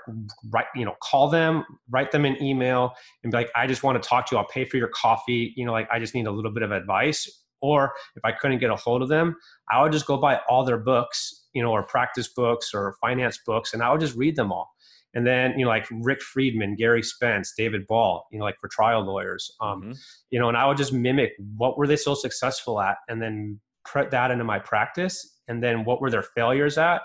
write, 0.50 0.68
you 0.76 0.86
know, 0.86 0.96
call 1.02 1.30
them, 1.30 1.66
write 1.90 2.12
them 2.12 2.24
an 2.24 2.42
email, 2.42 2.94
and 3.22 3.32
be 3.32 3.38
like, 3.38 3.52
"I 3.54 3.68
just 3.68 3.84
want 3.84 4.02
to 4.02 4.08
talk 4.08 4.28
to 4.28 4.36
you. 4.36 4.40
I'll 4.40 4.48
pay 4.48 4.64
for 4.64 4.78
your 4.78 4.88
coffee. 4.90 5.54
You 5.58 5.66
know, 5.66 5.74
like 5.74 5.90
I 5.92 6.00
just 6.00 6.16
need 6.16 6.26
a 6.26 6.32
little 6.32 6.52
bit 6.52 6.64
of 6.64 6.72
advice." 6.72 7.28
Or 7.62 7.94
if 8.16 8.24
I 8.26 8.34
couldn't 8.34 8.60
get 8.60 8.70
a 8.70 8.76
hold 8.76 9.02
of 9.02 9.10
them, 9.10 9.36
I 9.72 9.82
would 9.82 9.94
just 9.94 10.06
go 10.06 10.18
buy 10.18 10.40
all 10.50 10.66
their 10.66 10.78
books, 10.78 11.48
you 11.54 11.62
know, 11.64 11.72
or 11.72 11.84
practice 11.84 12.28
books 12.28 12.74
or 12.74 12.96
finance 13.02 13.40
books, 13.46 13.74
and 13.74 13.82
I 13.82 13.92
would 13.92 14.02
just 14.02 14.16
read 14.18 14.36
them 14.36 14.52
all. 14.52 14.70
And 15.14 15.28
then, 15.28 15.58
you 15.58 15.66
know, 15.66 15.70
like 15.70 15.88
Rick 15.92 16.22
Friedman, 16.22 16.76
Gerry 16.78 17.04
Spence, 17.04 17.54
David 17.56 17.86
Ball, 17.88 18.26
you 18.32 18.40
know, 18.40 18.46
like 18.46 18.60
for 18.60 18.68
trial 18.68 19.02
lawyers, 19.06 19.52
um, 19.62 19.82
mm-hmm. 19.82 19.92
you 20.32 20.40
know, 20.40 20.48
and 20.48 20.58
I 20.58 20.66
would 20.66 20.78
just 20.78 20.92
mimic 20.92 21.34
what 21.58 21.78
were 21.78 21.88
they 21.88 21.96
so 21.96 22.16
successful 22.16 22.82
at, 22.82 22.98
and 23.08 23.22
then 23.22 23.60
put 23.86 24.12
that 24.12 24.32
into 24.32 24.44
my 24.44 24.60
practice 24.60 25.33
and 25.48 25.62
then 25.62 25.86
what 25.86 26.02
were 26.02 26.10
their 26.10 26.24
failures 26.24 26.78
at? 26.78 27.02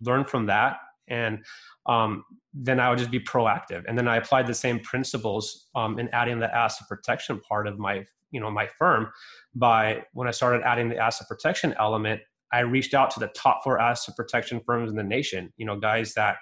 Learn 0.00 0.24
from 0.24 0.46
that. 0.46 0.78
And 1.08 1.44
um, 1.86 2.24
then 2.54 2.78
i 2.78 2.88
would 2.88 2.98
just 2.98 3.10
be 3.10 3.20
proactive. 3.20 3.84
And 3.88 3.96
then 3.96 4.08
i 4.08 4.16
applied 4.16 4.46
the 4.46 4.54
same 4.54 4.78
principles 4.80 5.68
um, 5.74 5.98
in 5.98 6.08
adding 6.12 6.38
the 6.38 6.54
asset 6.54 6.86
protection 6.88 7.40
part 7.40 7.66
of 7.66 7.78
my 7.78 8.04
you 8.30 8.40
know 8.40 8.50
my 8.50 8.66
firm. 8.78 9.10
By 9.54 10.04
when 10.12 10.28
i 10.28 10.30
started 10.30 10.62
adding 10.62 10.88
the 10.88 10.98
asset 10.98 11.28
protection 11.28 11.74
element 11.78 12.20
i 12.52 12.60
reached 12.60 12.94
out 12.94 13.10
to 13.12 13.20
the 13.20 13.28
top 13.28 13.62
four 13.64 13.80
asset 13.80 14.16
protection 14.16 14.60
firms 14.64 14.90
in 14.90 14.96
the 14.96 15.02
nation 15.02 15.52
you 15.56 15.66
know 15.66 15.78
guys 15.78 16.14
that 16.14 16.36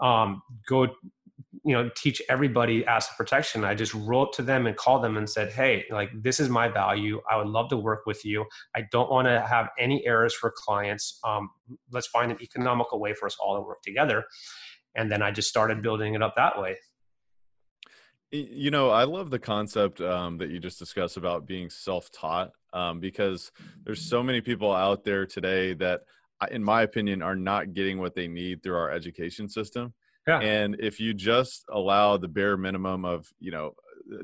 um, 0.00 0.42
go 0.66 0.88
you 1.64 1.74
know 1.74 1.90
teach 1.94 2.22
everybody 2.28 2.84
asset 2.86 3.16
protection. 3.16 3.64
I 3.64 3.74
just 3.74 3.94
wrote 3.94 4.32
to 4.34 4.42
them 4.42 4.66
and 4.66 4.76
called 4.76 5.04
them 5.04 5.16
and 5.16 5.28
said 5.28 5.52
hey 5.52 5.84
like 5.90 6.10
this 6.22 6.40
is 6.40 6.48
my 6.48 6.68
value. 6.68 7.20
I 7.30 7.36
would 7.36 7.48
love 7.48 7.68
to 7.70 7.76
work 7.76 8.06
with 8.06 8.24
you. 8.24 8.44
I 8.74 8.84
don't 8.92 9.10
want 9.10 9.26
to 9.28 9.40
have 9.40 9.68
any 9.78 10.06
errors 10.06 10.34
for 10.34 10.52
clients. 10.56 11.18
Um, 11.24 11.50
let's 11.90 12.06
find 12.08 12.30
an 12.30 12.38
economical 12.40 13.00
way 13.00 13.14
for 13.14 13.26
us 13.26 13.36
all 13.40 13.56
to 13.56 13.62
work 13.62 13.82
together. 13.82 14.24
And 14.96 15.10
then 15.10 15.22
i 15.22 15.30
just 15.30 15.48
started 15.48 15.82
building 15.82 16.14
it 16.14 16.22
up 16.22 16.34
that 16.36 16.60
way. 16.60 16.76
You 18.32 18.70
know 18.70 18.90
i 18.90 19.04
love 19.04 19.30
the 19.30 19.38
concept 19.38 20.00
um, 20.00 20.38
that 20.38 20.50
you 20.50 20.60
just 20.60 20.78
discussed 20.78 21.16
about 21.16 21.46
being 21.46 21.68
self-taught 21.68 22.52
um, 22.72 23.00
because 23.00 23.50
there's 23.82 24.00
so 24.00 24.22
many 24.22 24.40
people 24.40 24.72
out 24.72 25.04
there 25.04 25.26
today 25.26 25.74
that 25.74 26.02
in 26.50 26.62
my 26.64 26.82
opinion 26.82 27.22
are 27.22 27.36
not 27.36 27.74
getting 27.74 27.98
what 27.98 28.14
they 28.14 28.28
need 28.28 28.62
through 28.62 28.76
our 28.76 28.90
education 28.90 29.48
system 29.48 29.92
yeah. 30.26 30.40
And 30.40 30.76
if 30.80 31.00
you 31.00 31.14
just 31.14 31.64
allow 31.70 32.16
the 32.16 32.28
bare 32.28 32.56
minimum 32.56 33.04
of, 33.04 33.26
you 33.38 33.50
know, 33.50 33.72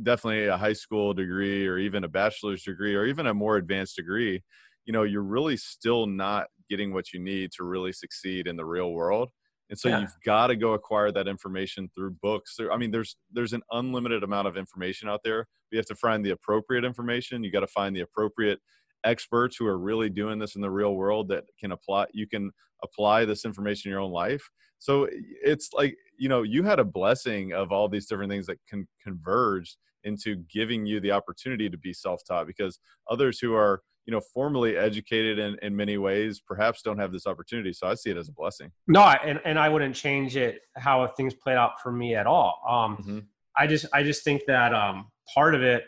definitely 0.02 0.46
a 0.46 0.56
high 0.56 0.72
school 0.72 1.14
degree 1.14 1.66
or 1.66 1.78
even 1.78 2.04
a 2.04 2.09
bachelor's 2.09 2.62
degree 2.62 2.94
or 2.94 3.06
even 3.06 3.26
a 3.26 3.35
more 3.35 3.56
advanced 3.56 3.96
degree, 3.96 4.42
you 4.85 4.92
know, 4.92 5.02
you're 5.02 5.22
really 5.22 5.56
still 5.56 6.06
not 6.06 6.46
getting 6.68 6.92
what 6.92 7.12
you 7.12 7.20
need 7.20 7.50
to 7.52 7.64
really 7.64 7.92
succeed 7.92 8.46
in 8.46 8.56
the 8.56 8.64
real 8.64 8.92
world. 8.92 9.30
And 9.68 9.78
so 9.78 9.88
yeah. 9.88 10.00
you've 10.00 10.16
got 10.24 10.48
to 10.48 10.56
go 10.56 10.74
acquire 10.74 11.11
that 11.12 11.26
information 11.26 11.90
through 11.94 12.16
books. 12.22 12.59
I 12.72 12.76
mean, 12.76 12.92
there's 12.92 13.16
there's 13.32 13.52
an 13.52 13.62
unlimited 13.72 14.22
amount 14.22 14.46
of 14.46 14.56
information 14.56 15.09
out 15.09 15.20
there. 15.24 15.46
You 15.72 15.78
have 15.78 15.87
to 15.87 15.96
find 15.96 16.24
the 16.24 16.30
appropriate 16.30 16.85
information. 16.85 17.42
You 17.42 17.50
got 17.50 17.61
to 17.61 17.66
find 17.66 17.94
the 17.94 18.02
appropriate 18.02 18.61
experts 19.04 19.56
who 19.56 19.66
are 19.66 19.78
really 19.78 20.09
doing 20.09 20.38
this 20.38 20.56
in 20.56 20.61
the 20.61 20.70
real 20.70 20.94
world 20.94 21.28
that 21.28 21.44
can 21.59 21.72
apply. 21.72 22.06
You 22.12 22.26
can 22.26 22.50
apply 22.82 23.24
this 23.24 23.44
information 23.44 23.88
in 23.88 23.92
your 23.92 24.00
own 24.00 24.12
life 24.12 24.48
so 24.78 25.09
it's 25.11 25.70
like 25.72 25.96
you 26.18 26.28
know 26.28 26.42
you 26.42 26.62
had 26.62 26.78
a 26.78 26.85
blessing 26.85 27.52
of 27.52 27.72
all 27.72 27.88
these 27.88 28.06
different 28.06 28.30
things 28.30 28.46
that 28.46 28.59
can 28.68 28.87
converge 29.02 29.76
into 30.04 30.37
giving 30.52 30.87
you 30.87 31.00
the 31.00 31.11
opportunity 31.11 31.68
to 31.68 31.78
be 31.78 31.92
self-taught 31.92 32.46
because 32.46 32.78
others 33.11 33.38
who 33.38 33.54
are 33.54 33.82
you 34.06 34.12
know 34.12 34.20
formally 34.32 34.76
educated 34.76 35.38
in, 35.38 35.56
in 35.62 35.74
many 35.74 35.98
ways 35.98 36.40
perhaps 36.46 36.82
don't 36.82 36.98
have 36.98 37.12
this 37.12 37.26
opportunity 37.26 37.72
so 37.72 37.87
i 37.87 37.94
see 37.94 38.11
it 38.11 38.16
as 38.16 38.28
a 38.28 38.32
blessing 38.32 38.70
no 38.87 39.02
and, 39.02 39.40
and 39.44 39.59
i 39.59 39.68
wouldn't 39.68 39.94
change 39.94 40.37
it 40.37 40.61
how 40.76 41.06
things 41.16 41.35
played 41.35 41.56
out 41.56 41.80
for 41.80 41.90
me 41.90 42.14
at 42.14 42.26
all 42.26 42.61
um, 42.68 42.96
mm-hmm. 42.98 43.18
i 43.56 43.66
just 43.66 43.87
i 43.92 44.02
just 44.02 44.22
think 44.24 44.42
that 44.46 44.74
um, 44.74 45.11
part 45.35 45.54
of 45.54 45.62
it 45.62 45.85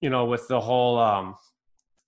you 0.00 0.10
know 0.10 0.24
with 0.26 0.46
the 0.48 0.60
whole 0.60 0.98
um, 0.98 1.34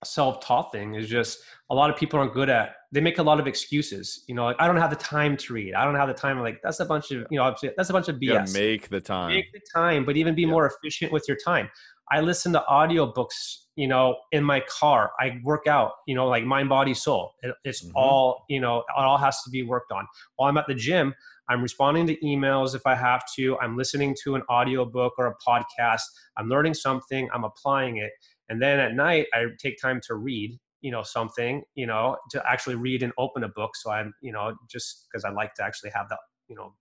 self-taught 0.03 0.71
thing 0.71 0.95
is 0.95 1.07
just 1.07 1.39
a 1.69 1.75
lot 1.75 1.89
of 1.89 1.95
people 1.95 2.19
aren't 2.19 2.33
good 2.33 2.49
at 2.49 2.75
they 2.91 2.99
make 2.99 3.19
a 3.19 3.23
lot 3.23 3.39
of 3.39 3.47
excuses 3.47 4.23
you 4.27 4.33
know 4.33 4.45
like 4.45 4.55
i 4.59 4.67
don't 4.67 4.77
have 4.77 4.89
the 4.89 4.95
time 4.95 5.37
to 5.37 5.53
read. 5.53 5.73
I 5.73 5.85
don't 5.85 5.95
have 5.95 6.07
the 6.07 6.13
time. 6.13 6.39
Like 6.39 6.59
that's 6.63 6.79
a 6.79 6.85
bunch 6.85 7.11
of 7.11 7.25
you 7.29 7.37
know 7.37 7.53
that's 7.77 7.89
a 7.89 7.93
bunch 7.93 8.07
of 8.07 8.15
bs 8.17 8.53
make 8.53 8.89
the 8.89 8.99
time. 9.01 9.29
Make 9.29 9.51
the 9.53 9.61
time 9.73 10.05
but 10.05 10.17
even 10.17 10.35
be 10.35 10.43
yeah. 10.43 10.49
more 10.49 10.65
efficient 10.65 11.11
with 11.11 11.25
your 11.27 11.37
time. 11.43 11.69
I 12.11 12.19
listen 12.19 12.51
to 12.53 12.63
audiobooks 12.69 13.65
you 13.75 13.87
know 13.87 14.17
in 14.31 14.43
my 14.43 14.61
car. 14.61 15.11
I 15.19 15.39
work 15.43 15.67
out 15.67 15.91
you 16.07 16.15
know 16.15 16.27
like 16.27 16.43
mind 16.43 16.69
body 16.69 16.93
soul. 16.93 17.33
It, 17.43 17.53
it's 17.63 17.83
mm-hmm. 17.83 17.95
all 17.95 18.45
you 18.49 18.59
know 18.59 18.79
it 18.79 18.85
all 18.97 19.17
has 19.17 19.41
to 19.43 19.49
be 19.49 19.63
worked 19.63 19.91
on. 19.91 20.07
While 20.35 20.49
i'm 20.49 20.57
at 20.57 20.67
the 20.67 20.75
gym 20.75 21.13
i'm 21.49 21.61
responding 21.61 22.07
to 22.07 22.15
emails 22.17 22.75
if 22.75 22.85
i 22.85 22.95
have 22.95 23.23
to. 23.35 23.57
I'm 23.59 23.77
listening 23.77 24.15
to 24.23 24.35
an 24.35 24.41
audiobook 24.49 25.13
or 25.17 25.27
a 25.27 25.35
podcast. 25.47 26.01
I'm 26.37 26.49
learning 26.49 26.73
something. 26.73 27.29
I'm 27.33 27.43
applying 27.43 27.97
it 27.97 28.11
and 28.51 28.61
then 28.61 28.79
at 28.79 28.93
night 28.93 29.25
i 29.33 29.45
take 29.59 29.77
time 29.81 29.99
to 30.05 30.15
read 30.15 30.59
you 30.81 30.91
know 30.91 31.03
something 31.03 31.63
you 31.75 31.87
know 31.87 32.17
to 32.29 32.43
actually 32.47 32.75
read 32.75 33.01
and 33.01 33.13
open 33.17 33.43
a 33.43 33.49
book. 33.49 33.71
So 33.75 33.91
i'm 33.91 34.13
you 34.21 34.31
know 34.31 34.53
just 34.69 35.07
because 35.09 35.23
i 35.23 35.29
like 35.29 35.53
to 35.55 35.63
actually 35.63 35.91
have 35.91 36.09
the 36.09 36.17
you 36.47 36.55
know 36.55 36.73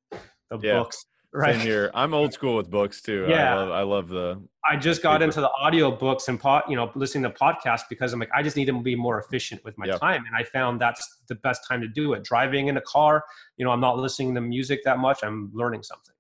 the 0.51 0.59
yeah. 0.61 0.79
books 0.79 1.05
right? 1.33 1.55
Same 1.55 1.65
here. 1.65 1.93
I'm 1.95 2.13
old 2.13 2.33
school 2.33 2.57
with 2.57 2.69
books 2.69 3.01
too. 3.01 3.27
Yeah. 3.29 3.53
i 3.53 3.55
love, 3.55 3.71
I 3.71 3.83
love 3.83 4.09
the 4.09 4.43
i 4.69 4.77
just 4.77 5.01
got 5.01 5.21
paper. 5.21 5.25
into 5.25 5.41
the 5.41 5.51
audio 5.51 5.91
books 5.91 6.27
and 6.29 6.41
pot 6.41 6.69
you 6.69 6.75
know 6.75 6.91
listening 6.97 7.23
to 7.25 7.31
podcasts 7.31 7.85
because 7.89 8.13
i'm 8.13 8.19
like 8.19 8.31
i 8.35 8.43
just 8.43 8.57
need 8.57 8.65
to 8.65 8.83
be 8.83 8.97
more 8.97 9.21
efficient 9.21 9.63
with 9.65 9.79
my 9.79 9.87
yep. 9.87 10.01
time. 10.01 10.25
And 10.27 10.35
i 10.37 10.43
found 10.43 10.81
that's 10.81 11.07
the 11.29 11.37
best 11.37 11.63
time 11.69 11.81
to 11.83 11.89
do 11.89 12.15
it. 12.15 12.25
Driving 12.25 12.67
in 12.69 12.77
a 12.77 12.83
car 12.83 13.23
you 13.59 13.65
know 13.65 13.71
i'm 13.71 13.81
not 13.81 13.99
listening 13.99 14.35
to 14.35 14.41
music 14.41 14.81
that 14.85 14.99
much. 14.99 15.21
I'm 15.23 15.51
learning 15.55 15.83
something 15.85 16.15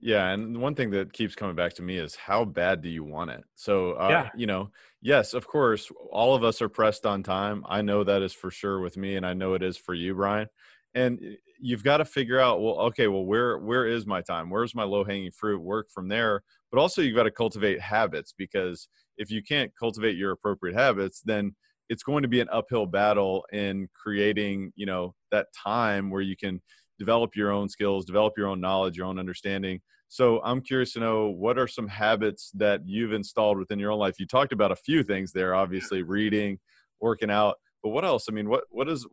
yeah, 0.00 0.30
and 0.30 0.60
one 0.60 0.74
thing 0.74 0.90
that 0.90 1.12
keeps 1.12 1.34
coming 1.34 1.56
back 1.56 1.74
to 1.74 1.82
me 1.82 1.96
is 1.96 2.14
how 2.14 2.44
bad 2.44 2.82
do 2.82 2.88
you 2.88 3.04
want 3.04 3.30
it? 3.30 3.44
So, 3.54 3.92
uh, 3.92 4.08
yeah. 4.10 4.30
you 4.36 4.46
know, 4.46 4.70
yes, 5.00 5.32
of 5.34 5.46
course, 5.46 5.90
all 6.10 6.34
of 6.34 6.44
us 6.44 6.60
are 6.60 6.68
pressed 6.68 7.06
on 7.06 7.22
time. 7.22 7.64
I 7.66 7.80
know 7.82 8.04
that 8.04 8.22
is 8.22 8.32
for 8.32 8.50
sure 8.50 8.80
with 8.80 8.96
me, 8.96 9.16
and 9.16 9.24
I 9.24 9.32
know 9.32 9.54
it 9.54 9.62
is 9.62 9.76
for 9.76 9.94
you, 9.94 10.14
Brian. 10.14 10.48
And 10.94 11.20
you've 11.58 11.82
got 11.82 11.98
to 11.98 12.04
figure 12.04 12.38
out, 12.38 12.60
well, 12.60 12.78
okay, 12.80 13.08
well, 13.08 13.24
where 13.24 13.58
where 13.58 13.86
is 13.86 14.06
my 14.06 14.20
time? 14.20 14.50
Where's 14.50 14.74
my 14.74 14.84
low 14.84 15.04
hanging 15.04 15.32
fruit? 15.32 15.60
Work 15.60 15.88
from 15.90 16.08
there. 16.08 16.42
But 16.70 16.80
also, 16.80 17.00
you've 17.02 17.16
got 17.16 17.24
to 17.24 17.30
cultivate 17.30 17.80
habits 17.80 18.34
because 18.36 18.88
if 19.16 19.30
you 19.30 19.42
can't 19.42 19.72
cultivate 19.78 20.16
your 20.16 20.32
appropriate 20.32 20.76
habits, 20.76 21.22
then 21.24 21.54
it's 21.88 22.02
going 22.02 22.22
to 22.22 22.28
be 22.28 22.40
an 22.40 22.48
uphill 22.50 22.86
battle 22.86 23.44
in 23.52 23.88
creating, 23.94 24.72
you 24.74 24.86
know, 24.86 25.14
that 25.30 25.48
time 25.56 26.10
where 26.10 26.22
you 26.22 26.36
can 26.36 26.60
develop 27.04 27.36
your 27.36 27.50
own 27.50 27.68
skills, 27.68 28.04
develop 28.04 28.34
your 28.36 28.48
own 28.48 28.60
knowledge, 28.60 28.96
your 28.96 29.06
own 29.06 29.18
understanding 29.18 29.80
so 30.14 30.40
I'm 30.44 30.60
curious 30.60 30.92
to 30.92 31.00
know 31.00 31.28
what 31.28 31.58
are 31.58 31.66
some 31.66 31.88
habits 31.88 32.52
that 32.54 32.82
you've 32.86 33.12
installed 33.12 33.58
within 33.58 33.80
your 33.80 33.90
own 33.90 33.98
life? 33.98 34.20
You 34.20 34.26
talked 34.26 34.52
about 34.52 34.70
a 34.70 34.76
few 34.76 35.02
things 35.02 35.32
there, 35.32 35.56
obviously 35.56 36.02
reading, 36.02 36.60
working 37.00 37.32
out, 37.32 37.56
but 37.82 37.88
what 37.88 38.04
else? 38.04 38.26
I 38.28 38.32
mean, 38.32 38.48
what 38.48 38.62
what 38.70 38.88
is? 38.88 39.04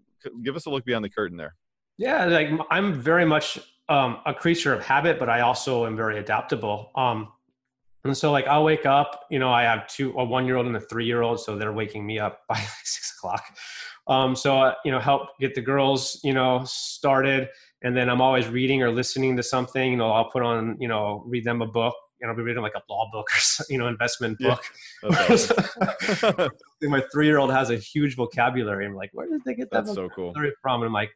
Give 0.44 0.56
us 0.56 0.68
a 0.68 0.70
look 0.70 0.86
behind 0.86 1.04
the 1.04 1.10
curtain 1.10 1.38
there. 1.38 1.56
Yeah, 1.98 2.26
like 2.26 2.50
I'm 2.70 2.94
very 2.94 3.26
much 3.26 3.58
um, 3.90 4.20
a 4.28 4.34
creature 4.34 4.76
of 4.76 4.84
habit, 4.84 5.18
but 5.18 5.28
I 5.28 5.42
also 5.42 5.88
am 5.88 5.98
very 5.98 6.20
adaptable. 6.20 6.92
Um, 6.96 7.30
and 8.04 8.16
so 8.16 8.32
like 8.32 8.46
I'll 8.46 8.64
wake 8.64 8.86
up, 8.86 9.26
you 9.32 9.40
know, 9.40 9.52
I 9.52 9.64
have 9.64 9.88
two, 9.88 10.12
a 10.18 10.24
one 10.24 10.46
year 10.46 10.58
old 10.58 10.68
and 10.68 10.76
a 10.76 10.80
three 10.80 11.06
year 11.06 11.24
old. 11.24 11.40
So 11.40 11.58
they're 11.58 11.74
waking 11.74 12.06
me 12.06 12.20
up 12.20 12.42
by 12.48 12.58
six 12.84 13.16
o'clock. 13.18 13.44
Um, 14.08 14.36
so, 14.36 14.60
uh, 14.60 14.74
you 14.86 14.92
know, 14.92 15.00
help 15.00 15.30
get 15.40 15.56
the 15.56 15.62
girls, 15.62 16.20
you 16.24 16.34
know, 16.34 16.62
started 16.66 17.50
and 17.84 17.96
then 17.96 18.10
I'm 18.10 18.22
always 18.22 18.48
reading 18.48 18.84
or 18.84 18.92
listening 18.92 19.36
to 19.38 19.44
something. 19.44 19.92
You 19.92 19.98
know, 19.98 20.12
I'll 20.12 20.30
put 20.30 20.44
on, 20.44 20.78
you 20.80 20.88
know, 20.88 21.24
read 21.26 21.44
them 21.44 21.62
a 21.62 21.68
book. 21.68 21.96
You 22.20 22.28
know, 22.28 22.32
I'll 22.32 22.38
be 22.38 22.44
reading 22.44 22.62
like 22.62 22.76
a 22.76 22.82
law 22.90 23.10
book 23.12 23.28
or 23.34 23.66
you 23.70 23.78
know, 23.80 23.88
investment 23.88 24.38
book. 24.40 24.64
Yeah. 25.04 26.48
my 26.84 27.04
three 27.12 27.26
year 27.26 27.40
old 27.40 27.52
has 27.52 27.72
a 27.72 27.78
huge 27.78 28.16
vocabulary. 28.16 28.86
I'm 28.86 28.96
like, 28.96 29.10
where 29.14 29.28
did 29.28 29.42
they 29.46 29.56
get 29.56 29.72
that 29.72 29.86
That's 29.86 29.96
vocabulary 29.96 30.50
so 30.50 30.54
cool. 30.54 30.54
from? 30.62 30.82
And 30.82 30.88
I'm 30.88 30.94
like, 30.94 31.10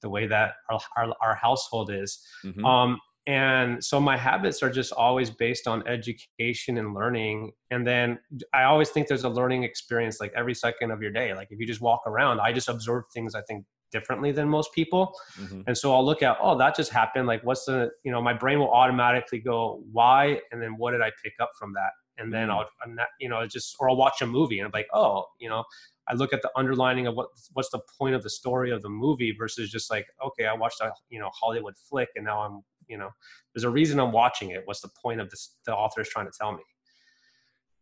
the 0.00 0.08
way 0.08 0.26
that 0.26 0.54
our, 0.70 0.80
our, 0.96 1.14
our 1.20 1.34
household 1.34 1.92
is. 1.92 2.24
Mm-hmm. 2.44 2.64
Um, 2.64 2.98
and 3.26 3.82
so 3.84 4.00
my 4.00 4.16
habits 4.16 4.62
are 4.62 4.70
just 4.70 4.92
always 4.92 5.30
based 5.30 5.68
on 5.68 5.86
education 5.86 6.78
and 6.78 6.92
learning 6.92 7.52
and 7.70 7.86
then 7.86 8.18
i 8.52 8.64
always 8.64 8.88
think 8.88 9.06
there's 9.06 9.22
a 9.22 9.28
learning 9.28 9.62
experience 9.62 10.18
like 10.18 10.32
every 10.34 10.54
second 10.54 10.90
of 10.90 11.00
your 11.00 11.12
day 11.12 11.32
like 11.32 11.46
if 11.52 11.60
you 11.60 11.64
just 11.64 11.80
walk 11.80 12.00
around 12.08 12.40
i 12.40 12.52
just 12.52 12.68
observe 12.68 13.04
things 13.14 13.36
i 13.36 13.42
think 13.42 13.64
differently 13.92 14.32
than 14.32 14.48
most 14.48 14.72
people. 14.72 15.12
Mm-hmm. 15.40 15.62
And 15.66 15.78
so 15.78 15.94
I'll 15.94 16.04
look 16.04 16.22
at, 16.22 16.36
oh, 16.40 16.58
that 16.58 16.74
just 16.74 16.90
happened. 16.90 17.26
Like, 17.26 17.44
what's 17.44 17.66
the, 17.66 17.90
you 18.04 18.10
know, 18.10 18.20
my 18.20 18.32
brain 18.32 18.58
will 18.58 18.72
automatically 18.72 19.38
go, 19.38 19.82
why? 19.92 20.40
And 20.50 20.60
then 20.60 20.76
what 20.76 20.92
did 20.92 21.02
I 21.02 21.10
pick 21.22 21.34
up 21.40 21.50
from 21.58 21.72
that? 21.74 21.90
And 22.18 22.32
then 22.32 22.48
mm-hmm. 22.48 22.98
I'll, 22.98 23.06
you 23.20 23.28
know, 23.28 23.46
just, 23.46 23.76
or 23.78 23.90
I'll 23.90 23.96
watch 23.96 24.22
a 24.22 24.26
movie 24.26 24.58
and 24.58 24.66
I'm 24.66 24.72
like, 24.74 24.88
oh, 24.92 25.26
you 25.38 25.48
know, 25.48 25.64
I 26.08 26.14
look 26.14 26.32
at 26.32 26.42
the 26.42 26.50
underlining 26.56 27.06
of 27.06 27.14
what, 27.14 27.28
what's 27.52 27.70
the 27.70 27.80
point 27.98 28.14
of 28.14 28.22
the 28.22 28.30
story 28.30 28.70
of 28.72 28.82
the 28.82 28.88
movie 28.88 29.34
versus 29.38 29.70
just 29.70 29.90
like, 29.90 30.06
okay, 30.24 30.46
I 30.46 30.54
watched 30.54 30.80
a, 30.80 30.90
you 31.10 31.20
know, 31.20 31.30
Hollywood 31.32 31.74
flick 31.88 32.08
and 32.16 32.24
now 32.24 32.40
I'm, 32.40 32.62
you 32.88 32.98
know, 32.98 33.08
there's 33.54 33.64
a 33.64 33.70
reason 33.70 34.00
I'm 34.00 34.12
watching 34.12 34.50
it. 34.50 34.62
What's 34.64 34.80
the 34.80 34.90
point 35.00 35.20
of 35.20 35.30
this, 35.30 35.56
the 35.64 35.74
author 35.74 36.00
is 36.00 36.08
trying 36.08 36.26
to 36.26 36.32
tell 36.38 36.52
me? 36.52 36.62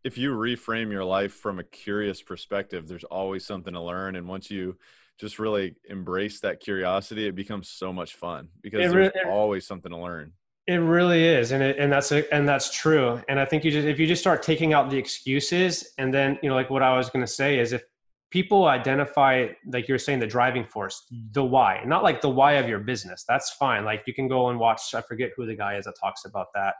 If 0.03 0.17
you 0.17 0.33
reframe 0.33 0.91
your 0.91 1.03
life 1.03 1.33
from 1.33 1.59
a 1.59 1.63
curious 1.63 2.21
perspective, 2.21 2.87
there's 2.87 3.03
always 3.03 3.45
something 3.45 3.73
to 3.73 3.81
learn. 3.81 4.15
And 4.15 4.27
once 4.27 4.49
you, 4.49 4.77
just 5.21 5.37
really 5.37 5.75
embrace 5.87 6.39
that 6.39 6.59
curiosity, 6.59 7.27
it 7.27 7.35
becomes 7.35 7.69
so 7.69 7.93
much 7.93 8.15
fun 8.15 8.49
because 8.61 8.83
it 8.83 8.91
there's 8.91 9.11
always 9.29 9.65
something 9.67 9.91
to 9.91 9.97
learn. 9.97 10.33
It 10.67 10.77
really 10.77 11.23
is, 11.23 11.51
and 11.51 11.61
it, 11.61 11.77
and 11.77 11.91
that's 11.91 12.11
a, 12.11 12.33
and 12.33 12.47
that's 12.49 12.73
true. 12.73 13.21
And 13.29 13.39
I 13.39 13.45
think 13.45 13.63
you 13.63 13.71
just 13.71 13.87
if 13.87 13.99
you 13.99 14.07
just 14.07 14.21
start 14.21 14.41
taking 14.41 14.73
out 14.73 14.89
the 14.89 14.97
excuses, 14.97 15.93
and 15.99 16.13
then 16.13 16.39
you 16.41 16.49
know, 16.49 16.55
like 16.55 16.71
what 16.71 16.81
I 16.81 16.97
was 16.97 17.09
going 17.09 17.23
to 17.25 17.31
say 17.31 17.59
is 17.59 17.71
if 17.71 17.83
people 18.31 18.65
identify 18.65 19.47
like 19.71 19.87
you're 19.87 19.99
saying 19.99 20.19
the 20.19 20.27
driving 20.27 20.65
force 20.65 21.05
the 21.33 21.43
why 21.43 21.83
not 21.85 22.01
like 22.01 22.21
the 22.21 22.29
why 22.29 22.53
of 22.53 22.67
your 22.67 22.79
business 22.79 23.25
that's 23.27 23.51
fine 23.55 23.83
like 23.83 24.03
you 24.07 24.13
can 24.13 24.29
go 24.29 24.47
and 24.47 24.57
watch 24.57 24.95
i 24.95 25.01
forget 25.01 25.31
who 25.35 25.45
the 25.45 25.53
guy 25.53 25.75
is 25.75 25.83
that 25.83 25.93
talks 25.99 26.23
about 26.23 26.47
that 26.55 26.75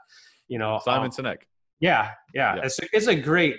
you 0.48 0.58
know 0.58 0.80
simon 0.82 1.04
um, 1.04 1.10
sinek 1.10 1.42
yeah 1.78 2.12
yeah, 2.34 2.56
yeah. 2.56 2.62
It's, 2.64 2.80
it's 2.94 3.06
a 3.06 3.14
great 3.14 3.56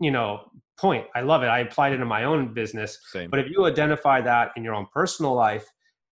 you 0.00 0.10
know 0.10 0.50
point. 0.80 1.06
I 1.14 1.20
love 1.20 1.42
it. 1.42 1.46
I 1.46 1.60
applied 1.60 1.92
it 1.92 2.00
in 2.00 2.08
my 2.08 2.24
own 2.24 2.54
business. 2.54 2.98
Same. 3.12 3.28
But 3.30 3.38
if 3.40 3.50
you 3.50 3.66
identify 3.66 4.20
that 4.22 4.52
in 4.56 4.64
your 4.64 4.74
own 4.74 4.86
personal 4.92 5.34
life, 5.34 5.66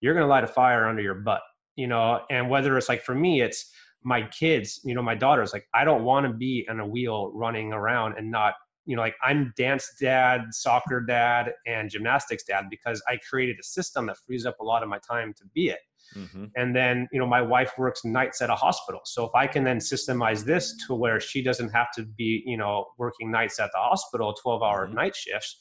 you're 0.02 0.14
going 0.14 0.24
to 0.24 0.28
light 0.28 0.44
a 0.44 0.48
fire 0.48 0.88
under 0.88 1.02
your 1.02 1.16
butt, 1.16 1.42
you 1.76 1.88
know, 1.88 2.22
and 2.30 2.50
whether 2.50 2.78
it's 2.78 2.90
like 2.90 3.04
for 3.04 3.16
me, 3.16 3.42
it's 3.42 3.72
my 4.04 4.24
kids, 4.24 4.82
you 4.84 4.94
know, 4.96 5.02
my 5.02 5.16
daughter's 5.16 5.54
like, 5.54 5.68
I 5.74 5.84
don't 5.84 6.04
want 6.04 6.26
to 6.26 6.34
be 6.34 6.66
in 6.68 6.80
a 6.80 6.88
wheel 6.88 7.32
running 7.34 7.74
around 7.74 8.18
and 8.18 8.30
not, 8.30 8.56
you 8.86 8.96
know, 8.96 9.02
like 9.02 9.16
I'm 9.24 9.54
dance 9.58 9.92
dad, 10.00 10.42
soccer 10.52 11.02
dad, 11.02 11.54
and 11.66 11.90
gymnastics 11.90 12.44
dad 12.44 12.66
because 12.70 13.02
I 13.08 13.18
created 13.30 13.58
a 13.60 13.64
system 13.64 14.08
that 14.08 14.18
frees 14.18 14.46
up 14.46 14.60
a 14.60 14.64
lot 14.64 14.84
of 14.84 14.90
my 14.90 15.00
time 15.00 15.34
to 15.38 15.44
be 15.54 15.70
it. 15.70 15.80
Mm-hmm. 16.16 16.46
And 16.56 16.76
then, 16.76 17.08
you 17.12 17.20
know, 17.20 17.26
my 17.26 17.42
wife 17.42 17.74
works 17.78 18.06
nights 18.06 18.42
at 18.42 18.50
a 18.50 18.56
hospital. 18.56 19.02
So 19.06 19.26
if 19.26 19.32
I 19.34 19.48
can 19.48 19.64
then 19.64 19.80
systemize 19.80 20.46
this 20.46 20.76
to 20.88 20.94
where 20.94 21.20
she 21.20 21.42
doesn't 21.42 21.70
have 21.70 21.88
to 21.96 22.04
be, 22.04 22.44
you 22.46 22.58
know, 22.58 22.86
working 22.98 23.32
nights 23.32 23.60
at 23.60 23.72
the 23.74 23.80
hospital, 23.80 24.34
12 24.34 24.62
hour 24.62 24.86
mm-hmm. 24.86 24.96
night 24.96 25.16
shifts, 25.16 25.60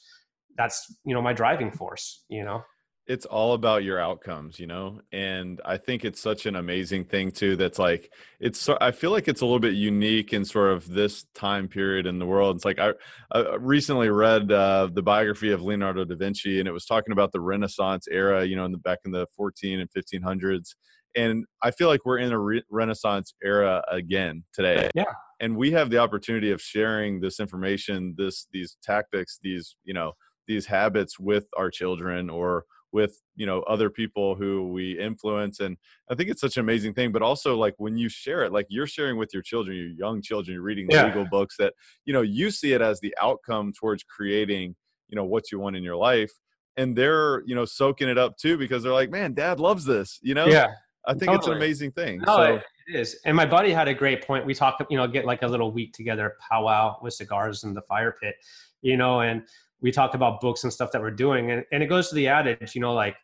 that's, 0.57 0.95
you 1.03 1.13
know, 1.13 1.21
my 1.21 1.33
driving 1.33 1.71
force, 1.71 2.25
you 2.29 2.43
know? 2.43 2.61
It's 3.07 3.25
all 3.25 3.53
about 3.53 3.83
your 3.83 3.99
outcomes 3.99 4.59
you 4.59 4.65
know 4.65 4.99
and 5.11 5.61
i 5.63 5.77
think 5.77 6.03
it's 6.03 6.19
such 6.19 6.45
an 6.45 6.55
amazing 6.55 7.05
thing 7.05 7.31
too 7.31 7.55
that's 7.55 7.77
like 7.77 8.11
it's 8.39 8.67
i 8.81 8.91
feel 8.91 9.11
like 9.11 9.27
it's 9.27 9.41
a 9.41 9.45
little 9.45 9.59
bit 9.59 9.75
unique 9.75 10.33
in 10.33 10.43
sort 10.43 10.71
of 10.71 10.87
this 10.89 11.25
time 11.35 11.67
period 11.67 12.07
in 12.07 12.17
the 12.17 12.25
world 12.25 12.55
it's 12.55 12.65
like 12.65 12.79
i, 12.79 12.91
I 13.31 13.55
recently 13.55 14.09
read 14.09 14.51
uh, 14.51 14.89
the 14.91 15.03
biography 15.03 15.51
of 15.51 15.61
leonardo 15.61 16.03
da 16.05 16.15
vinci 16.15 16.59
and 16.59 16.67
it 16.67 16.71
was 16.71 16.85
talking 16.85 17.11
about 17.11 17.31
the 17.31 17.41
renaissance 17.41 18.07
era 18.09 18.43
you 18.43 18.55
know 18.55 18.65
in 18.65 18.71
the 18.71 18.77
back 18.79 18.99
in 19.05 19.11
the 19.11 19.27
14 19.35 19.79
and 19.79 19.89
1500s 19.91 20.75
and 21.15 21.45
i 21.61 21.71
feel 21.71 21.87
like 21.87 22.05
we're 22.05 22.17
in 22.17 22.31
a 22.31 22.39
re- 22.39 22.63
renaissance 22.69 23.33
era 23.43 23.83
again 23.89 24.43
today 24.53 24.89
yeah. 24.95 25.03
and 25.39 25.55
we 25.55 25.71
have 25.71 25.91
the 25.91 25.97
opportunity 25.99 26.51
of 26.51 26.59
sharing 26.59 27.21
this 27.21 27.39
information 27.39 28.15
this 28.17 28.47
these 28.51 28.77
tactics 28.81 29.39
these 29.43 29.75
you 29.83 29.93
know 29.93 30.13
these 30.47 30.65
habits 30.65 31.19
with 31.19 31.47
our 31.57 31.69
children 31.69 32.29
or 32.29 32.65
with 32.95 33.21
you 33.35 33.45
know 33.45 33.59
other 33.63 33.89
people 33.89 34.35
who 34.35 34.71
we 34.71 34.97
influence 34.97 35.59
and 35.59 35.75
i 36.09 36.15
think 36.15 36.29
it's 36.29 36.39
such 36.39 36.55
an 36.55 36.61
amazing 36.61 36.93
thing 36.93 37.11
but 37.11 37.21
also 37.21 37.57
like 37.57 37.75
when 37.77 37.97
you 37.97 38.07
share 38.07 38.45
it 38.45 38.53
like 38.53 38.65
you're 38.69 38.87
sharing 38.87 39.17
with 39.17 39.33
your 39.33 39.43
children 39.43 39.75
your 39.75 39.87
young 39.87 40.21
children 40.21 40.53
you're 40.53 40.63
reading 40.63 40.87
yeah. 40.89 41.05
legal 41.05 41.25
books 41.25 41.57
that 41.57 41.73
you 42.05 42.13
know 42.13 42.21
you 42.21 42.49
see 42.49 42.71
it 42.71 42.81
as 42.81 43.01
the 43.01 43.13
outcome 43.21 43.73
towards 43.73 44.01
creating 44.03 44.73
you 45.09 45.15
know 45.17 45.25
what 45.25 45.51
you 45.51 45.59
want 45.59 45.75
in 45.75 45.83
your 45.83 45.97
life 45.97 46.31
and 46.77 46.95
they're 46.95 47.43
you 47.45 47.53
know 47.53 47.65
soaking 47.65 48.07
it 48.07 48.17
up 48.17 48.37
too 48.37 48.57
because 48.57 48.81
they're 48.81 48.93
like 48.93 49.11
man 49.11 49.33
dad 49.33 49.59
loves 49.59 49.83
this 49.83 50.17
you 50.23 50.33
know 50.33 50.45
yeah 50.45 50.69
i 51.05 51.11
think 51.11 51.25
totally. 51.25 51.37
it's 51.37 51.47
an 51.47 51.53
amazing 51.53 51.91
thing 51.91 52.19
no, 52.19 52.37
so, 52.37 52.61
It 52.87 52.99
is. 52.99 53.19
And 53.25 53.35
my 53.35 53.45
buddy 53.45 53.71
had 53.71 53.87
a 53.87 53.93
great 53.93 54.25
point. 54.25 54.45
We 54.45 54.53
talk, 54.53 54.85
you 54.91 54.97
know, 54.97 55.07
get 55.07 55.25
like 55.25 55.41
a 55.41 55.47
little 55.47 55.71
week 55.71 55.91
together, 55.93 56.35
powwow 56.39 56.97
with 57.01 57.15
cigars 57.15 57.63
in 57.63 57.73
the 57.73 57.81
fire 57.81 58.15
pit, 58.21 58.35
you 58.83 58.95
know, 58.95 59.21
and 59.21 59.41
we 59.81 59.91
talk 59.91 60.13
about 60.13 60.41
books 60.41 60.63
and 60.63 60.71
stuff 60.71 60.91
that 60.91 61.01
we're 61.01 61.11
doing. 61.11 61.51
And, 61.51 61.63
and 61.71 61.83
it 61.83 61.87
goes 61.87 62.09
to 62.09 62.15
the 62.15 62.27
adage, 62.27 62.75
you 62.75 62.81
know, 62.81 62.93
like 62.93 63.15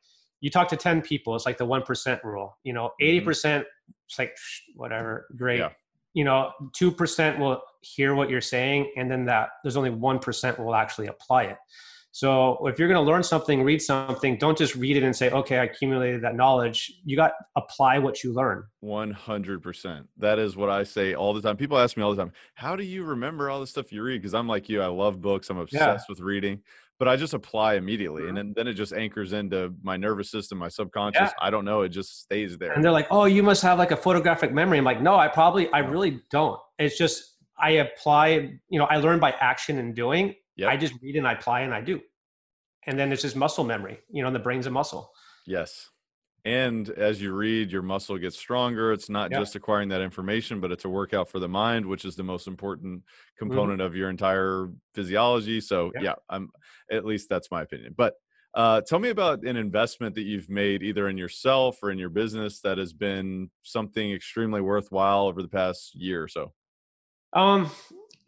you 0.41 0.49
talk 0.49 0.68
to 0.70 0.76
10 0.76 1.02
people, 1.02 1.36
it's 1.36 1.45
like 1.45 1.58
the 1.58 1.66
1% 1.66 2.24
rule, 2.24 2.58
you 2.64 2.74
know, 2.74 2.91
80% 3.02 3.22
mm-hmm. 3.22 3.62
it's 4.08 4.20
like, 4.20 4.36
whatever, 4.76 5.28
great. 5.36 5.60
Yeah. 5.60 5.70
You 6.14 6.26
know, 6.26 6.52
2% 6.80 7.39
will 7.39 7.62
hear 7.82 8.16
what 8.16 8.30
you're 8.30 8.41
saying. 8.41 8.91
And 8.97 9.10
then 9.10 9.26
that 9.26 9.49
there's 9.64 9.78
only 9.78 9.91
1% 9.91 10.60
will 10.60 10.76
actually 10.76 11.08
apply 11.08 11.43
it. 11.43 11.58
So 12.14 12.68
if 12.68 12.78
you're 12.78 12.89
going 12.89 13.03
to 13.03 13.09
learn 13.09 13.24
something, 13.24 13.64
read 13.64 13.82
something, 13.82 14.38
don't 14.38 14.57
just 14.57 14.76
read 14.76 14.97
it 14.97 15.03
and 15.03 15.16
say, 15.16 15.30
okay, 15.30 15.59
I 15.59 15.64
accumulated 15.64 16.22
that 16.24 16.36
knowledge. 16.36 16.91
You 17.05 17.16
got 17.16 17.32
apply 17.55 17.99
what 17.99 18.22
you 18.22 18.34
learn. 18.34 18.66
100%. 18.84 20.07
That 20.18 20.38
is 20.38 20.57
what 20.57 20.70
I 20.70 20.84
say 20.84 21.14
all 21.14 21.34
the 21.34 21.41
time. 21.41 21.55
People 21.55 21.78
ask 21.78 21.95
me 21.95 22.03
all 22.03 22.14
the 22.14 22.22
time, 22.22 22.34
how 22.55 22.76
do 22.76 22.84
you 22.84 23.05
remember 23.05 23.49
all 23.49 23.62
the 23.62 23.68
stuff 23.68 23.93
you 23.93 24.03
read? 24.03 24.22
Because 24.22 24.34
I'm 24.34 24.47
like 24.47 24.68
you, 24.68 24.82
I 24.82 24.88
love 24.88 25.22
books. 25.22 25.49
I'm 25.49 25.57
obsessed 25.57 25.82
yeah. 25.82 25.97
with 26.09 26.20
reading, 26.20 26.62
but 26.99 27.07
I 27.07 27.16
just 27.16 27.34
apply 27.34 27.76
immediately. 27.76 28.24
And 28.24 28.32
mm-hmm. 28.32 28.47
then, 28.47 28.53
then 28.57 28.68
it 28.68 28.74
just 28.74 28.91
anchors 28.91 29.32
into 29.32 29.74
my 29.82 29.95
nervous 29.95 30.30
system, 30.30 30.57
my 30.57 30.68
subconscious. 30.68 31.30
Yeah. 31.30 31.32
I 31.41 31.49
don't 31.49 31.64
know. 31.64 31.84
It 31.84 31.89
just 31.89 32.24
stays 32.24 32.57
there. 32.57 32.74
And 32.74 32.84
they're 32.84 32.91
like, 32.91 33.07
oh, 33.09 33.24
you 33.24 33.41
must 33.41 33.62
have 33.62 33.78
like 33.78 33.91
a 33.91 33.97
photographic 33.97 34.53
memory. 34.53 34.80
I'm 34.80 34.84
like, 34.84 35.01
no, 35.01 35.16
I 35.16 35.30
probably, 35.30 35.72
I 35.72 35.80
really 35.80 36.20
don't. 36.30 36.59
It's 36.78 36.97
just, 36.97 37.38
I 37.57 37.72
apply, 37.72 38.59
you 38.70 38.80
know, 38.80 38.86
I 38.86 38.97
learn 38.97 39.20
by 39.20 39.32
action 39.39 39.78
and 39.78 39.95
doing 39.95 40.36
Yep. 40.58 40.70
I 40.70 40.78
just 40.78 40.93
read 41.02 41.16
and 41.16 41.28
I 41.28 41.34
apply 41.34 41.62
and 41.62 41.74
I 41.74 41.82
do. 41.82 42.02
And 42.86 42.97
then 42.97 43.12
it's 43.12 43.22
just 43.22 43.36
muscle 43.36 43.64
memory, 43.64 43.99
you 44.12 44.24
know, 44.24 44.32
the 44.32 44.39
brain's 44.39 44.66
a 44.66 44.72
muscle. 44.72 45.12
Yes. 45.45 45.89
And 46.43 46.89
as 46.89 47.22
you 47.22 47.34
read, 47.34 47.72
your 47.72 47.84
muscle 47.84 48.18
gets 48.18 48.36
stronger. 48.36 48.91
It's 48.91 49.10
not 49.10 49.32
just 49.32 49.56
acquiring 49.56 49.89
that 49.89 50.02
information, 50.02 50.60
but 50.60 50.72
it's 50.72 50.86
a 50.86 50.89
workout 50.89 51.30
for 51.30 51.38
the 51.38 51.47
mind, 51.47 51.86
which 51.86 52.04
is 52.04 52.16
the 52.16 52.24
most 52.24 52.47
important 52.47 53.02
mm-hmm. 53.02 53.47
component 53.47 53.80
mm-hmm. 53.80 53.86
of 53.86 53.95
your 53.95 54.10
entire 54.10 54.70
physiology. 54.95 55.62
So, 55.62 55.91
yep. 55.93 56.04
yeah, 56.04 56.16
I'm 56.30 56.49
at 56.91 57.06
least 57.06 57.30
that's 57.30 57.52
my 57.52 57.62
opinion. 57.62 57.93
But 57.95 58.16
uh, 58.56 58.82
tell 58.82 58.99
me 58.99 59.10
about 59.10 59.43
an 59.43 59.56
investment 59.56 60.16
that 60.16 60.24
you've 60.24 60.49
made 60.49 60.82
either 60.82 61.08
in 61.08 61.18
yourself 61.18 61.78
or 61.84 61.91
in 61.91 61.99
your 61.99 62.10
business 62.10 62.60
that 62.62 62.80
has 62.80 62.91
been 62.91 63.49
something 63.62 64.12
extremely 64.12 64.62
worthwhile 64.62 65.28
over 65.28 65.41
the 65.43 65.47
past 65.47 65.93
year 65.93 66.24
or 66.24 66.28
so. 66.28 66.54
Um, 67.34 67.70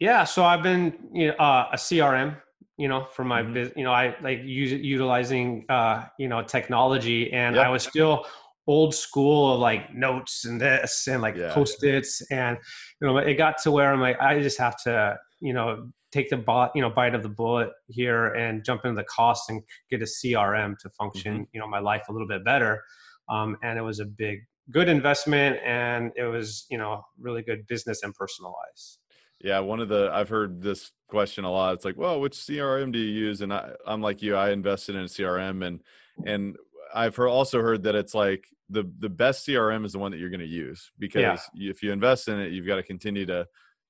yeah, 0.04 0.24
so 0.24 0.44
I've 0.44 0.62
been 0.62 0.92
you 1.14 1.28
know, 1.28 1.34
uh, 1.34 1.70
a 1.72 1.76
CRM, 1.76 2.36
you 2.76 2.88
know, 2.88 3.06
for 3.06 3.24
my 3.24 3.42
mm-hmm. 3.42 3.54
business. 3.54 3.76
You 3.78 3.84
know, 3.84 3.92
I 3.92 4.14
like 4.22 4.40
use, 4.44 4.72
utilizing 4.72 5.64
uh, 5.70 6.04
you 6.18 6.28
know 6.28 6.42
technology, 6.42 7.32
and 7.32 7.56
yep. 7.56 7.66
I 7.66 7.70
was 7.70 7.84
still 7.84 8.26
old 8.66 8.94
school 8.94 9.54
of 9.54 9.60
like 9.60 9.94
notes 9.94 10.44
and 10.44 10.60
this 10.60 11.06
and 11.06 11.22
like 11.22 11.36
yeah. 11.36 11.52
post-its 11.52 12.22
and 12.30 12.56
you 13.00 13.06
know 13.06 13.18
it 13.18 13.34
got 13.34 13.58
to 13.58 13.70
where 13.70 13.92
i'm 13.92 14.00
like 14.00 14.18
i 14.22 14.40
just 14.40 14.56
have 14.56 14.74
to 14.82 15.14
you 15.42 15.52
know 15.52 15.86
take 16.12 16.30
the 16.30 16.36
bot 16.38 16.70
you 16.74 16.80
know 16.80 16.88
bite 16.88 17.14
of 17.14 17.22
the 17.22 17.28
bullet 17.28 17.68
here 17.88 18.28
and 18.28 18.64
jump 18.64 18.80
into 18.86 18.96
the 18.96 19.04
cost 19.04 19.50
and 19.50 19.60
get 19.90 20.00
a 20.00 20.06
crm 20.06 20.78
to 20.78 20.88
function 20.98 21.34
mm-hmm. 21.34 21.42
you 21.52 21.60
know 21.60 21.68
my 21.68 21.78
life 21.78 22.04
a 22.08 22.12
little 22.12 22.26
bit 22.26 22.42
better 22.42 22.82
um, 23.28 23.54
and 23.62 23.78
it 23.78 23.82
was 23.82 24.00
a 24.00 24.06
big 24.06 24.38
good 24.70 24.88
investment 24.88 25.58
and 25.62 26.10
it 26.16 26.24
was 26.24 26.64
you 26.70 26.78
know 26.78 27.02
really 27.20 27.42
good 27.42 27.66
business 27.66 28.02
and 28.02 28.14
personalized 28.14 28.98
yeah, 29.44 29.60
one 29.60 29.78
of 29.78 29.90
the 29.90 30.10
I've 30.10 30.30
heard 30.30 30.62
this 30.62 30.90
question 31.06 31.44
a 31.44 31.50
lot. 31.52 31.74
It's 31.74 31.84
like, 31.84 31.98
well, 31.98 32.18
which 32.18 32.32
CRM 32.32 32.90
do 32.92 32.98
you 32.98 33.12
use? 33.26 33.42
And 33.42 33.52
I, 33.52 33.72
I'm 33.86 34.00
like 34.00 34.22
you, 34.22 34.34
I 34.34 34.52
invested 34.52 34.96
in 34.96 35.02
a 35.02 35.04
CRM, 35.04 35.64
and 35.64 35.82
and 36.24 36.56
I've 36.94 37.14
heard, 37.14 37.28
also 37.28 37.60
heard 37.60 37.82
that 37.82 37.94
it's 37.94 38.14
like 38.14 38.46
the 38.70 38.90
the 39.00 39.10
best 39.10 39.46
CRM 39.46 39.84
is 39.84 39.92
the 39.92 39.98
one 39.98 40.12
that 40.12 40.18
you're 40.18 40.30
going 40.30 40.40
to 40.40 40.46
use 40.46 40.90
because 40.98 41.40
yeah. 41.54 41.70
if 41.70 41.82
you 41.82 41.92
invest 41.92 42.28
in 42.28 42.40
it, 42.40 42.52
you've 42.52 42.66
got 42.66 42.76
to 42.76 42.82
continue 42.82 43.26
to 43.26 43.46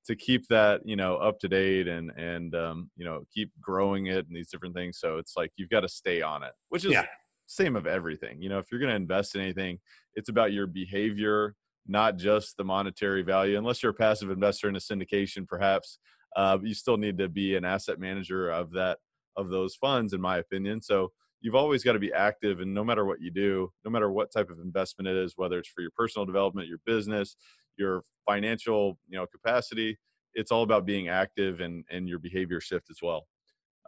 to 0.06 0.16
keep 0.16 0.48
that 0.48 0.80
you 0.84 0.96
know 0.96 1.16
up 1.18 1.38
to 1.38 1.48
date 1.48 1.86
and 1.86 2.10
and 2.16 2.56
um, 2.56 2.90
you 2.96 3.04
know 3.04 3.24
keep 3.32 3.52
growing 3.60 4.06
it 4.06 4.26
and 4.26 4.36
these 4.36 4.50
different 4.50 4.74
things. 4.74 4.98
So 4.98 5.18
it's 5.18 5.36
like 5.36 5.52
you've 5.56 5.70
got 5.70 5.80
to 5.80 5.88
stay 5.88 6.20
on 6.20 6.42
it, 6.42 6.52
which 6.70 6.84
is 6.84 6.90
yeah. 6.90 7.06
same 7.46 7.76
of 7.76 7.86
everything. 7.86 8.42
You 8.42 8.48
know, 8.48 8.58
if 8.58 8.72
you're 8.72 8.80
going 8.80 8.90
to 8.90 8.96
invest 8.96 9.36
in 9.36 9.40
anything, 9.40 9.78
it's 10.16 10.28
about 10.28 10.52
your 10.52 10.66
behavior 10.66 11.54
not 11.86 12.16
just 12.16 12.56
the 12.56 12.64
monetary 12.64 13.22
value. 13.22 13.58
Unless 13.58 13.82
you're 13.82 13.92
a 13.92 13.94
passive 13.94 14.30
investor 14.30 14.68
in 14.68 14.76
a 14.76 14.80
syndication, 14.80 15.46
perhaps 15.46 15.98
uh, 16.36 16.58
you 16.62 16.74
still 16.74 16.96
need 16.96 17.18
to 17.18 17.28
be 17.28 17.56
an 17.56 17.64
asset 17.64 17.98
manager 17.98 18.50
of 18.50 18.72
that 18.72 18.98
of 19.36 19.50
those 19.50 19.74
funds, 19.74 20.12
in 20.12 20.20
my 20.20 20.38
opinion. 20.38 20.80
So 20.80 21.12
you've 21.40 21.54
always 21.54 21.82
got 21.82 21.92
to 21.92 21.98
be 21.98 22.12
active, 22.12 22.60
and 22.60 22.72
no 22.72 22.84
matter 22.84 23.04
what 23.04 23.20
you 23.20 23.30
do, 23.30 23.70
no 23.84 23.90
matter 23.90 24.10
what 24.10 24.32
type 24.32 24.50
of 24.50 24.58
investment 24.60 25.08
it 25.08 25.16
is, 25.16 25.34
whether 25.36 25.58
it's 25.58 25.68
for 25.68 25.82
your 25.82 25.90
personal 25.96 26.24
development, 26.24 26.68
your 26.68 26.80
business, 26.86 27.36
your 27.76 28.02
financial 28.26 28.98
you 29.08 29.18
know 29.18 29.26
capacity, 29.26 29.98
it's 30.34 30.50
all 30.50 30.62
about 30.62 30.86
being 30.86 31.08
active 31.08 31.60
and 31.60 31.84
and 31.90 32.08
your 32.08 32.18
behavior 32.18 32.60
shift 32.60 32.86
as 32.90 32.98
well. 33.02 33.26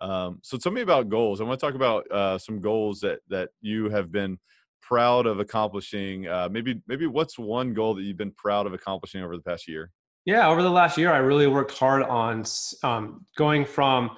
Um, 0.00 0.40
so 0.42 0.58
tell 0.58 0.72
me 0.72 0.82
about 0.82 1.08
goals. 1.08 1.40
I 1.40 1.44
want 1.44 1.58
to 1.58 1.66
talk 1.66 1.74
about 1.74 2.10
uh, 2.10 2.38
some 2.38 2.60
goals 2.60 3.00
that 3.00 3.20
that 3.28 3.50
you 3.60 3.88
have 3.88 4.12
been 4.12 4.38
proud 4.82 5.26
of 5.26 5.40
accomplishing? 5.40 6.26
Uh, 6.26 6.48
maybe 6.50 6.80
maybe 6.86 7.06
what's 7.06 7.38
one 7.38 7.74
goal 7.74 7.94
that 7.94 8.02
you've 8.02 8.16
been 8.16 8.32
proud 8.32 8.66
of 8.66 8.72
accomplishing 8.72 9.22
over 9.22 9.36
the 9.36 9.42
past 9.42 9.68
year? 9.68 9.90
Yeah, 10.24 10.48
over 10.48 10.62
the 10.62 10.70
last 10.70 10.98
year, 10.98 11.12
I 11.12 11.18
really 11.18 11.46
worked 11.46 11.78
hard 11.78 12.02
on 12.02 12.44
um, 12.82 13.24
going 13.36 13.64
from, 13.64 14.16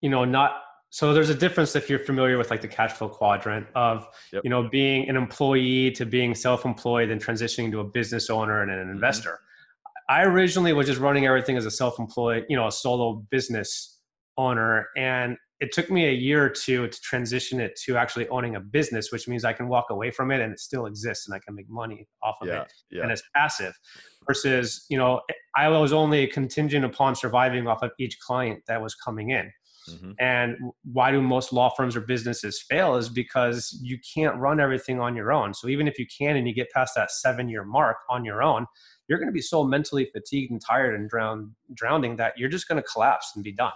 you 0.00 0.08
know, 0.08 0.24
not 0.24 0.60
so 0.94 1.12
there's 1.12 1.28
a 1.28 1.34
difference 1.34 1.74
if 1.74 1.90
you're 1.90 1.98
familiar 1.98 2.38
with 2.38 2.52
like 2.52 2.60
the 2.60 2.68
cash 2.68 2.92
flow 2.92 3.08
quadrant 3.08 3.66
of 3.74 4.06
yep. 4.32 4.44
you 4.44 4.50
know 4.50 4.68
being 4.68 5.08
an 5.08 5.16
employee 5.16 5.90
to 5.90 6.06
being 6.06 6.36
self-employed 6.36 7.10
and 7.10 7.20
transitioning 7.20 7.68
to 7.72 7.80
a 7.80 7.84
business 7.84 8.30
owner 8.30 8.62
and 8.62 8.70
an 8.70 8.78
mm-hmm. 8.78 8.92
investor 8.92 9.40
i 10.08 10.22
originally 10.22 10.72
was 10.72 10.86
just 10.86 11.00
running 11.00 11.26
everything 11.26 11.56
as 11.56 11.66
a 11.66 11.70
self-employed 11.70 12.46
you 12.48 12.56
know 12.56 12.68
a 12.68 12.70
solo 12.70 13.24
business 13.28 14.02
owner 14.38 14.86
and 14.96 15.36
it 15.60 15.72
took 15.72 15.90
me 15.90 16.06
a 16.06 16.12
year 16.12 16.44
or 16.44 16.48
two 16.48 16.88
to 16.88 17.00
transition 17.00 17.60
it 17.60 17.78
to 17.84 17.96
actually 17.96 18.28
owning 18.28 18.56
a 18.56 18.60
business, 18.60 19.12
which 19.12 19.28
means 19.28 19.44
I 19.44 19.52
can 19.52 19.68
walk 19.68 19.86
away 19.90 20.10
from 20.10 20.30
it 20.30 20.40
and 20.40 20.52
it 20.52 20.58
still 20.58 20.86
exists 20.86 21.26
and 21.26 21.34
I 21.34 21.38
can 21.38 21.54
make 21.54 21.68
money 21.70 22.08
off 22.22 22.36
of 22.42 22.48
yeah, 22.48 22.62
it. 22.62 22.72
Yeah. 22.90 23.02
And 23.02 23.12
it's 23.12 23.22
passive 23.34 23.72
versus, 24.26 24.84
you 24.88 24.98
know, 24.98 25.20
I 25.56 25.68
was 25.68 25.92
only 25.92 26.26
contingent 26.26 26.84
upon 26.84 27.14
surviving 27.14 27.68
off 27.68 27.82
of 27.82 27.92
each 27.98 28.18
client 28.18 28.62
that 28.66 28.82
was 28.82 28.94
coming 28.94 29.30
in. 29.30 29.52
Mm-hmm. 29.88 30.12
And 30.18 30.56
why 30.92 31.10
do 31.10 31.20
most 31.20 31.52
law 31.52 31.68
firms 31.68 31.94
or 31.94 32.00
businesses 32.00 32.64
fail 32.68 32.96
is 32.96 33.08
because 33.08 33.78
you 33.82 33.98
can't 34.14 34.36
run 34.36 34.58
everything 34.58 34.98
on 34.98 35.14
your 35.14 35.30
own. 35.32 35.54
So 35.54 35.68
even 35.68 35.86
if 35.86 35.98
you 35.98 36.06
can 36.06 36.36
and 36.36 36.48
you 36.48 36.54
get 36.54 36.70
past 36.70 36.94
that 36.96 37.10
seven 37.10 37.48
year 37.48 37.64
mark 37.64 37.98
on 38.08 38.24
your 38.24 38.42
own, 38.42 38.66
you're 39.08 39.18
going 39.18 39.28
to 39.28 39.32
be 39.32 39.42
so 39.42 39.62
mentally 39.62 40.08
fatigued 40.12 40.50
and 40.50 40.60
tired 40.60 40.94
and 40.94 41.08
drown, 41.08 41.54
drowning 41.74 42.16
that 42.16 42.32
you're 42.38 42.48
just 42.48 42.66
going 42.66 42.82
to 42.82 42.88
collapse 42.88 43.32
and 43.34 43.44
be 43.44 43.52
done. 43.52 43.72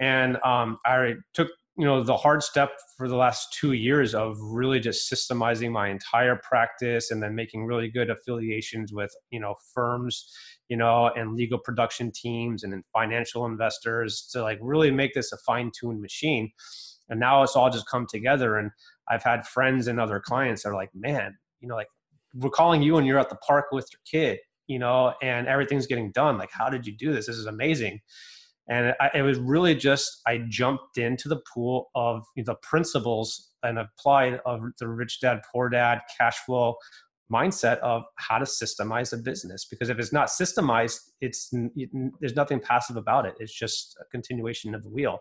And 0.00 0.36
um, 0.44 0.78
I 0.84 1.14
took 1.34 1.48
you 1.78 1.84
know 1.84 2.02
the 2.02 2.16
hard 2.16 2.42
step 2.42 2.72
for 2.96 3.08
the 3.08 3.14
last 3.14 3.52
two 3.52 3.72
years 3.72 4.12
of 4.12 4.36
really 4.40 4.80
just 4.80 5.10
systemizing 5.10 5.70
my 5.70 5.88
entire 5.88 6.34
practice 6.42 7.12
and 7.12 7.22
then 7.22 7.36
making 7.36 7.64
really 7.66 7.88
good 7.88 8.10
affiliations 8.10 8.92
with 8.92 9.14
you 9.30 9.38
know 9.38 9.54
firms 9.72 10.28
you 10.68 10.76
know 10.76 11.10
and 11.14 11.36
legal 11.36 11.58
production 11.58 12.10
teams 12.12 12.64
and 12.64 12.72
then 12.72 12.82
financial 12.92 13.46
investors 13.46 14.28
to 14.32 14.42
like 14.42 14.58
really 14.60 14.90
make 14.90 15.14
this 15.14 15.32
a 15.32 15.38
fine-tuned 15.46 16.00
machine. 16.00 16.50
And 17.10 17.20
now 17.20 17.42
it's 17.42 17.56
all 17.56 17.70
just 17.70 17.88
come 17.88 18.06
together 18.10 18.56
and 18.56 18.70
i've 19.08 19.22
had 19.22 19.46
friends 19.46 19.86
and 19.86 19.98
other 19.98 20.20
clients 20.20 20.62
that 20.64 20.70
are 20.70 20.74
like 20.74 20.90
man 20.94 21.34
you 21.60 21.68
know 21.68 21.76
like 21.76 21.86
we're 22.34 22.50
calling 22.50 22.82
you 22.82 22.98
and 22.98 23.06
you're 23.06 23.18
at 23.18 23.30
the 23.30 23.36
park 23.36 23.66
with 23.72 23.88
your 23.92 24.00
kid 24.04 24.38
you 24.66 24.78
know 24.78 25.14
and 25.22 25.46
everything's 25.46 25.86
getting 25.86 26.12
done. 26.12 26.38
Like 26.38 26.50
how 26.52 26.68
did 26.68 26.86
you 26.86 26.96
do 26.96 27.12
this? 27.12 27.26
This 27.26 27.36
is 27.36 27.46
amazing 27.46 28.00
and 28.68 28.94
I, 29.00 29.10
it 29.14 29.22
was 29.22 29.38
really 29.38 29.74
just 29.74 30.20
I 30.26 30.44
jumped 30.48 30.98
into 30.98 31.28
the 31.28 31.40
pool 31.52 31.90
of 31.94 32.24
the 32.36 32.54
principles 32.62 33.50
and 33.62 33.78
applied 33.78 34.40
of 34.46 34.60
the 34.78 34.88
rich 34.88 35.20
dad 35.20 35.40
poor 35.52 35.68
dad 35.68 36.00
cash 36.18 36.36
flow 36.46 36.76
mindset 37.32 37.78
of 37.78 38.02
how 38.16 38.38
to 38.38 38.44
systemize 38.44 39.12
a 39.12 39.16
business. 39.18 39.66
Because 39.66 39.90
if 39.90 39.98
it's 39.98 40.12
not 40.12 40.28
systemized 40.28 40.98
it's 41.20 41.50
it, 41.52 41.90
there's 42.20 42.36
nothing 42.36 42.60
passive 42.60 42.96
about 42.96 43.26
it. 43.26 43.34
It's 43.38 43.52
just 43.56 43.96
a 44.00 44.04
continuation 44.10 44.74
of 44.74 44.82
the 44.82 44.90
wheel. 44.90 45.18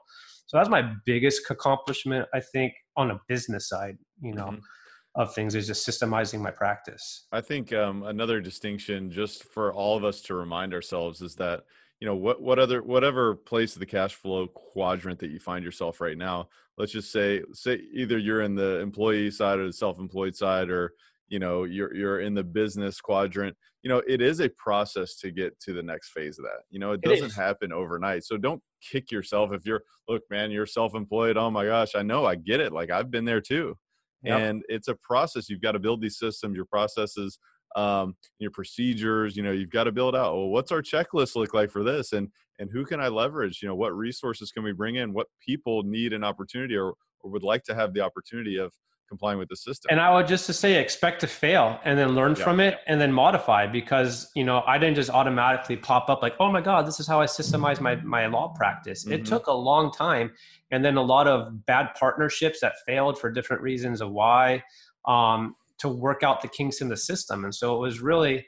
So 0.47 0.57
that's 0.57 0.69
my 0.69 0.93
biggest 1.05 1.41
accomplishment 1.49 2.25
i 2.33 2.39
think 2.39 2.73
on 2.95 3.11
a 3.11 3.19
business 3.27 3.67
side 3.67 3.97
you 4.21 4.33
know 4.33 4.45
mm-hmm. 4.45 5.21
of 5.21 5.33
things 5.33 5.55
is 5.55 5.67
just 5.67 5.87
systemizing 5.87 6.39
my 6.39 6.51
practice. 6.51 7.27
I 7.31 7.41
think 7.41 7.73
um, 7.73 8.03
another 8.03 8.39
distinction 8.41 9.11
just 9.11 9.43
for 9.43 9.73
all 9.73 9.97
of 9.97 10.03
us 10.03 10.21
to 10.23 10.35
remind 10.35 10.73
ourselves 10.73 11.21
is 11.21 11.35
that 11.35 11.63
you 11.99 12.07
know 12.07 12.15
what 12.15 12.41
what 12.41 12.59
other 12.59 12.81
whatever 12.83 13.35
place 13.35 13.75
of 13.75 13.79
the 13.79 13.85
cash 13.85 14.15
flow 14.15 14.47
quadrant 14.47 15.19
that 15.19 15.31
you 15.31 15.39
find 15.39 15.63
yourself 15.63 15.99
right 15.99 16.17
now 16.17 16.47
let's 16.77 16.91
just 16.91 17.11
say 17.11 17.41
say 17.53 17.81
either 17.93 18.17
you're 18.17 18.41
in 18.41 18.55
the 18.55 18.79
employee 18.79 19.31
side 19.31 19.59
or 19.59 19.67
the 19.67 19.73
self-employed 19.73 20.35
side 20.35 20.69
or 20.69 20.93
you 21.27 21.39
know 21.39 21.63
you're 21.63 21.93
you're 21.95 22.21
in 22.21 22.33
the 22.33 22.43
business 22.43 23.01
quadrant 23.01 23.55
you 23.83 23.89
know 23.89 24.01
it 24.07 24.21
is 24.21 24.39
a 24.39 24.49
process 24.49 25.15
to 25.15 25.31
get 25.31 25.59
to 25.59 25.73
the 25.73 25.83
next 25.83 26.09
phase 26.09 26.37
of 26.37 26.45
that 26.45 26.61
you 26.69 26.79
know 26.79 26.91
it 26.91 27.01
doesn't 27.01 27.33
happen 27.33 27.73
overnight 27.73 28.23
so 28.23 28.37
don't 28.37 28.61
kick 28.81 29.11
yourself 29.11 29.51
if 29.51 29.65
you're 29.65 29.81
look 30.07 30.23
man 30.29 30.51
you're 30.51 30.65
self-employed 30.65 31.35
oh 31.35 31.49
my 31.49 31.65
gosh 31.65 31.95
i 31.95 32.01
know 32.01 32.25
i 32.25 32.35
get 32.35 32.59
it 32.59 32.71
like 32.71 32.91
i've 32.91 33.11
been 33.11 33.25
there 33.25 33.41
too 33.41 33.75
yep. 34.23 34.39
and 34.39 34.63
it's 34.69 34.87
a 34.87 34.95
process 34.95 35.49
you've 35.49 35.61
got 35.61 35.73
to 35.73 35.79
build 35.79 36.01
these 36.01 36.17
systems 36.17 36.55
your 36.55 36.65
processes 36.65 37.39
um, 37.75 38.15
your 38.39 38.51
procedures. 38.51 39.35
You 39.35 39.43
know, 39.43 39.51
you've 39.51 39.69
got 39.69 39.85
to 39.85 39.91
build 39.91 40.15
out. 40.15 40.35
Well, 40.35 40.49
what's 40.49 40.71
our 40.71 40.81
checklist 40.81 41.35
look 41.35 41.53
like 41.53 41.71
for 41.71 41.83
this, 41.83 42.13
and 42.13 42.29
and 42.59 42.69
who 42.71 42.85
can 42.85 42.99
I 42.99 43.07
leverage? 43.07 43.61
You 43.61 43.67
know, 43.67 43.75
what 43.75 43.95
resources 43.95 44.51
can 44.51 44.63
we 44.63 44.71
bring 44.71 44.95
in? 44.95 45.13
What 45.13 45.27
people 45.45 45.83
need 45.83 46.13
an 46.13 46.23
opportunity 46.23 46.75
or 46.75 46.93
or 47.21 47.31
would 47.31 47.43
like 47.43 47.63
to 47.63 47.75
have 47.75 47.93
the 47.93 48.01
opportunity 48.01 48.57
of 48.57 48.71
complying 49.07 49.37
with 49.37 49.49
the 49.49 49.55
system. 49.55 49.87
And 49.89 49.99
I 49.99 50.13
would 50.13 50.27
just 50.27 50.45
to 50.47 50.53
say 50.53 50.81
expect 50.81 51.21
to 51.21 51.27
fail 51.27 51.79
and 51.85 51.97
then 51.97 52.09
learn 52.13 52.35
yeah. 52.35 52.43
from 52.43 52.59
it 52.59 52.79
and 52.87 52.99
then 52.99 53.11
modify 53.11 53.65
because 53.65 54.29
you 54.35 54.43
know 54.43 54.63
I 54.67 54.77
didn't 54.77 54.95
just 54.95 55.09
automatically 55.09 55.77
pop 55.77 56.09
up 56.09 56.21
like 56.21 56.35
oh 56.39 56.51
my 56.51 56.61
god 56.61 56.85
this 56.85 56.99
is 56.99 57.07
how 57.07 57.21
I 57.21 57.25
systemize 57.25 57.79
my 57.79 57.95
my 57.95 58.27
law 58.27 58.49
practice. 58.49 59.05
Mm-hmm. 59.05 59.13
It 59.13 59.25
took 59.25 59.47
a 59.47 59.53
long 59.53 59.91
time 59.91 60.33
and 60.71 60.83
then 60.83 60.97
a 60.97 61.01
lot 61.01 61.27
of 61.27 61.65
bad 61.65 61.89
partnerships 61.97 62.59
that 62.61 62.73
failed 62.85 63.17
for 63.19 63.31
different 63.31 63.61
reasons 63.61 64.01
of 64.01 64.11
why 64.11 64.63
um, 65.07 65.55
to 65.79 65.89
work 65.89 66.23
out 66.23 66.41
the 66.41 66.47
kinks 66.47 66.81
in 66.81 66.89
the 66.89 66.97
system. 66.97 67.43
And 67.43 67.53
so 67.53 67.75
it 67.75 67.79
was 67.79 68.01
really 68.01 68.45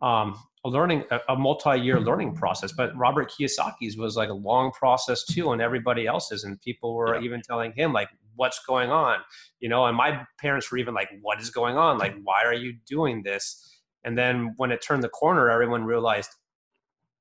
um, 0.00 0.36
a 0.64 0.68
learning 0.68 1.04
a, 1.10 1.20
a, 1.28 1.36
multi-year 1.36 2.00
learning 2.00 2.34
process 2.34 2.72
but 2.72 2.96
robert 2.96 3.30
kiyosaki's 3.30 3.96
was 3.96 4.16
like 4.16 4.28
a 4.28 4.34
long 4.34 4.70
process 4.72 5.24
too 5.24 5.52
and 5.52 5.60
everybody 5.60 6.06
else's 6.06 6.44
and 6.44 6.60
people 6.60 6.94
were 6.94 7.16
yeah. 7.16 7.22
even 7.22 7.42
telling 7.42 7.72
him 7.72 7.92
like 7.92 8.08
what's 8.36 8.60
going 8.64 8.90
on? 8.90 9.18
You 9.60 9.68
know 9.68 9.86
and 9.86 9.96
my 9.96 10.24
parents 10.38 10.70
were 10.70 10.78
even 10.78 10.94
like 10.94 11.08
what 11.20 11.40
is 11.40 11.50
going 11.50 11.76
on? 11.76 11.98
Like 11.98 12.14
why 12.22 12.42
are 12.44 12.54
you 12.54 12.74
doing 12.86 13.22
this? 13.22 13.68
And 14.04 14.16
then 14.16 14.54
when 14.56 14.72
it 14.72 14.82
turned 14.82 15.02
the 15.02 15.08
corner 15.08 15.50
everyone 15.50 15.84
realized 15.84 16.30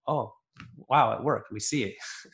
oh 0.07 0.33
wow 0.89 1.13
it 1.13 1.23
worked. 1.23 1.51
We 1.51 1.59
see 1.59 1.83
it 1.83 1.95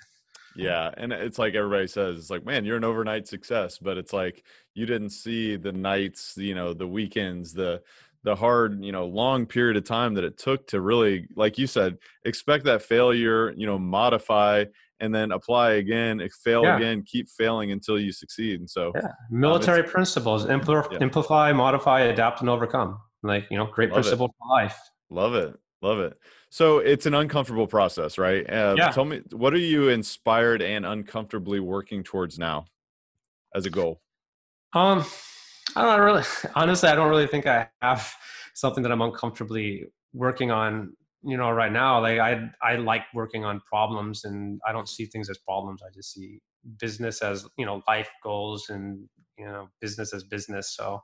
yeah 0.58 0.92
and 0.98 1.14
it's 1.14 1.40
like 1.40 1.56
everybody 1.56 1.88
says 1.88 2.18
it's 2.18 2.30
like 2.30 2.46
man 2.46 2.66
you're 2.66 2.78
an 2.78 2.84
overnight 2.84 3.28
success 3.28 3.78
but 3.78 3.98
it's 3.98 4.14
like 4.14 4.44
you 4.74 4.86
didn't 4.86 5.12
see 5.12 5.56
the 5.56 5.72
nights 5.72 6.34
you 6.38 6.56
know 6.56 6.74
the 6.74 6.88
weekends 6.88 7.54
the 7.54 7.82
the 8.24 8.36
hard 8.36 8.84
you 8.84 8.92
know 8.92 9.06
long 9.06 9.46
period 9.46 9.78
of 9.78 9.84
time 9.84 10.14
that 10.14 10.24
it 10.24 10.38
took 10.38 10.68
to 10.68 10.82
really 10.82 11.28
like 11.36 11.58
you 11.58 11.68
said 11.68 11.98
expect 12.26 12.66
that 12.66 12.82
failure 12.82 13.54
you 13.56 13.66
know 13.66 13.78
modify 13.78 14.66
and 15.00 15.14
then 15.14 15.32
apply 15.32 15.74
again 15.74 16.28
fail 16.44 16.64
yeah. 16.64 16.76
again 16.76 17.04
keep 17.06 17.30
failing 17.30 17.72
until 17.72 18.00
you 18.00 18.12
succeed 18.12 18.60
and 18.60 18.70
so 18.70 18.92
yeah. 18.96 19.08
military 19.30 19.82
um, 19.82 19.90
principles 19.90 20.46
amplify, 20.50 20.92
yeah. 20.92 20.98
amplify 21.02 21.54
modify 21.54 22.02
adapt 22.02 22.42
and 22.42 22.50
overcome 22.50 22.98
like 23.24 23.46
you 23.50 23.58
know 23.58 23.68
great 23.68 23.90
love 23.92 24.02
principle 24.02 24.28
it. 24.28 24.32
for 24.40 24.50
life 24.50 24.78
love 25.10 25.34
it 25.34 25.56
love 25.82 26.00
it 26.00 26.18
so 26.58 26.80
it's 26.80 27.06
an 27.06 27.14
uncomfortable 27.14 27.68
process 27.68 28.18
right 28.18 28.50
uh, 28.50 28.76
yeah. 28.78 28.90
tell 28.90 29.06
me 29.06 29.22
what 29.32 29.54
are 29.54 29.58
you 29.58 29.90
inspired 29.90 30.62
and 30.62 30.86
uncomfortably 30.86 31.60
working 31.60 32.04
towards 32.04 32.38
now 32.38 32.66
as 33.56 33.66
a 33.66 33.70
goal 33.70 34.02
um 34.74 35.04
I 35.76 35.84
don't 35.84 36.02
really, 36.02 36.24
honestly, 36.56 36.90
I 36.90 36.96
don't 36.96 37.10
really 37.10 37.28
think 37.28 37.46
I 37.46 37.70
have 37.82 38.12
something 38.54 38.84
that 38.84 38.92
I'm 38.92 39.02
uncomfortably 39.02 39.86
working 40.14 40.52
on, 40.52 40.96
you 41.24 41.38
know, 41.38 41.52
right 41.52 41.72
now. 41.72 42.02
Like 42.02 42.20
I, 42.20 42.50
I 42.62 42.76
like 42.76 43.04
working 43.14 43.46
on 43.46 43.62
problems 43.70 44.24
and 44.24 44.60
I 44.68 44.72
don't 44.72 44.88
see 44.88 45.06
things 45.06 45.30
as 45.30 45.38
problems. 45.40 45.82
I 45.84 45.90
just 45.94 46.14
see 46.14 46.40
business 46.80 47.22
as, 47.22 47.48
you 47.58 47.66
know, 47.66 47.82
life 47.88 48.10
goals 48.24 48.70
and, 48.70 49.08
you 49.38 49.46
know, 49.46 49.68
business 49.82 50.14
as 50.14 50.24
business. 50.24 50.76
So 50.76 51.02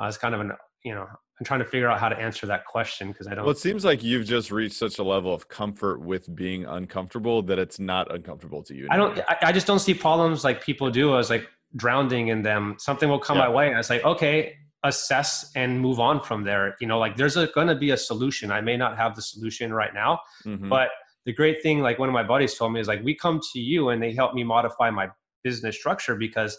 uh, 0.00 0.06
it's 0.06 0.18
kind 0.18 0.34
of 0.34 0.40
an, 0.40 0.52
you 0.84 0.94
know, 0.94 1.02
I'm 1.02 1.44
trying 1.44 1.60
to 1.60 1.66
figure 1.66 1.88
out 1.88 1.98
how 1.98 2.08
to 2.08 2.18
answer 2.18 2.46
that 2.46 2.66
question 2.66 3.08
because 3.08 3.26
I 3.26 3.34
don't. 3.34 3.44
Well, 3.44 3.52
it 3.52 3.58
seems 3.58 3.84
like 3.84 4.02
you've 4.02 4.26
just 4.26 4.50
reached 4.50 4.76
such 4.76 4.98
a 4.98 5.02
level 5.02 5.34
of 5.34 5.48
comfort 5.48 6.00
with 6.00 6.34
being 6.34 6.64
uncomfortable 6.64 7.42
that 7.42 7.58
it's 7.58 7.78
not 7.78 8.12
uncomfortable 8.14 8.62
to 8.64 8.74
you. 8.74 8.88
Anymore. 8.90 9.10
I 9.10 9.14
don't. 9.14 9.26
I, 9.28 9.36
I, 9.48 9.52
just 9.52 9.66
don't 9.66 9.80
see 9.80 9.94
problems 9.94 10.44
like 10.44 10.62
people 10.62 10.90
do. 10.90 11.12
I 11.12 11.16
was 11.16 11.30
like, 11.30 11.48
drowning 11.76 12.28
in 12.28 12.42
them 12.42 12.76
something 12.78 13.08
will 13.08 13.18
come 13.18 13.38
yeah. 13.38 13.44
my 13.44 13.48
way 13.48 13.68
and 13.68 13.78
it's 13.78 13.90
like 13.90 14.04
okay 14.04 14.54
assess 14.84 15.50
and 15.54 15.80
move 15.80 16.00
on 16.00 16.20
from 16.20 16.44
there 16.44 16.76
you 16.80 16.86
know 16.86 16.98
like 16.98 17.16
there's 17.16 17.36
going 17.54 17.66
to 17.66 17.74
be 17.74 17.90
a 17.90 17.96
solution 17.96 18.50
i 18.50 18.60
may 18.60 18.76
not 18.76 18.96
have 18.96 19.14
the 19.14 19.22
solution 19.22 19.72
right 19.72 19.94
now 19.94 20.18
mm-hmm. 20.44 20.68
but 20.68 20.88
the 21.24 21.32
great 21.32 21.62
thing 21.62 21.80
like 21.80 21.98
one 21.98 22.08
of 22.08 22.12
my 22.12 22.22
buddies 22.22 22.54
told 22.54 22.72
me 22.72 22.80
is 22.80 22.88
like 22.88 23.02
we 23.04 23.14
come 23.14 23.40
to 23.52 23.60
you 23.60 23.88
and 23.90 24.02
they 24.02 24.12
help 24.12 24.34
me 24.34 24.44
modify 24.44 24.90
my 24.90 25.08
business 25.44 25.76
structure 25.76 26.14
because 26.14 26.58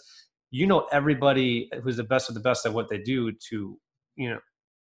you 0.50 0.66
know 0.66 0.86
everybody 0.90 1.68
who's 1.82 1.96
the 1.96 2.04
best 2.04 2.28
of 2.28 2.34
the 2.34 2.40
best 2.40 2.66
at 2.66 2.72
what 2.72 2.88
they 2.88 2.98
do 2.98 3.30
to 3.50 3.78
you 4.16 4.30
know 4.30 4.38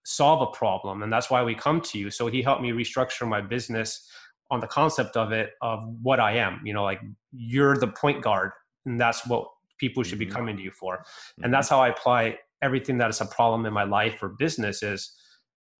solve 0.05 0.41
a 0.41 0.57
problem 0.57 1.03
and 1.03 1.13
that's 1.13 1.29
why 1.29 1.43
we 1.43 1.53
come 1.53 1.79
to 1.79 1.99
you 1.99 2.09
so 2.09 2.27
he 2.27 2.41
helped 2.41 2.61
me 2.61 2.71
restructure 2.71 3.27
my 3.27 3.39
business 3.39 4.09
on 4.49 4.59
the 4.59 4.67
concept 4.67 5.15
of 5.15 5.31
it 5.31 5.51
of 5.61 5.83
what 6.01 6.19
i 6.19 6.31
am 6.35 6.59
you 6.63 6.73
know 6.73 6.83
like 6.83 6.99
you're 7.31 7.77
the 7.77 7.87
point 7.87 8.21
guard 8.21 8.51
and 8.85 8.99
that's 8.99 9.25
what 9.27 9.47
people 9.79 10.01
should 10.01 10.19
be 10.19 10.25
mm-hmm. 10.25 10.35
coming 10.35 10.57
to 10.57 10.63
you 10.63 10.71
for 10.71 10.95
and 10.95 11.05
mm-hmm. 11.45 11.51
that's 11.51 11.69
how 11.69 11.79
i 11.79 11.89
apply 11.89 12.35
everything 12.61 12.97
that 12.97 13.09
is 13.09 13.21
a 13.21 13.25
problem 13.25 13.65
in 13.65 13.73
my 13.73 13.83
life 13.83 14.21
or 14.23 14.29
business 14.39 14.81
is 14.81 15.13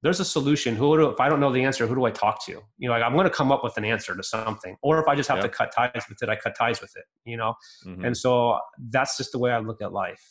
there's 0.04 0.20
a 0.20 0.26
solution 0.26 0.76
who 0.76 0.96
do, 0.98 1.10
if 1.10 1.20
i 1.20 1.28
don't 1.28 1.40
know 1.40 1.52
the 1.52 1.64
answer 1.64 1.88
who 1.88 1.96
do 1.96 2.06
i 2.06 2.12
talk 2.12 2.46
to 2.46 2.62
you 2.78 2.88
know 2.88 2.92
like 2.92 3.04
i'm 3.04 3.14
going 3.14 3.24
to 3.24 3.30
come 3.30 3.52
up 3.52 3.64
with 3.64 3.76
an 3.78 3.86
answer 3.86 4.16
to 4.16 4.24
something 4.24 4.76
or 4.84 5.02
if 5.02 5.08
i 5.08 5.16
just 5.16 5.30
have 5.30 5.40
yep. 5.40 5.46
to 5.46 5.50
cut 5.50 5.72
ties 5.76 6.04
with 6.08 6.22
it 6.22 6.30
i 6.30 6.36
cut 6.36 6.56
ties 6.56 6.80
with 6.80 6.92
it 6.96 7.06
you 7.26 7.38
know 7.38 7.56
mm-hmm. 7.86 8.06
and 8.06 8.16
so 8.16 8.60
that's 8.90 9.18
just 9.18 9.32
the 9.32 9.40
way 9.40 9.52
i 9.52 9.58
look 9.58 9.82
at 9.82 9.92
life 9.92 10.24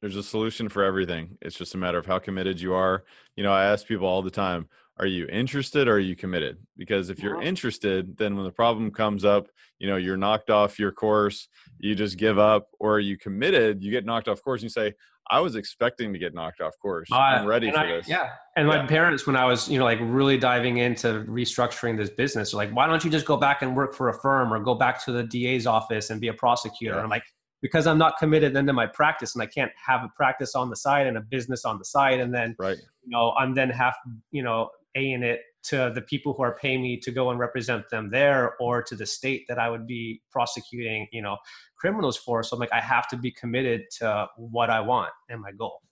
there's 0.00 0.16
a 0.16 0.22
solution 0.22 0.68
for 0.68 0.84
everything. 0.84 1.36
It's 1.42 1.56
just 1.56 1.74
a 1.74 1.78
matter 1.78 1.98
of 1.98 2.06
how 2.06 2.18
committed 2.18 2.60
you 2.60 2.74
are. 2.74 3.04
You 3.36 3.44
know 3.44 3.52
i 3.52 3.64
ask 3.64 3.86
people 3.86 4.06
all 4.06 4.22
the 4.22 4.30
time 4.30 4.68
are 5.00 5.06
you 5.06 5.28
interested 5.28 5.86
or 5.86 5.92
are 5.92 6.00
you 6.00 6.16
committed? 6.16 6.58
Because 6.76 7.08
if 7.08 7.20
you're 7.20 7.40
interested 7.40 8.16
then 8.16 8.34
when 8.34 8.44
the 8.44 8.50
problem 8.50 8.90
comes 8.90 9.24
up 9.24 9.48
you 9.78 9.88
know 9.88 9.96
you're 9.96 10.16
knocked 10.16 10.50
off 10.50 10.78
your 10.78 10.92
course 10.92 11.48
you 11.78 11.94
just 11.94 12.16
give 12.16 12.38
up 12.38 12.68
or 12.78 12.94
are 12.94 13.00
you 13.00 13.16
committed 13.16 13.82
you 13.82 13.90
get 13.90 14.04
knocked 14.04 14.28
off 14.28 14.42
course 14.42 14.60
and 14.60 14.64
you 14.64 14.70
say 14.70 14.92
i 15.30 15.40
was 15.40 15.56
expecting 15.56 16.12
to 16.12 16.18
get 16.18 16.34
knocked 16.34 16.60
off 16.60 16.74
course. 16.80 17.08
Uh, 17.10 17.16
i'm 17.16 17.46
ready 17.46 17.70
for 17.70 17.78
I, 17.78 17.86
this. 17.86 18.08
yeah 18.08 18.30
and 18.56 18.68
yeah. 18.68 18.82
my 18.82 18.86
parents 18.86 19.26
when 19.26 19.36
i 19.36 19.44
was 19.44 19.68
you 19.68 19.78
know 19.78 19.84
like 19.84 19.98
really 20.02 20.38
diving 20.38 20.78
into 20.78 21.24
restructuring 21.28 21.96
this 21.96 22.10
business 22.10 22.52
like 22.52 22.70
why 22.70 22.86
don't 22.86 23.04
you 23.04 23.10
just 23.10 23.26
go 23.26 23.36
back 23.36 23.62
and 23.62 23.74
work 23.76 23.94
for 23.94 24.08
a 24.08 24.20
firm 24.20 24.52
or 24.52 24.58
go 24.58 24.74
back 24.74 25.04
to 25.04 25.12
the 25.12 25.22
da's 25.22 25.66
office 25.66 26.10
and 26.10 26.20
be 26.20 26.28
a 26.28 26.34
prosecutor? 26.34 26.96
Yeah. 26.96 27.02
i'm 27.02 27.10
like 27.10 27.24
because 27.60 27.86
I'm 27.86 27.98
not 27.98 28.18
committed 28.18 28.54
then 28.54 28.66
to 28.66 28.72
my 28.72 28.86
practice 28.86 29.34
and 29.34 29.42
I 29.42 29.46
can't 29.46 29.72
have 29.84 30.04
a 30.04 30.08
practice 30.16 30.54
on 30.54 30.70
the 30.70 30.76
side 30.76 31.06
and 31.06 31.16
a 31.16 31.20
business 31.20 31.64
on 31.64 31.78
the 31.78 31.84
side 31.84 32.20
and 32.20 32.32
then 32.32 32.54
right. 32.58 32.76
you 32.76 33.10
know 33.10 33.32
I'm 33.38 33.54
then 33.54 33.70
have 33.70 33.94
you 34.30 34.42
know 34.42 34.70
a 34.94 35.12
in 35.12 35.22
it 35.22 35.40
to 35.64 35.92
the 35.94 36.02
people 36.02 36.32
who 36.32 36.42
are 36.42 36.56
paying 36.56 36.82
me 36.82 36.98
to 36.98 37.10
go 37.10 37.30
and 37.30 37.38
represent 37.38 37.88
them 37.90 38.10
there 38.10 38.54
or 38.60 38.82
to 38.82 38.94
the 38.94 39.04
state 39.04 39.44
that 39.48 39.58
I 39.58 39.68
would 39.68 39.86
be 39.86 40.22
prosecuting 40.30 41.06
you 41.12 41.22
know 41.22 41.36
criminals 41.76 42.16
for. 42.16 42.42
So 42.42 42.56
I'm 42.56 42.60
like 42.60 42.72
I 42.72 42.80
have 42.80 43.08
to 43.08 43.16
be 43.16 43.30
committed 43.30 43.82
to 43.98 44.28
what 44.36 44.70
I 44.70 44.80
want 44.80 45.10
and 45.28 45.40
my 45.40 45.52
goal. 45.52 45.82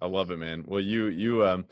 I 0.00 0.06
love 0.06 0.30
it 0.30 0.38
man. 0.38 0.64
Well 0.66 0.80
you 0.80 1.06
you 1.06 1.46
um 1.46 1.66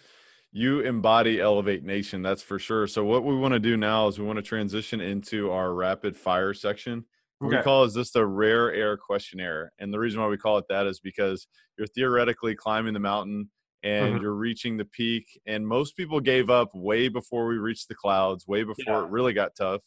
you 0.53 0.81
embody 0.81 1.41
elevate 1.41 1.85
nation 1.85 2.23
that's 2.23 2.43
for 2.43 2.59
sure. 2.59 2.87
So 2.87 3.05
what 3.05 3.25
we 3.25 3.37
want 3.37 3.55
to 3.55 3.61
do 3.61 3.77
now 3.77 4.09
is 4.09 4.19
we 4.19 4.27
want 4.27 4.39
to 4.39 4.43
transition 4.43 5.01
into 5.01 5.51
our 5.51 5.73
rapid 5.73 6.17
fire 6.17 6.55
section 6.55 7.05
Okay. 7.43 7.57
We 7.57 7.63
call 7.63 7.85
is 7.85 7.95
this 7.95 8.11
the 8.11 8.27
rare 8.27 8.73
air 8.73 8.97
questionnaire. 8.97 9.73
And 9.79 9.93
the 9.93 9.99
reason 9.99 10.21
why 10.21 10.29
we 10.29 10.37
call 10.37 10.59
it 10.59 10.67
that 10.69 10.87
is 10.87 11.01
because 11.01 11.47
you're 11.79 11.87
theoretically 11.87 12.55
climbing 12.55 12.95
the 12.95 13.01
mountain 13.01 13.51
and 13.83 14.15
mm-hmm. 14.15 14.23
you're 14.23 14.35
reaching 14.35 14.77
the 14.77 14.85
peak. 14.85 15.27
And 15.47 15.67
most 15.67 15.97
people 15.97 16.21
gave 16.21 16.51
up 16.51 16.71
way 16.75 17.09
before 17.09 17.47
we 17.47 17.57
reached 17.57 17.89
the 17.89 17.95
clouds, 17.95 18.47
way 18.47 18.63
before 18.63 18.95
yeah. 18.95 19.05
it 19.05 19.11
really 19.11 19.33
got 19.33 19.53
tough. 19.57 19.81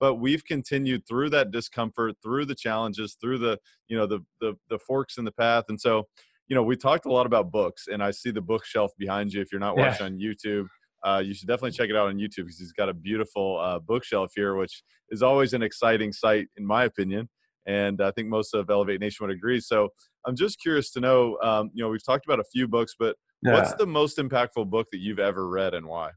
But 0.00 0.16
we've 0.16 0.44
continued 0.44 1.08
through 1.08 1.30
that 1.30 1.50
discomfort, 1.50 2.16
through 2.22 2.44
the 2.44 2.54
challenges, 2.54 3.16
through 3.20 3.38
the, 3.38 3.58
you 3.88 3.96
know, 3.96 4.06
the 4.06 4.20
the 4.40 4.54
the 4.68 4.78
forks 4.78 5.16
in 5.18 5.24
the 5.24 5.32
path. 5.32 5.64
And 5.70 5.80
so, 5.80 6.06
you 6.46 6.54
know, 6.54 6.62
we 6.62 6.76
talked 6.76 7.06
a 7.06 7.12
lot 7.12 7.26
about 7.26 7.50
books, 7.50 7.88
and 7.90 8.00
I 8.02 8.12
see 8.12 8.30
the 8.30 8.40
bookshelf 8.40 8.92
behind 8.96 9.32
you 9.32 9.40
if 9.40 9.50
you're 9.50 9.60
not 9.60 9.76
watching 9.76 10.06
yeah. 10.06 10.12
on 10.12 10.20
YouTube 10.20 10.66
uh, 11.04 11.22
you 11.24 11.34
should 11.34 11.48
definitely 11.48 11.72
check 11.72 11.90
it 11.90 11.96
out 11.96 12.08
on 12.08 12.16
YouTube 12.16 12.44
because 12.44 12.58
he's 12.58 12.72
got 12.72 12.88
a 12.88 12.94
beautiful 12.94 13.58
uh, 13.58 13.78
bookshelf 13.78 14.32
here, 14.34 14.56
which 14.56 14.82
is 15.10 15.22
always 15.22 15.52
an 15.52 15.62
exciting 15.62 16.12
sight, 16.12 16.48
in 16.56 16.66
my 16.66 16.84
opinion. 16.84 17.28
And 17.66 18.00
I 18.00 18.10
think 18.12 18.28
most 18.28 18.54
of 18.54 18.70
Elevate 18.70 19.00
Nation 19.00 19.26
would 19.26 19.34
agree. 19.34 19.60
So 19.60 19.90
I'm 20.26 20.34
just 20.34 20.60
curious 20.60 20.90
to 20.92 21.00
know, 21.00 21.38
um, 21.42 21.70
you 21.74 21.84
know, 21.84 21.90
we've 21.90 22.04
talked 22.04 22.24
about 22.24 22.40
a 22.40 22.44
few 22.44 22.66
books, 22.66 22.94
but 22.98 23.16
yeah. 23.42 23.52
what's 23.52 23.74
the 23.74 23.86
most 23.86 24.18
impactful 24.18 24.70
book 24.70 24.88
that 24.92 24.98
you've 24.98 25.18
ever 25.18 25.48
read 25.48 25.74
and 25.74 25.86
why? 25.86 26.10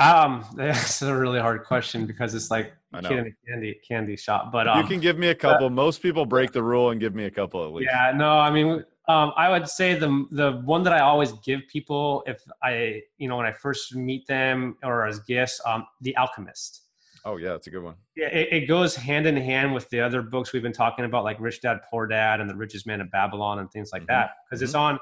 Um, 0.00 0.44
that's 0.56 1.02
a 1.02 1.14
really 1.14 1.40
hard 1.40 1.64
question 1.64 2.06
because 2.06 2.34
it's 2.34 2.50
like 2.50 2.72
kid 3.02 3.12
in 3.12 3.26
a 3.26 3.50
candy 3.50 3.80
candy 3.86 4.16
shop. 4.16 4.50
But 4.52 4.68
um, 4.68 4.78
you 4.78 4.84
can 4.84 5.00
give 5.00 5.18
me 5.18 5.28
a 5.28 5.34
couple. 5.34 5.66
Uh, 5.66 5.70
Most 5.70 6.02
people 6.02 6.24
break 6.24 6.52
the 6.52 6.62
rule 6.62 6.90
and 6.90 7.00
give 7.00 7.14
me 7.14 7.24
a 7.24 7.30
couple 7.30 7.64
at 7.64 7.72
least. 7.72 7.90
Yeah, 7.92 8.12
no, 8.16 8.38
I 8.38 8.50
mean, 8.50 8.84
um, 9.08 9.32
I 9.36 9.48
would 9.48 9.66
say 9.66 9.94
the 9.94 10.26
the 10.30 10.60
one 10.64 10.82
that 10.82 10.92
I 10.92 11.00
always 11.00 11.32
give 11.44 11.62
people 11.68 12.22
if 12.26 12.42
I 12.62 13.02
you 13.16 13.28
know 13.28 13.36
when 13.36 13.46
I 13.46 13.52
first 13.52 13.94
meet 13.94 14.26
them 14.26 14.76
or 14.84 15.06
as 15.06 15.20
gifts, 15.20 15.60
um, 15.66 15.86
The 16.02 16.16
Alchemist. 16.16 16.82
Oh 17.24 17.36
yeah, 17.36 17.50
that's 17.50 17.66
a 17.66 17.70
good 17.70 17.82
one. 17.82 17.94
Yeah, 18.16 18.28
it, 18.28 18.48
it, 18.52 18.66
goes 18.68 18.94
hand 18.94 19.26
in 19.26 19.36
hand 19.36 19.74
with 19.74 19.88
the 19.90 20.00
other 20.00 20.22
books 20.22 20.52
we've 20.52 20.62
been 20.62 20.72
talking 20.72 21.04
about, 21.04 21.24
like 21.24 21.36
Rich 21.40 21.62
Dad 21.62 21.80
Poor 21.90 22.06
Dad 22.06 22.40
and 22.40 22.48
The 22.48 22.54
Richest 22.54 22.86
Man 22.86 23.00
of 23.00 23.10
Babylon 23.10 23.58
and 23.58 23.70
things 23.70 23.90
like 23.92 24.02
mm-hmm. 24.02 24.12
that, 24.12 24.30
because 24.48 24.60
mm-hmm. 24.60 24.64
it's 24.64 24.74
on 24.74 24.98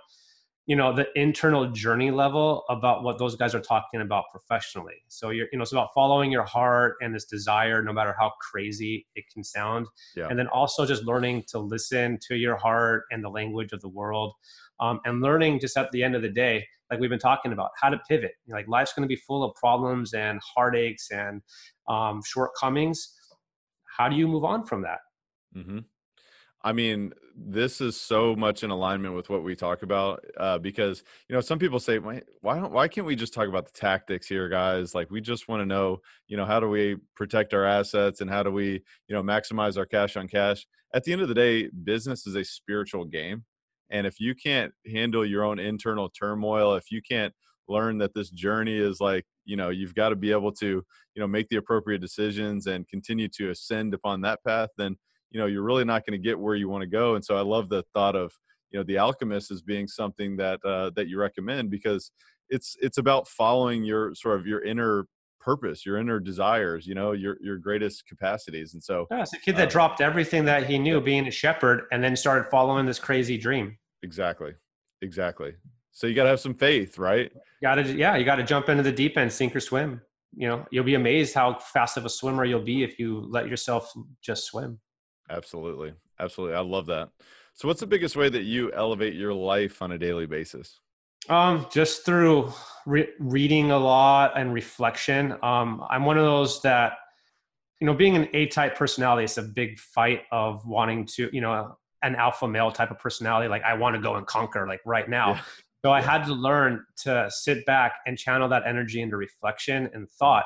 you 0.66 0.76
know 0.76 0.92
the 0.92 1.06
internal 1.14 1.70
journey 1.70 2.10
level 2.10 2.64
about 2.68 3.02
what 3.02 3.18
those 3.18 3.36
guys 3.36 3.54
are 3.54 3.60
talking 3.60 4.00
about 4.00 4.24
professionally 4.30 4.96
so 5.08 5.30
you're 5.30 5.46
you 5.52 5.58
know 5.58 5.62
it's 5.62 5.72
about 5.72 5.90
following 5.94 6.30
your 6.30 6.44
heart 6.44 6.96
and 7.00 7.14
this 7.14 7.24
desire 7.24 7.82
no 7.82 7.92
matter 7.92 8.14
how 8.18 8.32
crazy 8.40 9.06
it 9.14 9.24
can 9.32 9.44
sound 9.44 9.86
yeah. 10.16 10.26
and 10.28 10.38
then 10.38 10.48
also 10.48 10.84
just 10.84 11.04
learning 11.04 11.42
to 11.46 11.58
listen 11.58 12.18
to 12.20 12.36
your 12.36 12.56
heart 12.56 13.04
and 13.10 13.22
the 13.22 13.30
language 13.30 13.72
of 13.72 13.80
the 13.80 13.88
world 13.88 14.32
um, 14.80 15.00
and 15.04 15.22
learning 15.22 15.58
just 15.58 15.76
at 15.76 15.90
the 15.92 16.02
end 16.02 16.14
of 16.14 16.22
the 16.22 16.28
day 16.28 16.64
like 16.90 17.00
we've 17.00 17.10
been 17.10 17.18
talking 17.18 17.52
about, 17.52 17.70
how 17.80 17.88
to 17.88 17.98
pivot. 18.08 18.32
You 18.46 18.52
know, 18.52 18.58
like 18.58 18.68
life's 18.68 18.92
going 18.92 19.02
to 19.02 19.08
be 19.08 19.16
full 19.16 19.42
of 19.42 19.54
problems 19.54 20.14
and 20.14 20.40
heartaches 20.54 21.08
and 21.10 21.42
um, 21.88 22.22
shortcomings. 22.24 23.12
How 23.96 24.08
do 24.08 24.16
you 24.16 24.28
move 24.28 24.44
on 24.44 24.64
from 24.64 24.82
that? 24.82 24.98
Mm-hmm. 25.56 25.78
I 26.62 26.72
mean, 26.72 27.12
this 27.38 27.80
is 27.80 28.00
so 28.00 28.34
much 28.34 28.62
in 28.62 28.70
alignment 28.70 29.14
with 29.14 29.28
what 29.28 29.42
we 29.42 29.54
talk 29.54 29.82
about 29.82 30.24
uh, 30.38 30.58
because 30.58 31.02
you 31.28 31.34
know 31.34 31.40
some 31.40 31.58
people 31.58 31.78
say, 31.78 31.98
why 31.98 32.22
why 32.40 32.58
why 32.60 32.88
can't 32.88 33.06
we 33.06 33.14
just 33.14 33.34
talk 33.34 33.48
about 33.48 33.66
the 33.66 33.78
tactics 33.78 34.26
here, 34.26 34.48
guys? 34.48 34.94
Like 34.94 35.10
we 35.10 35.20
just 35.20 35.46
want 35.46 35.60
to 35.60 35.66
know, 35.66 36.00
you 36.28 36.36
know, 36.36 36.46
how 36.46 36.60
do 36.60 36.68
we 36.68 36.96
protect 37.14 37.52
our 37.52 37.64
assets 37.66 38.20
and 38.20 38.30
how 38.30 38.42
do 38.42 38.50
we, 38.50 38.82
you 39.08 39.14
know, 39.14 39.22
maximize 39.22 39.76
our 39.76 39.86
cash 39.86 40.16
on 40.16 40.28
cash? 40.28 40.66
At 40.94 41.04
the 41.04 41.12
end 41.12 41.20
of 41.20 41.28
the 41.28 41.34
day, 41.34 41.68
business 41.84 42.26
is 42.26 42.36
a 42.36 42.44
spiritual 42.44 43.04
game, 43.04 43.44
and 43.90 44.06
if 44.06 44.18
you 44.18 44.34
can't 44.34 44.72
handle 44.90 45.26
your 45.26 45.44
own 45.44 45.58
internal 45.58 46.08
turmoil, 46.08 46.74
if 46.74 46.90
you 46.90 47.02
can't 47.02 47.34
learn 47.68 47.98
that 47.98 48.14
this 48.14 48.30
journey 48.30 48.78
is 48.78 49.00
like 49.00 49.24
you 49.44 49.56
know 49.56 49.70
you've 49.70 49.94
got 49.94 50.10
to 50.10 50.16
be 50.16 50.32
able 50.32 50.52
to 50.52 50.66
you 50.66 51.20
know 51.20 51.26
make 51.26 51.48
the 51.48 51.56
appropriate 51.56 52.00
decisions 52.00 52.66
and 52.66 52.88
continue 52.88 53.28
to 53.28 53.50
ascend 53.50 53.92
upon 53.92 54.20
that 54.20 54.38
path 54.46 54.70
then 54.76 54.96
you 55.30 55.40
know 55.40 55.46
you're 55.46 55.62
really 55.62 55.84
not 55.84 56.04
going 56.06 56.18
to 56.18 56.22
get 56.22 56.38
where 56.38 56.54
you 56.54 56.68
want 56.68 56.82
to 56.82 56.86
go 56.86 57.14
and 57.14 57.24
so 57.24 57.36
i 57.36 57.40
love 57.40 57.68
the 57.68 57.82
thought 57.94 58.16
of 58.16 58.32
you 58.70 58.78
know 58.78 58.84
the 58.84 58.98
alchemist 58.98 59.50
as 59.50 59.62
being 59.62 59.86
something 59.86 60.36
that 60.36 60.60
uh, 60.64 60.90
that 60.96 61.08
you 61.08 61.18
recommend 61.18 61.70
because 61.70 62.10
it's 62.48 62.76
it's 62.80 62.98
about 62.98 63.28
following 63.28 63.84
your 63.84 64.14
sort 64.14 64.38
of 64.38 64.46
your 64.46 64.62
inner 64.62 65.06
purpose 65.40 65.86
your 65.86 65.98
inner 65.98 66.18
desires 66.18 66.86
you 66.86 66.94
know 66.94 67.12
your 67.12 67.36
your 67.40 67.56
greatest 67.56 68.06
capacities 68.06 68.74
and 68.74 68.82
so 68.82 69.06
yeah, 69.10 69.22
it's 69.22 69.32
a 69.32 69.38
kid 69.38 69.56
that 69.56 69.68
uh, 69.68 69.70
dropped 69.70 70.00
everything 70.00 70.44
that 70.44 70.66
he 70.66 70.78
knew 70.78 71.00
being 71.00 71.26
a 71.28 71.30
shepherd 71.30 71.84
and 71.92 72.02
then 72.02 72.16
started 72.16 72.50
following 72.50 72.84
this 72.84 72.98
crazy 72.98 73.38
dream. 73.38 73.76
Exactly 74.02 74.54
exactly. 75.02 75.54
So 75.92 76.06
you 76.06 76.14
got 76.14 76.24
to 76.24 76.30
have 76.30 76.40
some 76.40 76.54
faith 76.54 76.98
right? 76.98 77.30
Got 77.62 77.76
to 77.76 77.96
yeah 77.96 78.16
you 78.16 78.24
got 78.24 78.36
to 78.36 78.42
jump 78.42 78.68
into 78.68 78.82
the 78.82 78.92
deep 78.92 79.16
end 79.16 79.32
sink 79.32 79.54
or 79.54 79.60
swim. 79.60 80.00
You 80.34 80.48
know 80.48 80.66
you'll 80.72 80.84
be 80.84 80.94
amazed 80.94 81.34
how 81.34 81.58
fast 81.60 81.96
of 81.96 82.04
a 82.04 82.10
swimmer 82.10 82.44
you'll 82.44 82.60
be 82.60 82.82
if 82.82 82.98
you 82.98 83.24
let 83.30 83.48
yourself 83.48 83.92
just 84.22 84.46
swim 84.46 84.80
Absolutely. 85.30 85.92
Absolutely. 86.18 86.56
I 86.56 86.60
love 86.60 86.86
that. 86.86 87.10
So 87.54 87.68
what's 87.68 87.80
the 87.80 87.86
biggest 87.86 88.16
way 88.16 88.28
that 88.28 88.42
you 88.42 88.72
elevate 88.72 89.14
your 89.14 89.32
life 89.32 89.82
on 89.82 89.92
a 89.92 89.98
daily 89.98 90.26
basis? 90.26 90.80
Um, 91.28 91.66
just 91.70 92.04
through 92.04 92.52
re- 92.84 93.08
reading 93.18 93.70
a 93.70 93.78
lot 93.78 94.38
and 94.38 94.52
reflection. 94.52 95.32
Um, 95.42 95.84
I'm 95.90 96.04
one 96.04 96.18
of 96.18 96.24
those 96.24 96.62
that, 96.62 96.92
you 97.80 97.86
know, 97.86 97.94
being 97.94 98.16
an 98.16 98.28
A-type 98.32 98.76
personality, 98.76 99.24
it's 99.24 99.38
a 99.38 99.42
big 99.42 99.78
fight 99.78 100.22
of 100.30 100.66
wanting 100.66 101.06
to, 101.16 101.28
you 101.32 101.40
know, 101.40 101.76
an 102.02 102.14
alpha 102.14 102.46
male 102.46 102.70
type 102.70 102.90
of 102.90 102.98
personality. 102.98 103.48
Like 103.48 103.62
I 103.62 103.74
want 103.74 103.96
to 103.96 104.02
go 104.02 104.14
and 104.16 104.26
conquer 104.26 104.66
like 104.68 104.80
right 104.84 105.08
now. 105.08 105.32
Yeah. 105.32 105.40
So 105.84 105.92
I 105.92 106.00
had 106.00 106.24
to 106.24 106.34
learn 106.34 106.84
to 107.04 107.28
sit 107.30 107.64
back 107.66 107.94
and 108.06 108.18
channel 108.18 108.48
that 108.48 108.62
energy 108.66 109.02
into 109.02 109.16
reflection 109.16 109.88
and 109.94 110.08
thought 110.10 110.44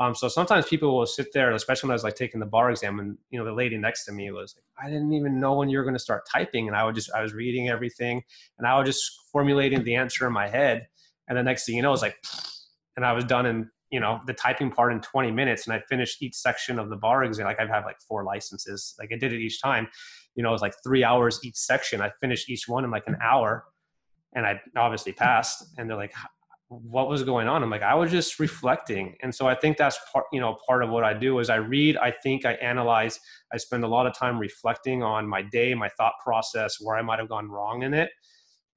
um, 0.00 0.14
so 0.14 0.28
sometimes 0.28 0.66
people 0.66 0.96
will 0.96 1.04
sit 1.04 1.30
there, 1.34 1.52
especially 1.52 1.88
when 1.88 1.92
I 1.92 1.96
was 1.96 2.04
like 2.04 2.16
taking 2.16 2.40
the 2.40 2.46
bar 2.46 2.70
exam, 2.70 2.98
and 3.00 3.18
you 3.28 3.38
know 3.38 3.44
the 3.44 3.52
lady 3.52 3.76
next 3.76 4.06
to 4.06 4.12
me 4.12 4.30
was 4.30 4.56
like, 4.56 4.64
"I 4.82 4.88
didn't 4.88 5.12
even 5.12 5.38
know 5.38 5.52
when 5.52 5.68
you 5.68 5.76
were 5.76 5.84
going 5.84 5.94
to 5.94 6.00
start 6.00 6.26
typing," 6.26 6.68
and 6.68 6.76
I 6.76 6.84
would 6.84 6.94
just 6.94 7.12
I 7.12 7.20
was 7.20 7.34
reading 7.34 7.68
everything, 7.68 8.22
and 8.56 8.66
I 8.66 8.78
was 8.78 8.88
just 8.88 9.12
formulating 9.30 9.84
the 9.84 9.96
answer 9.96 10.26
in 10.26 10.32
my 10.32 10.48
head, 10.48 10.88
and 11.28 11.36
the 11.36 11.42
next 11.42 11.66
thing 11.66 11.76
you 11.76 11.82
know, 11.82 11.88
it 11.88 11.92
was 11.92 12.00
like, 12.00 12.16
and 12.96 13.04
I 13.04 13.12
was 13.12 13.24
done 13.24 13.44
in 13.44 13.70
you 13.90 14.00
know 14.00 14.22
the 14.26 14.32
typing 14.32 14.70
part 14.70 14.90
in 14.90 15.02
20 15.02 15.32
minutes, 15.32 15.66
and 15.66 15.74
I 15.74 15.80
finished 15.86 16.22
each 16.22 16.34
section 16.34 16.78
of 16.78 16.88
the 16.88 16.96
bar 16.96 17.22
exam. 17.22 17.44
Like 17.44 17.60
I've 17.60 17.68
had 17.68 17.84
like 17.84 18.00
four 18.00 18.24
licenses, 18.24 18.94
like 18.98 19.10
I 19.12 19.18
did 19.18 19.34
it 19.34 19.40
each 19.40 19.60
time. 19.60 19.86
You 20.34 20.42
know, 20.42 20.48
it 20.48 20.52
was 20.52 20.62
like 20.62 20.74
three 20.82 21.04
hours 21.04 21.40
each 21.44 21.56
section. 21.56 22.00
I 22.00 22.10
finished 22.22 22.48
each 22.48 22.66
one 22.66 22.84
in 22.84 22.90
like 22.90 23.06
an 23.06 23.18
hour, 23.22 23.66
and 24.32 24.46
I 24.46 24.62
obviously 24.78 25.12
passed. 25.12 25.62
And 25.76 25.90
they're 25.90 25.96
like, 25.98 26.14
what 26.70 27.08
was 27.08 27.24
going 27.24 27.48
on. 27.48 27.64
I'm 27.64 27.70
like 27.70 27.82
i 27.82 27.94
was 27.94 28.10
just 28.10 28.38
reflecting. 28.38 29.16
And 29.22 29.34
so 29.34 29.46
i 29.46 29.54
think 29.54 29.76
that's 29.76 29.98
part 30.12 30.26
you 30.32 30.40
know 30.40 30.56
part 30.66 30.82
of 30.82 30.90
what 30.90 31.04
i 31.04 31.12
do 31.12 31.38
is 31.40 31.50
i 31.50 31.56
read 31.56 31.96
i 31.96 32.12
think 32.22 32.46
i 32.46 32.52
analyze 32.54 33.18
i 33.52 33.56
spend 33.56 33.84
a 33.84 33.88
lot 33.88 34.06
of 34.06 34.14
time 34.14 34.38
reflecting 34.38 35.02
on 35.02 35.28
my 35.28 35.42
day 35.42 35.74
my 35.74 35.88
thought 35.96 36.14
process 36.24 36.76
where 36.80 36.96
i 36.96 37.02
might 37.02 37.18
have 37.18 37.28
gone 37.28 37.50
wrong 37.50 37.82
in 37.82 37.92
it 37.92 38.10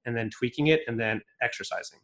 and 0.05 0.17
then 0.17 0.29
tweaking 0.29 0.67
it 0.67 0.81
and 0.87 0.99
then 0.99 1.21
exercising. 1.41 1.99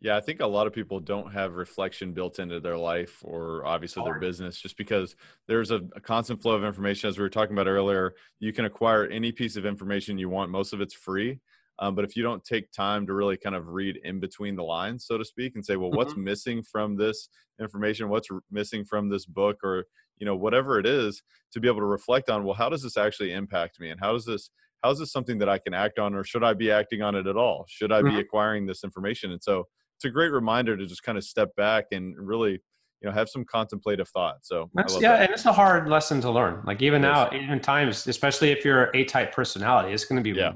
Yeah 0.00 0.16
i 0.16 0.20
think 0.20 0.40
a 0.40 0.46
lot 0.46 0.66
of 0.66 0.72
people 0.72 0.98
don't 0.98 1.32
have 1.32 1.54
reflection 1.54 2.12
built 2.12 2.40
into 2.40 2.58
their 2.58 2.76
life 2.76 3.20
or 3.22 3.64
obviously 3.64 4.02
their 4.02 4.18
business 4.18 4.60
just 4.60 4.76
because 4.76 5.14
there's 5.46 5.70
a, 5.70 5.80
a 5.94 6.00
constant 6.00 6.42
flow 6.42 6.54
of 6.54 6.64
information. 6.64 7.08
As 7.08 7.18
we 7.18 7.22
were 7.22 7.30
talking 7.30 7.54
about 7.54 7.68
earlier 7.68 8.14
you 8.40 8.52
can 8.52 8.64
acquire 8.64 9.06
any 9.06 9.30
piece 9.30 9.54
of 9.54 9.64
information 9.64 10.18
you 10.18 10.28
want. 10.28 10.50
Most 10.50 10.72
of 10.72 10.80
it's 10.80 10.94
free 10.94 11.38
um, 11.78 11.94
but 11.94 12.04
if 12.04 12.16
you 12.16 12.22
don't 12.22 12.44
take 12.44 12.70
time 12.72 13.06
to 13.06 13.14
really 13.14 13.36
kind 13.36 13.56
of 13.56 13.68
read 13.68 13.98
in 14.04 14.20
between 14.20 14.56
the 14.56 14.62
lines, 14.62 15.06
so 15.06 15.18
to 15.18 15.24
speak, 15.24 15.52
and 15.54 15.64
say, 15.64 15.76
well, 15.76 15.90
what's 15.90 16.12
mm-hmm. 16.12 16.24
missing 16.24 16.62
from 16.62 16.96
this 16.96 17.28
information? 17.60 18.08
What's 18.08 18.28
missing 18.50 18.84
from 18.84 19.08
this 19.08 19.26
book? 19.26 19.56
Or, 19.64 19.84
you 20.18 20.26
know, 20.26 20.36
whatever 20.36 20.78
it 20.78 20.86
is, 20.86 21.22
to 21.52 21.60
be 21.60 21.68
able 21.68 21.80
to 21.80 21.86
reflect 21.86 22.30
on, 22.30 22.44
well, 22.44 22.54
how 22.54 22.68
does 22.68 22.82
this 22.82 22.96
actually 22.96 23.32
impact 23.32 23.80
me? 23.80 23.90
And 23.90 23.98
how 24.00 24.12
does 24.12 24.24
this, 24.24 24.50
how 24.82 24.90
is 24.90 24.98
this 24.98 25.12
something 25.12 25.38
that 25.38 25.48
I 25.48 25.58
can 25.58 25.74
act 25.74 25.98
on? 25.98 26.14
Or 26.14 26.24
should 26.24 26.44
I 26.44 26.54
be 26.54 26.70
acting 26.70 27.02
on 27.02 27.14
it 27.14 27.26
at 27.26 27.36
all? 27.36 27.64
Should 27.68 27.90
I 27.90 28.00
mm-hmm. 28.02 28.16
be 28.16 28.20
acquiring 28.20 28.66
this 28.66 28.84
information? 28.84 29.32
And 29.32 29.42
so 29.42 29.66
it's 29.96 30.04
a 30.04 30.10
great 30.10 30.32
reminder 30.32 30.76
to 30.76 30.86
just 30.86 31.02
kind 31.02 31.16
of 31.16 31.24
step 31.24 31.54
back 31.56 31.86
and 31.92 32.14
really 32.18 32.60
you 33.00 33.08
know 33.08 33.12
have 33.12 33.28
some 33.28 33.44
contemplative 33.44 34.08
thought 34.10 34.36
so 34.42 34.70
yeah 35.00 35.16
that. 35.16 35.22
and 35.22 35.30
it's 35.32 35.44
a 35.44 35.52
hard 35.52 35.88
lesson 35.88 36.20
to 36.20 36.30
learn 36.30 36.62
like 36.64 36.80
even 36.80 37.02
now 37.02 37.28
even 37.32 37.58
times 37.58 38.06
especially 38.06 38.52
if 38.52 38.64
you're 38.64 38.90
a 38.94 39.04
type 39.04 39.34
personality 39.34 39.92
it's 39.92 40.04
going 40.04 40.22
to 40.22 40.22
be 40.22 40.38
yeah 40.38 40.52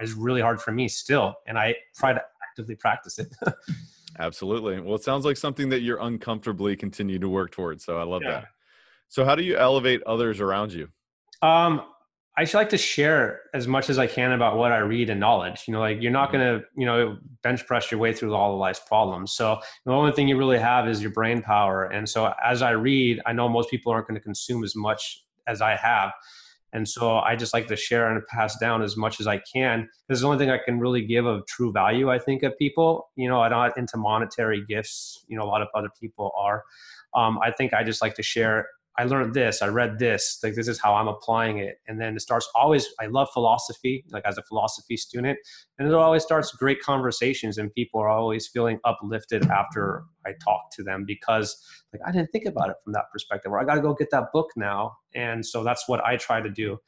is 0.00 0.12
really 0.14 0.40
hard 0.40 0.60
for 0.60 0.72
me 0.72 0.88
still, 0.88 1.34
and 1.46 1.58
I 1.58 1.74
try 1.96 2.12
to 2.12 2.22
actively 2.48 2.76
practice 2.76 3.18
it. 3.18 3.28
Absolutely. 4.18 4.80
Well, 4.80 4.94
it 4.94 5.02
sounds 5.02 5.24
like 5.24 5.36
something 5.36 5.68
that 5.70 5.80
you're 5.80 6.00
uncomfortably 6.00 6.76
continue 6.76 7.18
to 7.18 7.28
work 7.28 7.50
towards. 7.50 7.84
So 7.84 7.98
I 7.98 8.04
love 8.04 8.22
yeah. 8.24 8.30
that. 8.30 8.44
So 9.08 9.24
how 9.24 9.34
do 9.34 9.42
you 9.42 9.56
elevate 9.56 10.02
others 10.04 10.40
around 10.40 10.72
you? 10.72 10.88
Um, 11.42 11.82
I 12.36 12.48
like 12.52 12.68
to 12.70 12.78
share 12.78 13.42
as 13.54 13.68
much 13.68 13.88
as 13.90 13.98
I 13.98 14.08
can 14.08 14.32
about 14.32 14.56
what 14.56 14.72
I 14.72 14.78
read 14.78 15.08
and 15.08 15.20
knowledge. 15.20 15.64
You 15.68 15.74
know, 15.74 15.80
like 15.80 16.02
you're 16.02 16.10
not 16.10 16.30
mm-hmm. 16.30 16.38
going 16.38 16.60
to, 16.60 16.66
you 16.76 16.86
know, 16.86 17.18
bench 17.42 17.64
press 17.66 17.90
your 17.90 18.00
way 18.00 18.12
through 18.12 18.34
all 18.34 18.54
of 18.54 18.58
life's 18.58 18.80
problems. 18.80 19.32
So 19.34 19.60
the 19.84 19.92
only 19.92 20.12
thing 20.12 20.26
you 20.26 20.36
really 20.36 20.58
have 20.58 20.88
is 20.88 21.00
your 21.00 21.12
brain 21.12 21.42
power. 21.42 21.84
And 21.84 22.08
so 22.08 22.32
as 22.44 22.60
I 22.60 22.70
read, 22.70 23.20
I 23.26 23.32
know 23.32 23.48
most 23.48 23.70
people 23.70 23.92
aren't 23.92 24.08
going 24.08 24.16
to 24.16 24.24
consume 24.24 24.64
as 24.64 24.74
much 24.74 25.24
as 25.46 25.60
I 25.60 25.76
have. 25.76 26.10
And 26.74 26.88
so 26.88 27.18
I 27.18 27.36
just 27.36 27.54
like 27.54 27.68
to 27.68 27.76
share 27.76 28.10
and 28.10 28.20
pass 28.26 28.58
down 28.58 28.82
as 28.82 28.96
much 28.96 29.20
as 29.20 29.28
I 29.28 29.40
can. 29.52 29.88
This 30.08 30.16
is 30.16 30.22
the 30.22 30.26
only 30.26 30.38
thing 30.38 30.50
I 30.50 30.58
can 30.62 30.80
really 30.80 31.06
give 31.06 31.24
of 31.24 31.46
true 31.46 31.72
value, 31.72 32.10
I 32.10 32.18
think, 32.18 32.42
of 32.42 32.58
people. 32.58 33.08
You 33.16 33.28
know, 33.28 33.40
I'm 33.40 33.52
not 33.52 33.78
into 33.78 33.96
monetary 33.96 34.64
gifts. 34.68 35.24
You 35.28 35.38
know, 35.38 35.44
a 35.44 35.46
lot 35.46 35.62
of 35.62 35.68
other 35.74 35.88
people 36.00 36.32
are. 36.36 36.64
Um, 37.14 37.38
I 37.42 37.52
think 37.52 37.72
I 37.72 37.84
just 37.84 38.02
like 38.02 38.14
to 38.16 38.22
share 38.22 38.66
I 38.96 39.04
learned 39.04 39.34
this, 39.34 39.60
I 39.60 39.66
read 39.66 39.98
this, 39.98 40.38
like 40.42 40.54
this 40.54 40.68
is 40.68 40.80
how 40.80 40.94
I'm 40.94 41.08
applying 41.08 41.58
it. 41.58 41.80
And 41.88 42.00
then 42.00 42.14
it 42.14 42.20
starts 42.20 42.48
always, 42.54 42.86
I 43.00 43.06
love 43.06 43.28
philosophy, 43.32 44.04
like 44.10 44.24
as 44.24 44.38
a 44.38 44.42
philosophy 44.42 44.96
student. 44.96 45.38
And 45.78 45.88
it 45.88 45.94
always 45.94 46.22
starts 46.22 46.52
great 46.52 46.80
conversations 46.80 47.58
and 47.58 47.72
people 47.74 48.00
are 48.00 48.08
always 48.08 48.46
feeling 48.46 48.78
uplifted 48.84 49.50
after 49.50 50.04
I 50.24 50.32
talk 50.44 50.70
to 50.74 50.84
them 50.84 51.04
because 51.04 51.56
like 51.92 52.02
I 52.06 52.12
didn't 52.12 52.30
think 52.30 52.46
about 52.46 52.70
it 52.70 52.76
from 52.84 52.92
that 52.92 53.06
perspective 53.12 53.50
or 53.50 53.58
I 53.58 53.64
got 53.64 53.74
to 53.74 53.82
go 53.82 53.94
get 53.94 54.10
that 54.12 54.32
book 54.32 54.50
now. 54.56 54.96
And 55.12 55.44
so 55.44 55.64
that's 55.64 55.88
what 55.88 56.04
I 56.04 56.16
try 56.16 56.40
to 56.40 56.50
do 56.50 56.78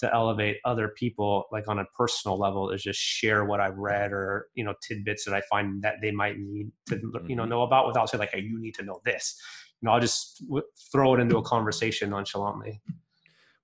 to 0.00 0.12
elevate 0.12 0.56
other 0.64 0.88
people 0.88 1.44
like 1.52 1.68
on 1.68 1.78
a 1.78 1.84
personal 1.96 2.36
level 2.36 2.70
is 2.70 2.82
just 2.82 2.98
share 2.98 3.44
what 3.44 3.60
I've 3.60 3.78
read 3.78 4.12
or, 4.12 4.48
you 4.54 4.64
know, 4.64 4.74
tidbits 4.82 5.24
that 5.26 5.34
I 5.34 5.42
find 5.42 5.80
that 5.82 5.96
they 6.02 6.10
might 6.10 6.38
need 6.40 6.72
to, 6.88 6.96
you 7.28 7.36
know, 7.36 7.42
mm-hmm. 7.42 7.50
know 7.50 7.62
about 7.62 7.86
without 7.86 8.10
saying 8.10 8.18
like, 8.18 8.32
hey, 8.32 8.40
you 8.40 8.60
need 8.60 8.74
to 8.74 8.82
know 8.82 9.00
this 9.04 9.40
you 9.82 9.86
know, 9.86 9.92
I'll 9.92 10.00
just 10.00 10.42
w- 10.46 10.64
throw 10.92 11.14
it 11.14 11.20
into 11.20 11.36
a 11.36 11.42
conversation 11.42 12.10
nonchalantly. 12.10 12.80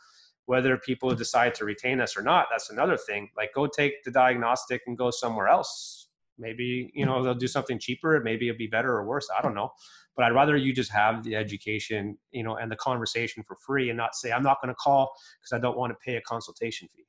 Whether 0.45 0.77
people 0.77 1.13
decide 1.13 1.53
to 1.55 1.65
retain 1.65 2.01
us 2.01 2.17
or 2.17 2.21
not, 2.21 2.47
that's 2.49 2.69
another 2.69 2.97
thing. 2.97 3.29
Like, 3.37 3.51
go 3.53 3.67
take 3.67 4.03
the 4.03 4.11
diagnostic 4.11 4.81
and 4.87 4.97
go 4.97 5.11
somewhere 5.11 5.47
else. 5.47 5.98
Maybe 6.39 6.91
you 6.93 7.05
know 7.05 7.21
they'll 7.21 7.35
do 7.35 7.47
something 7.47 7.77
cheaper. 7.79 8.21
Maybe 8.23 8.47
it'll 8.47 8.57
be 8.57 8.67
better 8.67 8.91
or 8.93 9.05
worse. 9.05 9.27
I 9.37 9.41
don't 9.41 9.53
know 9.53 9.71
but 10.19 10.25
I'd 10.25 10.35
rather 10.35 10.57
you 10.57 10.73
just 10.73 10.91
have 10.91 11.23
the 11.23 11.37
education, 11.37 12.17
you 12.31 12.43
know, 12.43 12.57
and 12.57 12.69
the 12.69 12.75
conversation 12.75 13.41
for 13.47 13.55
free 13.65 13.89
and 13.89 13.95
not 13.95 14.15
say, 14.15 14.33
I'm 14.33 14.43
not 14.43 14.61
going 14.61 14.67
to 14.67 14.75
call 14.75 15.13
because 15.39 15.57
I 15.57 15.61
don't 15.61 15.77
want 15.77 15.93
to 15.93 15.97
pay 16.05 16.17
a 16.17 16.21
consultation 16.23 16.89
fee. 16.93 17.05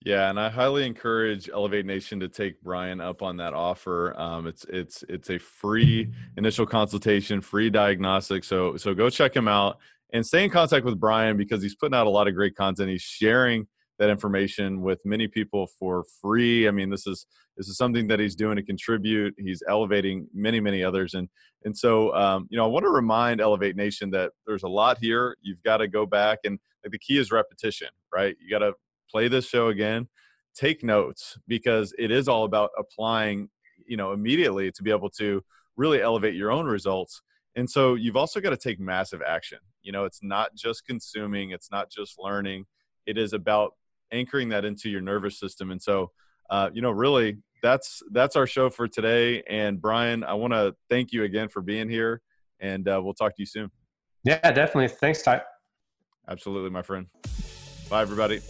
Yeah, 0.00 0.30
and 0.30 0.40
I 0.40 0.48
highly 0.48 0.86
encourage 0.86 1.50
Elevate 1.50 1.84
Nation 1.84 2.20
to 2.20 2.28
take 2.30 2.62
Brian 2.62 3.02
up 3.02 3.20
on 3.20 3.36
that 3.36 3.52
offer. 3.52 4.18
Um, 4.18 4.46
it's 4.46 4.64
it's 4.64 5.04
it's 5.10 5.28
a 5.28 5.38
free 5.38 6.10
initial 6.38 6.64
consultation, 6.64 7.42
free 7.42 7.68
diagnostic. 7.68 8.44
So 8.44 8.78
so 8.78 8.94
go 8.94 9.10
check 9.10 9.36
him 9.36 9.46
out 9.46 9.76
and 10.14 10.26
stay 10.26 10.42
in 10.42 10.48
contact 10.48 10.86
with 10.86 10.98
Brian 10.98 11.36
because 11.36 11.62
he's 11.62 11.74
putting 11.74 11.94
out 11.94 12.06
a 12.06 12.10
lot 12.10 12.28
of 12.28 12.34
great 12.34 12.56
content. 12.56 12.88
He's 12.88 13.02
sharing 13.02 13.66
that 13.98 14.10
information 14.10 14.82
with 14.82 15.00
many 15.04 15.28
people 15.28 15.68
for 15.78 16.04
free. 16.20 16.66
I 16.66 16.70
mean, 16.70 16.90
this 16.90 17.06
is 17.06 17.26
this 17.56 17.68
is 17.68 17.76
something 17.76 18.08
that 18.08 18.18
he's 18.18 18.34
doing 18.34 18.56
to 18.56 18.62
contribute. 18.62 19.34
He's 19.38 19.62
elevating 19.68 20.26
many 20.34 20.60
many 20.60 20.82
others, 20.82 21.14
and 21.14 21.28
and 21.64 21.76
so 21.76 22.14
um, 22.14 22.46
you 22.50 22.56
know 22.56 22.64
I 22.64 22.68
want 22.68 22.84
to 22.84 22.90
remind 22.90 23.40
Elevate 23.40 23.76
Nation 23.76 24.10
that 24.10 24.32
there's 24.46 24.64
a 24.64 24.68
lot 24.68 24.98
here. 25.00 25.36
You've 25.42 25.62
got 25.62 25.78
to 25.78 25.88
go 25.88 26.06
back 26.06 26.40
and 26.44 26.58
like 26.84 26.92
the 26.92 26.98
key 26.98 27.18
is 27.18 27.30
repetition, 27.30 27.88
right? 28.12 28.36
You 28.40 28.50
got 28.50 28.64
to 28.64 28.74
play 29.10 29.28
this 29.28 29.46
show 29.46 29.68
again, 29.68 30.08
take 30.54 30.84
notes 30.84 31.38
because 31.48 31.94
it 31.98 32.10
is 32.10 32.28
all 32.28 32.44
about 32.44 32.70
applying, 32.78 33.48
you 33.86 33.96
know, 33.96 34.12
immediately 34.12 34.70
to 34.72 34.82
be 34.82 34.90
able 34.90 35.10
to 35.10 35.42
really 35.76 36.02
elevate 36.02 36.34
your 36.34 36.52
own 36.52 36.66
results. 36.66 37.22
And 37.56 37.70
so 37.70 37.94
you've 37.94 38.16
also 38.16 38.40
got 38.40 38.50
to 38.50 38.56
take 38.56 38.80
massive 38.80 39.22
action. 39.22 39.58
You 39.82 39.92
know, 39.92 40.04
it's 40.04 40.20
not 40.22 40.54
just 40.54 40.86
consuming, 40.86 41.50
it's 41.50 41.70
not 41.70 41.90
just 41.90 42.18
learning. 42.18 42.66
It 43.06 43.18
is 43.18 43.32
about 43.32 43.74
anchoring 44.12 44.48
that 44.50 44.64
into 44.64 44.88
your 44.88 45.00
nervous 45.00 45.38
system. 45.38 45.70
And 45.70 45.80
so, 45.80 46.10
uh, 46.50 46.70
you 46.72 46.82
know, 46.82 46.90
really, 46.90 47.38
that's 47.62 48.02
that's 48.12 48.36
our 48.36 48.46
show 48.46 48.68
for 48.68 48.86
today. 48.86 49.42
And 49.48 49.80
Brian, 49.80 50.22
I 50.22 50.34
want 50.34 50.52
to 50.52 50.74
thank 50.90 51.12
you 51.12 51.24
again 51.24 51.48
for 51.48 51.62
being 51.62 51.88
here, 51.88 52.20
and 52.60 52.86
uh, 52.86 53.00
we'll 53.02 53.14
talk 53.14 53.34
to 53.36 53.42
you 53.42 53.46
soon. 53.46 53.70
Yeah, 54.22 54.38
definitely. 54.52 54.88
Thanks, 54.88 55.22
Ty. 55.22 55.42
Absolutely, 56.28 56.70
my 56.70 56.82
friend. 56.82 57.06
Bye, 57.88 58.02
everybody. 58.02 58.40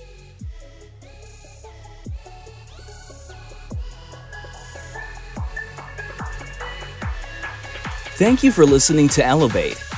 Thank 8.17 8.45
you 8.45 8.53
for 8.53 8.65
listening 8.65 9.09
to 9.09 9.25
Elevate. 9.25 9.83